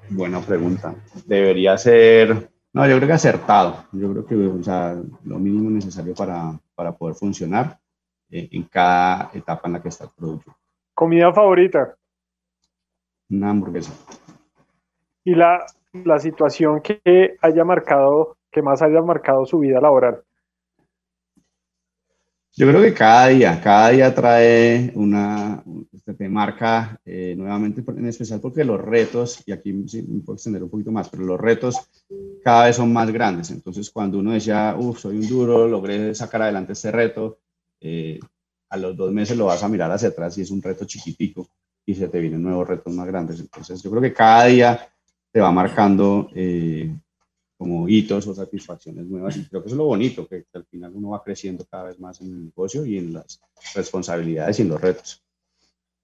Buena 0.09 0.41
pregunta. 0.41 0.93
Debería 1.25 1.77
ser, 1.77 2.51
no, 2.73 2.85
yo 2.85 2.97
creo 2.97 3.07
que 3.07 3.13
acertado. 3.13 3.85
Yo 3.93 4.11
creo 4.11 4.25
que 4.25 4.35
o 4.35 4.61
sea, 4.61 5.01
lo 5.23 5.39
mínimo 5.39 5.69
necesario 5.69 6.13
para, 6.13 6.59
para 6.75 6.91
poder 6.91 7.15
funcionar 7.15 7.79
eh, 8.29 8.49
en 8.51 8.63
cada 8.63 9.31
etapa 9.33 9.69
en 9.69 9.73
la 9.75 9.81
que 9.81 9.87
está 9.87 10.03
el 10.03 10.09
producto. 10.09 10.53
¿Comida 10.93 11.31
favorita? 11.31 11.95
Una 13.29 13.51
hamburguesa. 13.51 13.93
¿Y 15.23 15.33
la 15.33 15.65
la 15.93 16.19
situación 16.19 16.81
que 16.81 17.37
haya 17.41 17.63
marcado, 17.63 18.37
que 18.51 18.61
más 18.61 18.81
haya 18.81 19.01
marcado 19.01 19.45
su 19.45 19.59
vida 19.59 19.79
laboral? 19.81 20.23
Yo 22.53 22.67
creo 22.67 22.81
que 22.81 22.93
cada 22.93 23.27
día, 23.27 23.61
cada 23.61 23.89
día 23.89 24.13
trae 24.13 24.91
una, 24.95 25.63
este, 25.93 26.13
te 26.13 26.27
marca 26.27 26.99
eh, 27.05 27.33
nuevamente, 27.37 27.81
en 27.87 28.05
especial 28.07 28.41
porque 28.41 28.65
los 28.65 28.79
retos, 28.79 29.41
y 29.45 29.53
aquí 29.53 29.87
sí, 29.87 30.03
me 30.03 30.19
puedo 30.19 30.35
extender 30.35 30.61
un 30.61 30.69
poquito 30.69 30.91
más, 30.91 31.07
pero 31.07 31.23
los 31.23 31.39
retos 31.39 31.79
cada 32.43 32.65
vez 32.65 32.75
son 32.75 32.91
más 32.91 33.09
grandes. 33.09 33.51
Entonces, 33.51 33.89
cuando 33.89 34.19
uno 34.19 34.33
decía, 34.33 34.75
uff, 34.77 34.99
soy 34.99 35.17
un 35.17 35.27
duro, 35.27 35.65
logré 35.65 36.13
sacar 36.13 36.41
adelante 36.41 36.73
este 36.73 36.91
reto, 36.91 37.39
eh, 37.79 38.19
a 38.69 38.77
los 38.77 38.97
dos 38.97 39.13
meses 39.13 39.37
lo 39.37 39.45
vas 39.45 39.63
a 39.63 39.69
mirar 39.69 39.89
hacia 39.89 40.09
atrás 40.09 40.37
y 40.37 40.41
es 40.41 40.51
un 40.51 40.61
reto 40.61 40.83
chiquitico 40.85 41.47
y 41.85 41.95
se 41.95 42.09
te 42.09 42.19
vienen 42.19 42.43
nuevos 42.43 42.67
retos 42.67 42.93
más 42.93 43.07
grandes. 43.07 43.39
Entonces, 43.39 43.81
yo 43.81 43.89
creo 43.89 44.01
que 44.01 44.13
cada 44.13 44.45
día 44.45 44.90
te 45.31 45.39
va 45.39 45.51
marcando 45.51 46.29
eh, 46.35 46.93
como 47.57 47.87
hitos 47.87 48.27
o 48.27 48.33
satisfacciones 48.33 49.05
nuevas. 49.05 49.37
Y 49.37 49.45
creo 49.45 49.61
que 49.61 49.67
eso 49.67 49.75
es 49.75 49.77
lo 49.77 49.85
bonito, 49.85 50.27
que, 50.27 50.45
al 50.53 50.65
final 50.65 50.91
uno 50.95 51.09
va 51.09 51.23
creciendo 51.23 51.65
cada 51.69 51.85
vez 51.85 51.99
más 51.99 52.19
en 52.21 52.27
el 52.27 52.45
negocio 52.45 52.85
y 52.85 52.97
en 52.97 53.13
las 53.13 53.39
responsabilidades 53.75 54.59
y 54.59 54.61
en 54.63 54.69
los 54.69 54.81
retos. 54.81 55.23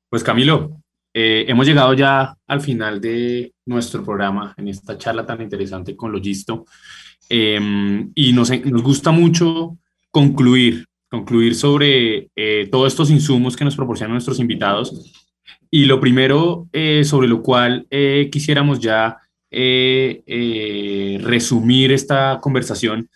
Pues 0.10 0.24
Camilo, 0.24 0.80
eh, 1.14 1.46
hemos 1.48 1.66
llegado 1.66 1.94
ya 1.94 2.38
al 2.46 2.62
final 2.62 3.02
de 3.02 3.54
nuestro 3.66 4.04
programa, 4.04 4.54
en 4.56 4.68
esta 4.70 4.98
charla 4.98 5.26
tan 5.26 5.42
interesante 5.42 5.96
con 5.96 6.12
Logisto. 6.12 6.66
Em, 7.28 8.12
y 8.16 8.32
nos, 8.32 8.50
nos, 8.66 8.84
gusta 8.84 9.12
mucho 9.12 9.78
concluir, 10.12 10.86
concluir 11.10 11.56
sobre 11.56 12.30
eh, 12.36 12.70
todos 12.72 12.94
estos 12.94 13.10
insumos 13.10 13.58
que 13.58 13.66
nos 13.66 13.76
proporcionan 13.76 14.14
nuestros 14.14 14.40
invitados 14.40 15.27
y 15.70 15.86
lo 15.86 16.00
primero 16.00 16.68
eh, 16.74 17.04
sobre 17.04 17.28
lo 17.28 17.42
cual 17.42 17.88
eh, 17.90 18.30
quisiéramos 18.32 18.80
ya 18.80 19.18
eh, 19.50 21.20
resumir 21.22 21.92
esta 21.92 22.40
conversación 22.42 23.10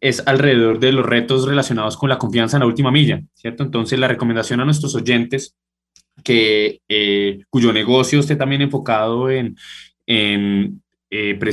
es 0.00 0.22
alrededor 0.26 0.78
de 0.78 0.92
los 0.92 1.06
retos 1.06 1.46
relacionados 1.46 1.96
con 1.96 2.08
la 2.08 2.18
confianza 2.18 2.56
en 2.56 2.60
la 2.60 2.66
última 2.66 2.90
milla, 2.90 3.22
¿cierto? 3.34 3.62
Entonces, 3.62 3.98
la 3.98 4.08
recomendación 4.08 4.60
a 4.60 4.64
nuestros 4.64 4.94
oyentes 4.94 5.56
que 6.22 6.80
cuyo 7.50 7.72
negocio 7.72 8.20
esté 8.20 8.36
también 8.36 8.62
enfocado 8.62 9.30
en, 9.30 9.56
en 10.06 10.82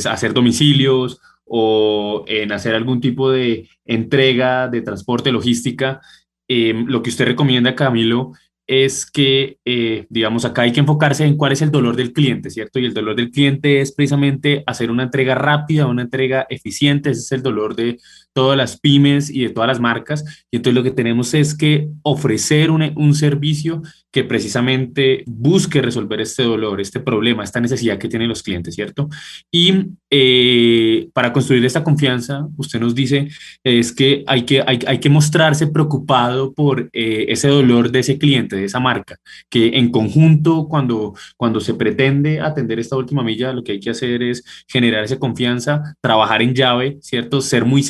hacer 0.06 0.34
domicilios 0.34 1.22
o 1.46 2.26
en 2.28 2.52
hacer 2.52 2.76
algún 2.76 3.00
tipo 3.00 3.32
de 3.32 3.70
entrega 3.86 4.68
de 4.68 4.82
transporte, 4.82 5.32
logística, 5.32 6.02
lo 6.48 7.02
que 7.02 7.10
usted 7.10 7.26
recomienda, 7.26 7.76
Camilo, 7.76 8.34
es 8.68 9.06
que, 9.06 9.58
eh, 9.66 10.06
digamos, 10.10 10.46
acá 10.46 10.62
hay 10.62 10.72
que 10.72 10.80
enfocarse 10.80 11.26
en 11.26 11.38
cuál 11.38 11.52
es 11.52 11.62
el 11.62 11.72
dolor 11.72 11.96
del 11.96 12.14
cliente, 12.14 12.50
¿cierto? 12.50 12.80
Y 12.80 12.86
el 12.86 12.94
dolor 12.94 13.16
del 13.16 13.32
cliente 13.32 13.82
es 13.82 13.92
precisamente 13.92 14.64
hacer 14.66 14.90
una 14.90 15.04
entrega 15.04 15.36
rápida, 15.36 15.88
una 15.88 16.04
entrega 16.04 16.46
eficiente, 16.50 17.12
ese 17.12 17.22
es 17.22 17.32
el 17.34 17.44
dolor 17.44 17.76
de, 17.76 18.00
todas 18.34 18.58
las 18.58 18.80
pymes 18.80 19.30
y 19.30 19.44
de 19.44 19.50
todas 19.50 19.68
las 19.68 19.80
marcas. 19.80 20.46
Y 20.52 20.58
entonces 20.58 20.76
lo 20.76 20.84
que 20.84 20.92
tenemos 20.92 21.34
es 21.34 21.56
que 21.56 21.90
ofrecer 22.02 22.72
un, 22.72 22.92
un 22.96 23.16
servicio 23.16 23.82
que 24.14 24.24
precisamente 24.24 25.24
busque 25.26 25.82
resolver 25.82 26.22
este 26.22 26.44
dolor, 26.44 26.80
este 26.80 27.00
problema, 27.00 27.44
esta 27.44 27.60
necesidad 27.60 27.98
que 27.98 28.08
tienen 28.08 28.30
los 28.30 28.44
clientes, 28.44 28.76
¿cierto? 28.76 29.10
Y 29.52 29.88
eh, 30.12 31.10
para 31.14 31.34
construir 31.34 31.66
esta 31.66 31.84
confianza, 31.84 32.48
usted 32.56 32.80
nos 32.80 32.94
dice, 32.94 33.30
es 33.64 33.92
que 33.92 34.24
hay 34.28 34.44
que, 34.44 34.62
hay, 34.62 34.78
hay 34.86 35.00
que 35.00 35.10
mostrarse 35.10 35.66
preocupado 35.66 36.54
por 36.54 36.92
eh, 36.94 37.26
ese 37.30 37.48
dolor 37.48 37.90
de 37.90 38.00
ese 38.00 38.20
cliente, 38.20 38.56
de 38.56 38.66
esa 38.66 38.80
marca, 38.80 39.18
que 39.50 39.80
en 39.80 39.90
conjunto, 39.90 40.68
cuando, 40.68 41.16
cuando 41.36 41.60
se 41.60 41.74
pretende 41.74 42.40
atender 42.40 42.78
esta 42.78 42.96
última 42.96 43.24
milla, 43.24 43.52
lo 43.52 43.64
que 43.64 43.72
hay 43.72 43.80
que 43.80 43.90
hacer 43.90 44.22
es 44.22 44.44
generar 44.68 45.04
esa 45.04 45.18
confianza, 45.18 45.96
trabajar 46.02 46.44
en 46.44 46.54
llave, 46.54 47.00
¿cierto? 47.02 47.42
Ser 47.42 47.66
muy 47.66 47.82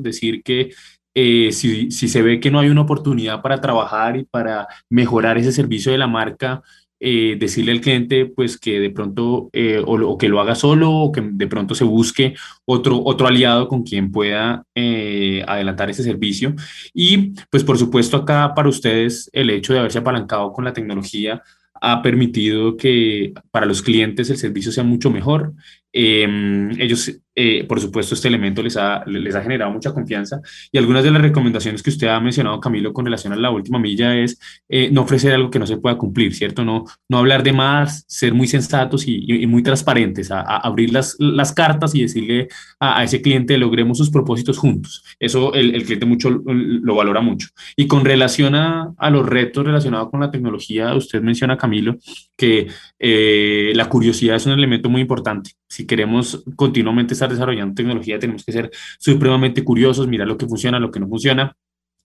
decir 0.00 0.42
que 0.42 0.70
eh, 1.14 1.52
si, 1.52 1.90
si, 1.90 2.08
se 2.08 2.22
ve 2.22 2.40
que 2.40 2.50
no 2.50 2.58
hay 2.58 2.70
una 2.70 2.82
oportunidad 2.82 3.42
para 3.42 3.60
trabajar 3.60 4.16
y 4.16 4.24
para 4.24 4.66
mejorar 4.88 5.36
ese 5.36 5.52
servicio 5.52 5.92
de 5.92 5.98
la 5.98 6.06
marca, 6.06 6.62
eh, 7.00 7.36
decirle 7.38 7.72
al 7.72 7.80
cliente 7.80 8.26
pues 8.26 8.58
que 8.58 8.78
de 8.78 8.90
pronto 8.90 9.50
eh, 9.52 9.82
o, 9.84 10.16
que 10.16 10.28
lo 10.28 10.40
haga 10.40 10.54
solo 10.54 10.90
o 10.90 11.12
que 11.12 11.20
de 11.20 11.48
pronto 11.48 11.74
se 11.74 11.84
busque 11.84 12.34
otro, 12.64 13.02
otro 13.04 13.26
aliado 13.26 13.68
con 13.68 13.82
quien 13.82 14.12
pueda 14.12 14.64
adelantar 14.74 15.90
ese 15.90 16.04
servicio. 16.04 16.54
Y 16.94 17.34
pues 17.50 17.64
por 17.64 17.76
supuesto 17.78 18.16
acá 18.16 18.54
para 18.54 18.68
ustedes 18.68 19.28
el 19.32 19.50
hecho 19.50 19.72
de 19.72 19.80
haberse 19.80 19.98
apalancado 19.98 20.52
con 20.52 20.64
la 20.64 20.72
tecnología 20.72 21.42
ha 21.84 22.00
permitido 22.00 22.76
que 22.76 23.34
para 23.50 23.66
los 23.66 23.82
clientes 23.82 24.30
el 24.30 24.38
servicio 24.38 24.70
sea 24.70 24.84
mucho 24.84 25.10
mejor. 25.10 25.52
Ellos 25.92 27.22
eh, 27.34 27.64
por 27.64 27.80
supuesto, 27.80 28.14
este 28.14 28.28
elemento 28.28 28.62
les 28.62 28.76
ha, 28.76 29.02
les 29.06 29.34
ha 29.34 29.42
generado 29.42 29.70
mucha 29.70 29.94
confianza 29.94 30.42
y 30.70 30.76
algunas 30.76 31.02
de 31.02 31.10
las 31.10 31.22
recomendaciones 31.22 31.82
que 31.82 31.88
usted 31.88 32.08
ha 32.08 32.20
mencionado, 32.20 32.60
Camilo, 32.60 32.92
con 32.92 33.06
relación 33.06 33.32
a 33.32 33.36
la 33.36 33.50
última 33.50 33.78
milla 33.78 34.14
es 34.18 34.38
eh, 34.68 34.90
no 34.92 35.02
ofrecer 35.02 35.32
algo 35.32 35.50
que 35.50 35.58
no 35.58 35.66
se 35.66 35.78
pueda 35.78 35.96
cumplir, 35.96 36.34
¿cierto? 36.34 36.62
No, 36.62 36.84
no 37.08 37.18
hablar 37.18 37.42
de 37.42 37.54
más, 37.54 38.04
ser 38.06 38.34
muy 38.34 38.48
sensatos 38.48 39.04
y, 39.06 39.46
muy 39.46 39.62
transparentes, 39.62 40.30
a, 40.30 40.42
abrir 40.42 40.92
las, 40.92 41.16
las, 41.18 41.52
cartas 41.52 41.94
y 41.94 42.02
decirle 42.02 42.48
a, 42.78 43.02
ese 43.02 43.22
cliente 43.22 43.56
logremos 43.56 43.96
sus 43.96 44.10
propósitos 44.10 44.58
juntos. 44.58 45.02
Eso 45.18 45.54
el, 45.54 45.74
el 45.74 45.84
cliente 45.84 46.06
mucho 46.06 46.28
lo 46.30 46.94
valora 46.94 47.22
mucho. 47.22 47.48
Y 47.76 47.86
con 47.86 48.04
relación 48.04 48.54
a, 48.54 48.92
a, 48.98 49.10
los 49.10 49.26
retos 49.26 49.64
relacionados 49.64 50.10
con 50.10 50.20
la 50.20 50.30
tecnología, 50.30 50.94
usted 50.94 51.22
menciona, 51.22 51.56
Camilo, 51.56 51.96
que 52.36 52.68
eh, 53.04 53.72
la 53.74 53.88
curiosidad 53.88 54.36
es 54.36 54.46
un 54.46 54.52
elemento 54.52 54.88
muy 54.88 55.00
importante. 55.00 55.50
Si 55.68 55.86
queremos 55.86 56.44
continuamente 56.54 57.16
desarrollando 57.16 57.74
tecnología, 57.74 58.20
tenemos 58.20 58.44
que 58.44 58.52
ser 58.52 58.70
supremamente 59.00 59.64
curiosos, 59.64 60.06
mirar 60.06 60.28
lo 60.28 60.38
que 60.38 60.46
funciona, 60.46 60.78
lo 60.78 60.92
que 60.92 61.00
no 61.00 61.08
funciona. 61.08 61.56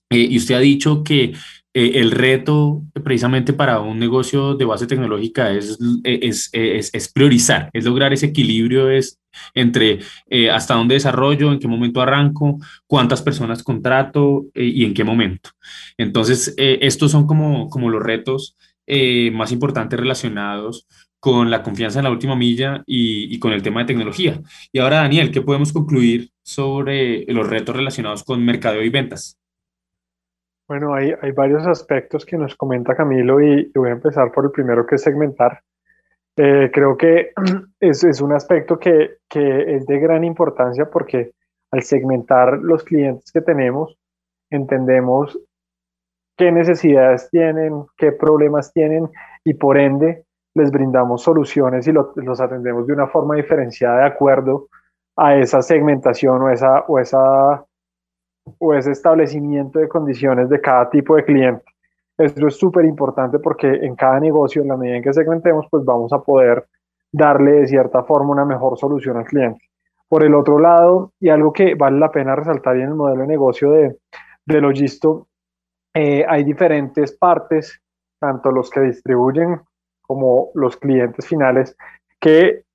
Eh, 0.09 0.27
y 0.31 0.37
usted 0.37 0.55
ha 0.55 0.59
dicho 0.59 1.03
que 1.03 1.35
eh, 1.75 1.91
el 1.95 2.09
reto 2.09 2.81
precisamente 3.03 3.53
para 3.53 3.79
un 3.79 3.99
negocio 3.99 4.55
de 4.55 4.65
base 4.65 4.87
tecnológica 4.87 5.51
es, 5.51 5.77
es, 6.03 6.49
es, 6.51 7.13
priorizar, 7.13 7.69
es 7.73 7.85
lograr 7.85 8.11
ese 8.11 8.27
equilibrio 8.27 8.89
es, 8.89 9.19
entre 9.53 9.99
hasta 10.51 10.73
dónde 10.73 10.95
desarrollo, 10.95 11.51
en 11.51 11.59
qué 11.59 11.67
momento 11.67 12.01
arranco, 12.01 12.57
cuántas 12.87 13.21
personas 13.21 13.61
contrato 13.61 14.47
y 14.55 14.83
en 14.83 14.95
qué 14.95 15.03
momento. 15.03 15.51
Entonces, 15.95 16.55
estos 16.57 17.11
son 17.11 17.27
como, 17.27 17.69
como 17.69 17.91
los 17.91 18.01
retos 18.01 18.55
más 19.33 19.51
importantes 19.51 19.99
relacionados 19.99 20.87
con 21.19 21.49
la 21.49 21.63
confianza 21.63 21.99
en 21.99 22.05
la 22.05 22.11
última 22.11 22.35
milla 22.35 22.83
y, 22.85 23.39
con 23.39 23.51
el 23.51 23.63
tema 23.63 23.81
de 23.81 23.87
tecnología. 23.87 24.39
Y 24.71 24.79
ahora, 24.79 24.97
Daniel, 24.97 25.31
¿qué 25.31 25.41
podemos 25.41 25.73
concluir 25.73 26.29
sobre 26.41 27.25
los 27.27 27.49
retos 27.49 27.75
relacionados 27.75 28.23
con 28.23 28.45
mercadeo 28.45 28.83
y 28.83 28.89
ventas? 28.89 29.39
Bueno, 30.67 30.93
hay, 30.93 31.13
hay 31.21 31.31
varios 31.31 31.65
aspectos 31.65 32.25
que 32.25 32.37
nos 32.37 32.55
comenta 32.55 32.95
Camilo 32.95 33.41
y, 33.41 33.71
voy 33.73 33.89
a 33.89 33.93
empezar 33.93 34.31
por 34.31 34.45
el 34.45 34.51
primero 34.51 34.85
que 34.85 34.95
es 34.95 35.01
segmentar. 35.01 35.61
Eh, 36.35 36.69
creo 36.71 36.95
que 36.95 37.31
es, 37.79 38.03
es, 38.03 38.21
un 38.21 38.33
aspecto 38.33 38.77
que, 38.77 39.17
que 39.27 39.75
es 39.75 39.85
de 39.85 39.99
gran 39.99 40.23
importancia 40.23 40.89
porque 40.89 41.31
al 41.71 41.83
segmentar 41.83 42.59
los 42.59 42.83
clientes 42.83 43.31
que 43.31 43.41
tenemos, 43.41 43.97
entendemos 44.49 45.39
qué 46.37 46.51
necesidades 46.51 47.29
tienen, 47.31 47.85
qué 47.97 48.11
problemas 48.11 48.71
tienen 48.71 49.09
y 49.43 49.55
por 49.55 49.77
ende 49.77 50.23
les 50.53 50.71
brindamos 50.71 51.23
soluciones 51.23 51.87
y 51.87 51.91
los 51.91 52.41
atendemos 52.41 52.87
de 52.87 52.93
una 52.93 53.07
forma 53.07 53.35
diferenciada 53.35 53.99
de 53.99 54.05
acuerdo 54.05 54.67
a 55.15 55.35
esa 55.35 55.61
segmentación 55.61 56.41
o, 56.41 56.49
esa, 56.49 56.81
o, 56.87 56.99
esa, 56.99 57.65
o 58.59 58.73
ese 58.73 58.91
establecimiento 58.91 59.79
de 59.79 59.87
condiciones 59.87 60.49
de 60.49 60.61
cada 60.61 60.89
tipo 60.89 61.15
de 61.15 61.25
cliente. 61.25 61.63
Esto 62.17 62.47
es 62.47 62.55
súper 62.55 62.85
importante 62.85 63.39
porque 63.39 63.67
en 63.67 63.95
cada 63.95 64.19
negocio, 64.19 64.61
en 64.61 64.69
la 64.69 64.77
medida 64.77 64.97
en 64.97 65.03
que 65.03 65.13
segmentemos, 65.13 65.67
pues 65.69 65.83
vamos 65.85 66.13
a 66.13 66.21
poder 66.21 66.65
darle 67.11 67.51
de 67.51 67.67
cierta 67.67 68.03
forma 68.03 68.31
una 68.31 68.45
mejor 68.45 68.77
solución 68.77 69.17
al 69.17 69.25
cliente. 69.25 69.61
Por 70.07 70.23
el 70.23 70.33
otro 70.33 70.59
lado, 70.59 71.11
y 71.19 71.29
algo 71.29 71.51
que 71.51 71.75
vale 71.75 71.99
la 71.99 72.11
pena 72.11 72.35
resaltar 72.35 72.77
en 72.77 72.83
el 72.83 72.95
modelo 72.95 73.21
de 73.21 73.27
negocio 73.27 73.71
de, 73.71 73.97
de 74.45 74.61
Logisto, 74.61 75.27
eh, 75.99 76.23
hay 76.29 76.43
diferentes 76.43 77.11
partes, 77.17 77.81
tanto 78.19 78.51
los 78.51 78.69
que 78.69 78.81
distribuyen 78.81 79.61
como 80.03 80.51
los 80.53 80.77
clientes 80.77 81.27
finales, 81.27 81.75
que 82.19 82.65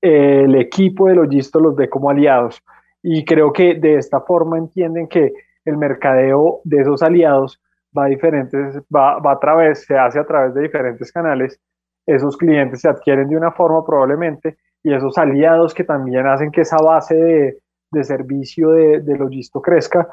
el 0.00 0.54
equipo 0.54 1.08
de 1.08 1.16
Logisto 1.16 1.58
los 1.58 1.74
ve 1.74 1.90
como 1.90 2.08
aliados. 2.08 2.62
Y 3.02 3.24
creo 3.24 3.52
que 3.52 3.74
de 3.74 3.96
esta 3.96 4.20
forma 4.20 4.58
entienden 4.58 5.08
que 5.08 5.32
el 5.64 5.76
mercadeo 5.76 6.60
de 6.62 6.82
esos 6.82 7.02
aliados 7.02 7.60
va 7.96 8.04
a 8.04 8.08
diferentes, 8.08 8.78
va, 8.94 9.18
va 9.18 9.32
a 9.32 9.40
través, 9.40 9.84
se 9.84 9.98
hace 9.98 10.20
a 10.20 10.24
través 10.24 10.54
de 10.54 10.62
diferentes 10.62 11.10
canales. 11.10 11.60
Esos 12.06 12.36
clientes 12.36 12.80
se 12.80 12.88
adquieren 12.88 13.28
de 13.28 13.36
una 13.36 13.50
forma 13.50 13.84
probablemente 13.84 14.56
y 14.84 14.94
esos 14.94 15.18
aliados 15.18 15.74
que 15.74 15.82
también 15.82 16.28
hacen 16.28 16.52
que 16.52 16.60
esa 16.60 16.76
base 16.76 17.16
de, 17.16 17.58
de 17.90 18.04
servicio 18.04 18.70
de, 18.70 19.00
de 19.00 19.18
Logisto 19.18 19.60
crezca, 19.60 20.08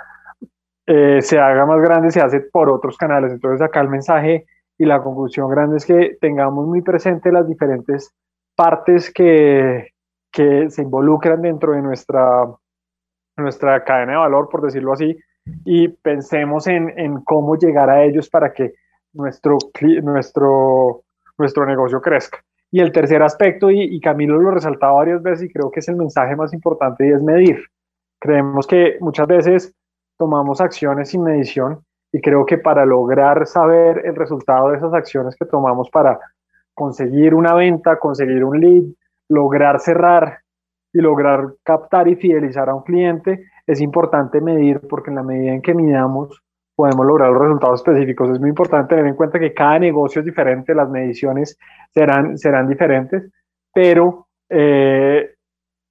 eh, 0.92 1.22
se 1.22 1.38
haga 1.38 1.68
más 1.68 1.80
grande, 1.82 2.10
se 2.10 2.20
hace 2.20 2.40
por 2.40 2.68
otros 2.68 2.98
canales. 2.98 3.32
Entonces 3.32 3.62
acá 3.62 3.80
el 3.80 3.90
mensaje 3.90 4.48
y 4.76 4.86
la 4.86 5.04
conclusión 5.04 5.48
grande 5.48 5.78
es 5.78 5.86
que 5.86 6.18
tengamos 6.20 6.66
muy 6.66 6.82
presente 6.82 7.32
las 7.32 7.48
diferentes 7.48 8.12
partes 8.56 9.14
que, 9.14 9.94
que 10.32 10.72
se 10.72 10.82
involucran 10.82 11.44
dentro 11.44 11.74
de 11.74 11.84
nuestra, 11.84 12.44
nuestra 13.38 13.84
cadena 13.84 14.14
de 14.14 14.18
valor, 14.18 14.50
por 14.50 14.64
decirlo 14.64 14.94
así, 14.94 15.16
y 15.64 15.90
pensemos 15.90 16.66
en, 16.66 16.98
en 16.98 17.22
cómo 17.24 17.56
llegar 17.56 17.92
a 17.92 18.04
ellos 18.04 18.28
para 18.28 18.52
que 18.52 18.74
nuestro, 19.14 19.60
nuestro, 20.02 21.04
nuestro 21.38 21.66
negocio 21.68 22.02
crezca. 22.02 22.40
Y 22.72 22.80
el 22.80 22.92
tercer 22.92 23.22
aspecto, 23.22 23.70
y, 23.70 23.84
y 23.84 24.02
Camilo 24.02 24.40
lo 24.40 24.50
resaltaba 24.50 24.94
varias 24.94 25.22
veces 25.22 25.46
y 25.46 25.54
creo 25.54 25.70
que 25.70 25.82
es 25.82 25.88
el 25.88 25.98
mensaje 25.98 26.36
más 26.36 26.52
importante, 26.52 27.08
y 27.08 27.12
es 27.12 27.22
medir. 27.22 27.60
Creemos 28.20 28.66
que 28.66 28.98
muchas 29.02 29.28
veces 29.28 29.76
tomamos 30.20 30.60
acciones 30.60 31.10
sin 31.10 31.24
medición 31.24 31.80
y 32.12 32.22
creo 32.22 32.46
que 32.46 32.58
para 32.58 32.86
lograr 32.86 33.48
saber 33.48 34.02
el 34.06 34.16
resultado 34.16 34.70
de 34.70 34.78
esas 34.78 34.94
acciones 34.94 35.36
que 35.36 35.46
tomamos 35.46 35.90
para 35.90 36.20
conseguir 36.74 37.34
una 37.34 37.54
venta, 37.54 37.98
conseguir 37.98 38.44
un 38.44 38.60
lead, 38.60 38.84
lograr 39.30 39.80
cerrar 39.80 40.40
y 40.92 41.00
lograr 41.00 41.54
captar 41.64 42.08
y 42.08 42.16
fidelizar 42.16 42.70
a 42.70 42.76
un 42.76 42.84
cliente, 42.84 43.46
es 43.66 43.80
importante 43.80 44.42
medir 44.42 44.82
porque 44.90 45.10
en 45.10 45.16
la 45.16 45.24
medida 45.24 45.54
en 45.54 45.62
que 45.62 45.74
midamos 45.74 46.42
podemos 46.76 47.06
lograr 47.06 47.32
los 47.32 47.42
resultados 47.42 47.82
específicos. 47.82 48.30
Es 48.30 48.40
muy 48.40 48.50
importante 48.50 48.96
tener 48.96 49.06
en 49.06 49.16
cuenta 49.16 49.40
que 49.40 49.54
cada 49.54 49.80
negocio 49.80 50.20
es 50.20 50.26
diferente, 50.26 50.74
las 50.74 50.90
mediciones 50.90 51.58
serán, 51.94 52.38
serán 52.38 52.68
diferentes, 52.68 53.30
pero 53.74 54.28
eh, 54.50 55.36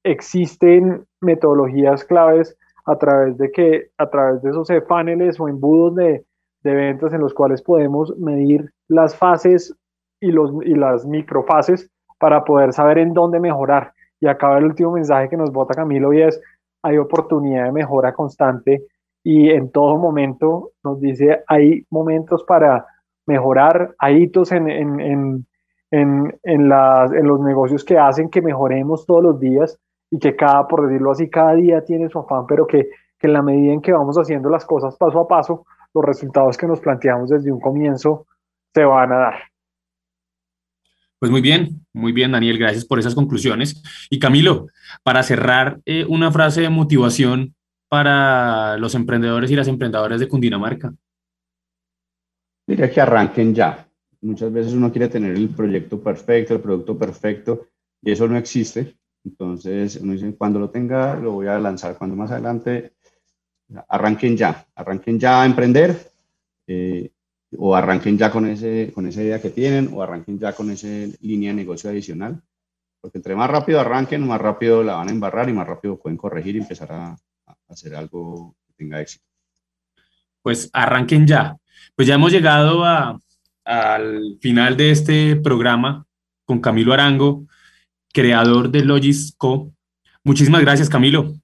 existen 0.03 1.05
metodologías 1.21 2.05
claves 2.05 2.57
a 2.89 2.97
través 2.97 3.37
de 3.37 3.51
que 3.51 3.91
a 3.99 4.09
través 4.09 4.41
de 4.43 4.51
esos 4.51 4.69
paneles 4.89 5.39
o 5.39 5.47
embudos 5.47 5.95
de, 5.95 6.25
de 6.63 6.75
ventas 6.75 7.13
en 7.13 7.21
los 7.21 7.35
cuales 7.35 7.61
podemos 7.61 8.17
medir 8.19 8.73
las 8.89 9.15
fases 9.15 9.75
y, 10.21 10.33
los, 10.33 10.53
y 10.65 10.75
las 10.75 11.05
microfases 11.05 11.91
para 12.19 12.45
poder 12.45 12.73
saber 12.73 12.99
en 12.99 13.13
dónde 13.13 13.41
mejorar. 13.41 13.93
Y 14.21 14.27
acaba 14.27 14.59
el 14.59 14.65
último 14.65 14.93
mensaje 14.93 15.29
que 15.29 15.37
nos 15.37 15.53
bota 15.53 15.75
Camilo 15.75 16.15
y 16.15 16.23
es, 16.23 16.41
hay 16.83 16.97
oportunidad 16.97 17.67
de 17.67 17.73
mejora 17.73 18.15
constante 18.15 18.87
y 19.23 19.51
en 19.51 19.71
todo 19.71 19.99
momento 19.99 20.71
nos 20.83 20.99
dice, 20.99 21.45
hay 21.47 21.85
momentos 21.91 22.43
para 22.45 22.87
mejorar, 23.27 23.95
hay 23.99 24.23
hitos 24.23 24.51
en, 24.51 24.71
en, 24.71 25.01
en, 25.01 25.47
en, 25.91 26.41
en, 26.43 26.69
las, 26.71 27.13
en 27.13 27.27
los 27.27 27.39
negocios 27.41 27.85
que 27.85 27.99
hacen 27.99 28.31
que 28.31 28.41
mejoremos 28.41 29.05
todos 29.05 29.23
los 29.23 29.39
días 29.39 29.79
y 30.11 30.19
que 30.19 30.35
cada, 30.37 30.67
por 30.67 30.87
decirlo 30.87 31.13
así, 31.13 31.29
cada 31.29 31.55
día 31.55 31.85
tiene 31.85 32.09
su 32.09 32.19
afán, 32.19 32.47
pero 32.47 32.67
que, 32.67 32.89
que 33.19 33.27
en 33.27 33.33
la 33.33 33.43
medida 33.43 33.73
en 33.73 33.83
que 33.83 33.93
vamos 33.93 34.17
haciendo 34.17 34.49
las 34.49 34.65
cosas 34.65 34.97
paso 34.97 35.21
a 35.21 35.29
paso, 35.29 35.67
los 35.95 36.05
resultados 36.05 36.57
que 36.57 36.67
nos 36.67 36.81
planteamos 36.81 37.31
desde 37.31 37.53
un 37.53 37.61
comienzo 37.61 38.27
se 38.75 38.85
van 38.85 39.13
a 39.13 39.19
dar. 39.19 39.35
Pues 41.19 41.33
muy 41.33 41.41
bien, 41.41 41.85
muy 41.93 42.13
bien, 42.13 42.31
Daniel, 42.31 42.59
gracias 42.59 42.85
por 42.85 43.01
esas 43.01 43.15
conclusiones. 43.15 43.83
Y 44.09 44.21
Camilo, 44.21 44.69
para 45.03 45.25
cerrar, 45.25 45.81
eh, 45.85 46.05
una 46.09 46.31
frase 46.31 46.61
de 46.61 46.71
motivación 46.71 47.57
para 47.89 48.77
los 48.77 48.95
emprendedores 48.95 49.51
y 49.51 49.57
las 49.57 49.67
emprendedoras 49.67 50.21
de 50.21 50.29
Cundinamarca. 50.29 50.95
Diría 52.67 52.91
que 52.91 53.01
arranquen 53.01 53.55
ya. 53.55 53.89
Muchas 54.21 54.53
veces 54.53 54.75
uno 54.75 54.93
quiere 54.93 55.09
tener 55.09 55.35
el 55.35 55.49
proyecto 55.49 56.01
perfecto, 56.01 56.55
el 56.55 56.61
producto 56.61 56.97
perfecto, 56.97 57.67
y 58.03 58.13
eso 58.13 58.29
no 58.29 58.37
existe. 58.37 58.98
Entonces, 59.29 60.01
cuando 60.39 60.59
lo 60.59 60.71
tenga, 60.71 61.15
lo 61.17 61.33
voy 61.33 61.47
a 61.49 61.59
lanzar. 61.59 61.97
Cuando 61.99 62.17
más 62.17 62.31
adelante, 62.31 62.95
arranquen 63.89 64.37
ya, 64.37 64.67
arranquen 64.75 65.19
ya 65.21 65.43
a 65.43 65.47
emprender, 65.47 66.11
eh, 66.67 67.11
o 67.57 67.75
arranquen 67.75 68.17
ya 68.17 68.31
con, 68.31 68.47
ese, 68.47 68.91
con 68.95 69.07
esa 69.07 69.23
idea 69.23 69.41
que 69.41 69.51
tienen, 69.51 69.91
o 69.93 70.03
arranquen 70.03 70.39
ya 70.39 70.55
con 70.55 70.71
esa 70.71 70.89
línea 71.21 71.51
de 71.51 71.57
negocio 71.57 71.91
adicional. 71.91 72.41
Porque 73.01 73.19
entre 73.19 73.37
más 73.37 73.51
rápido 73.51 73.81
arranquen, 73.81 74.27
más 74.27 74.41
rápido 74.41 74.83
la 74.83 74.95
van 74.95 75.09
a 75.09 75.13
embarrar 75.13 75.49
y 75.49 75.53
más 75.53 75.67
rápido 75.67 75.99
pueden 75.99 76.17
corregir 76.17 76.57
y 76.57 76.61
empezar 76.61 76.91
a, 76.91 77.11
a 77.47 77.57
hacer 77.69 77.95
algo 77.95 78.57
que 78.67 78.73
tenga 78.73 79.01
éxito. 79.01 79.25
Pues 80.43 80.71
arranquen 80.73 81.27
ya. 81.27 81.57
Pues 81.95 82.09
ya 82.09 82.15
hemos 82.15 82.33
llegado 82.33 82.85
a, 82.85 83.21
al 83.65 84.39
final 84.41 84.77
de 84.77 84.91
este 84.91 85.37
programa 85.37 86.07
con 86.45 86.61
Camilo 86.61 86.95
Arango, 86.95 87.47
creador 88.19 88.71
de 88.73 88.85
Logisco. 88.85 89.73
Muchísimas 90.25 90.63
gracias, 90.63 90.89
Camilo. 90.89 91.35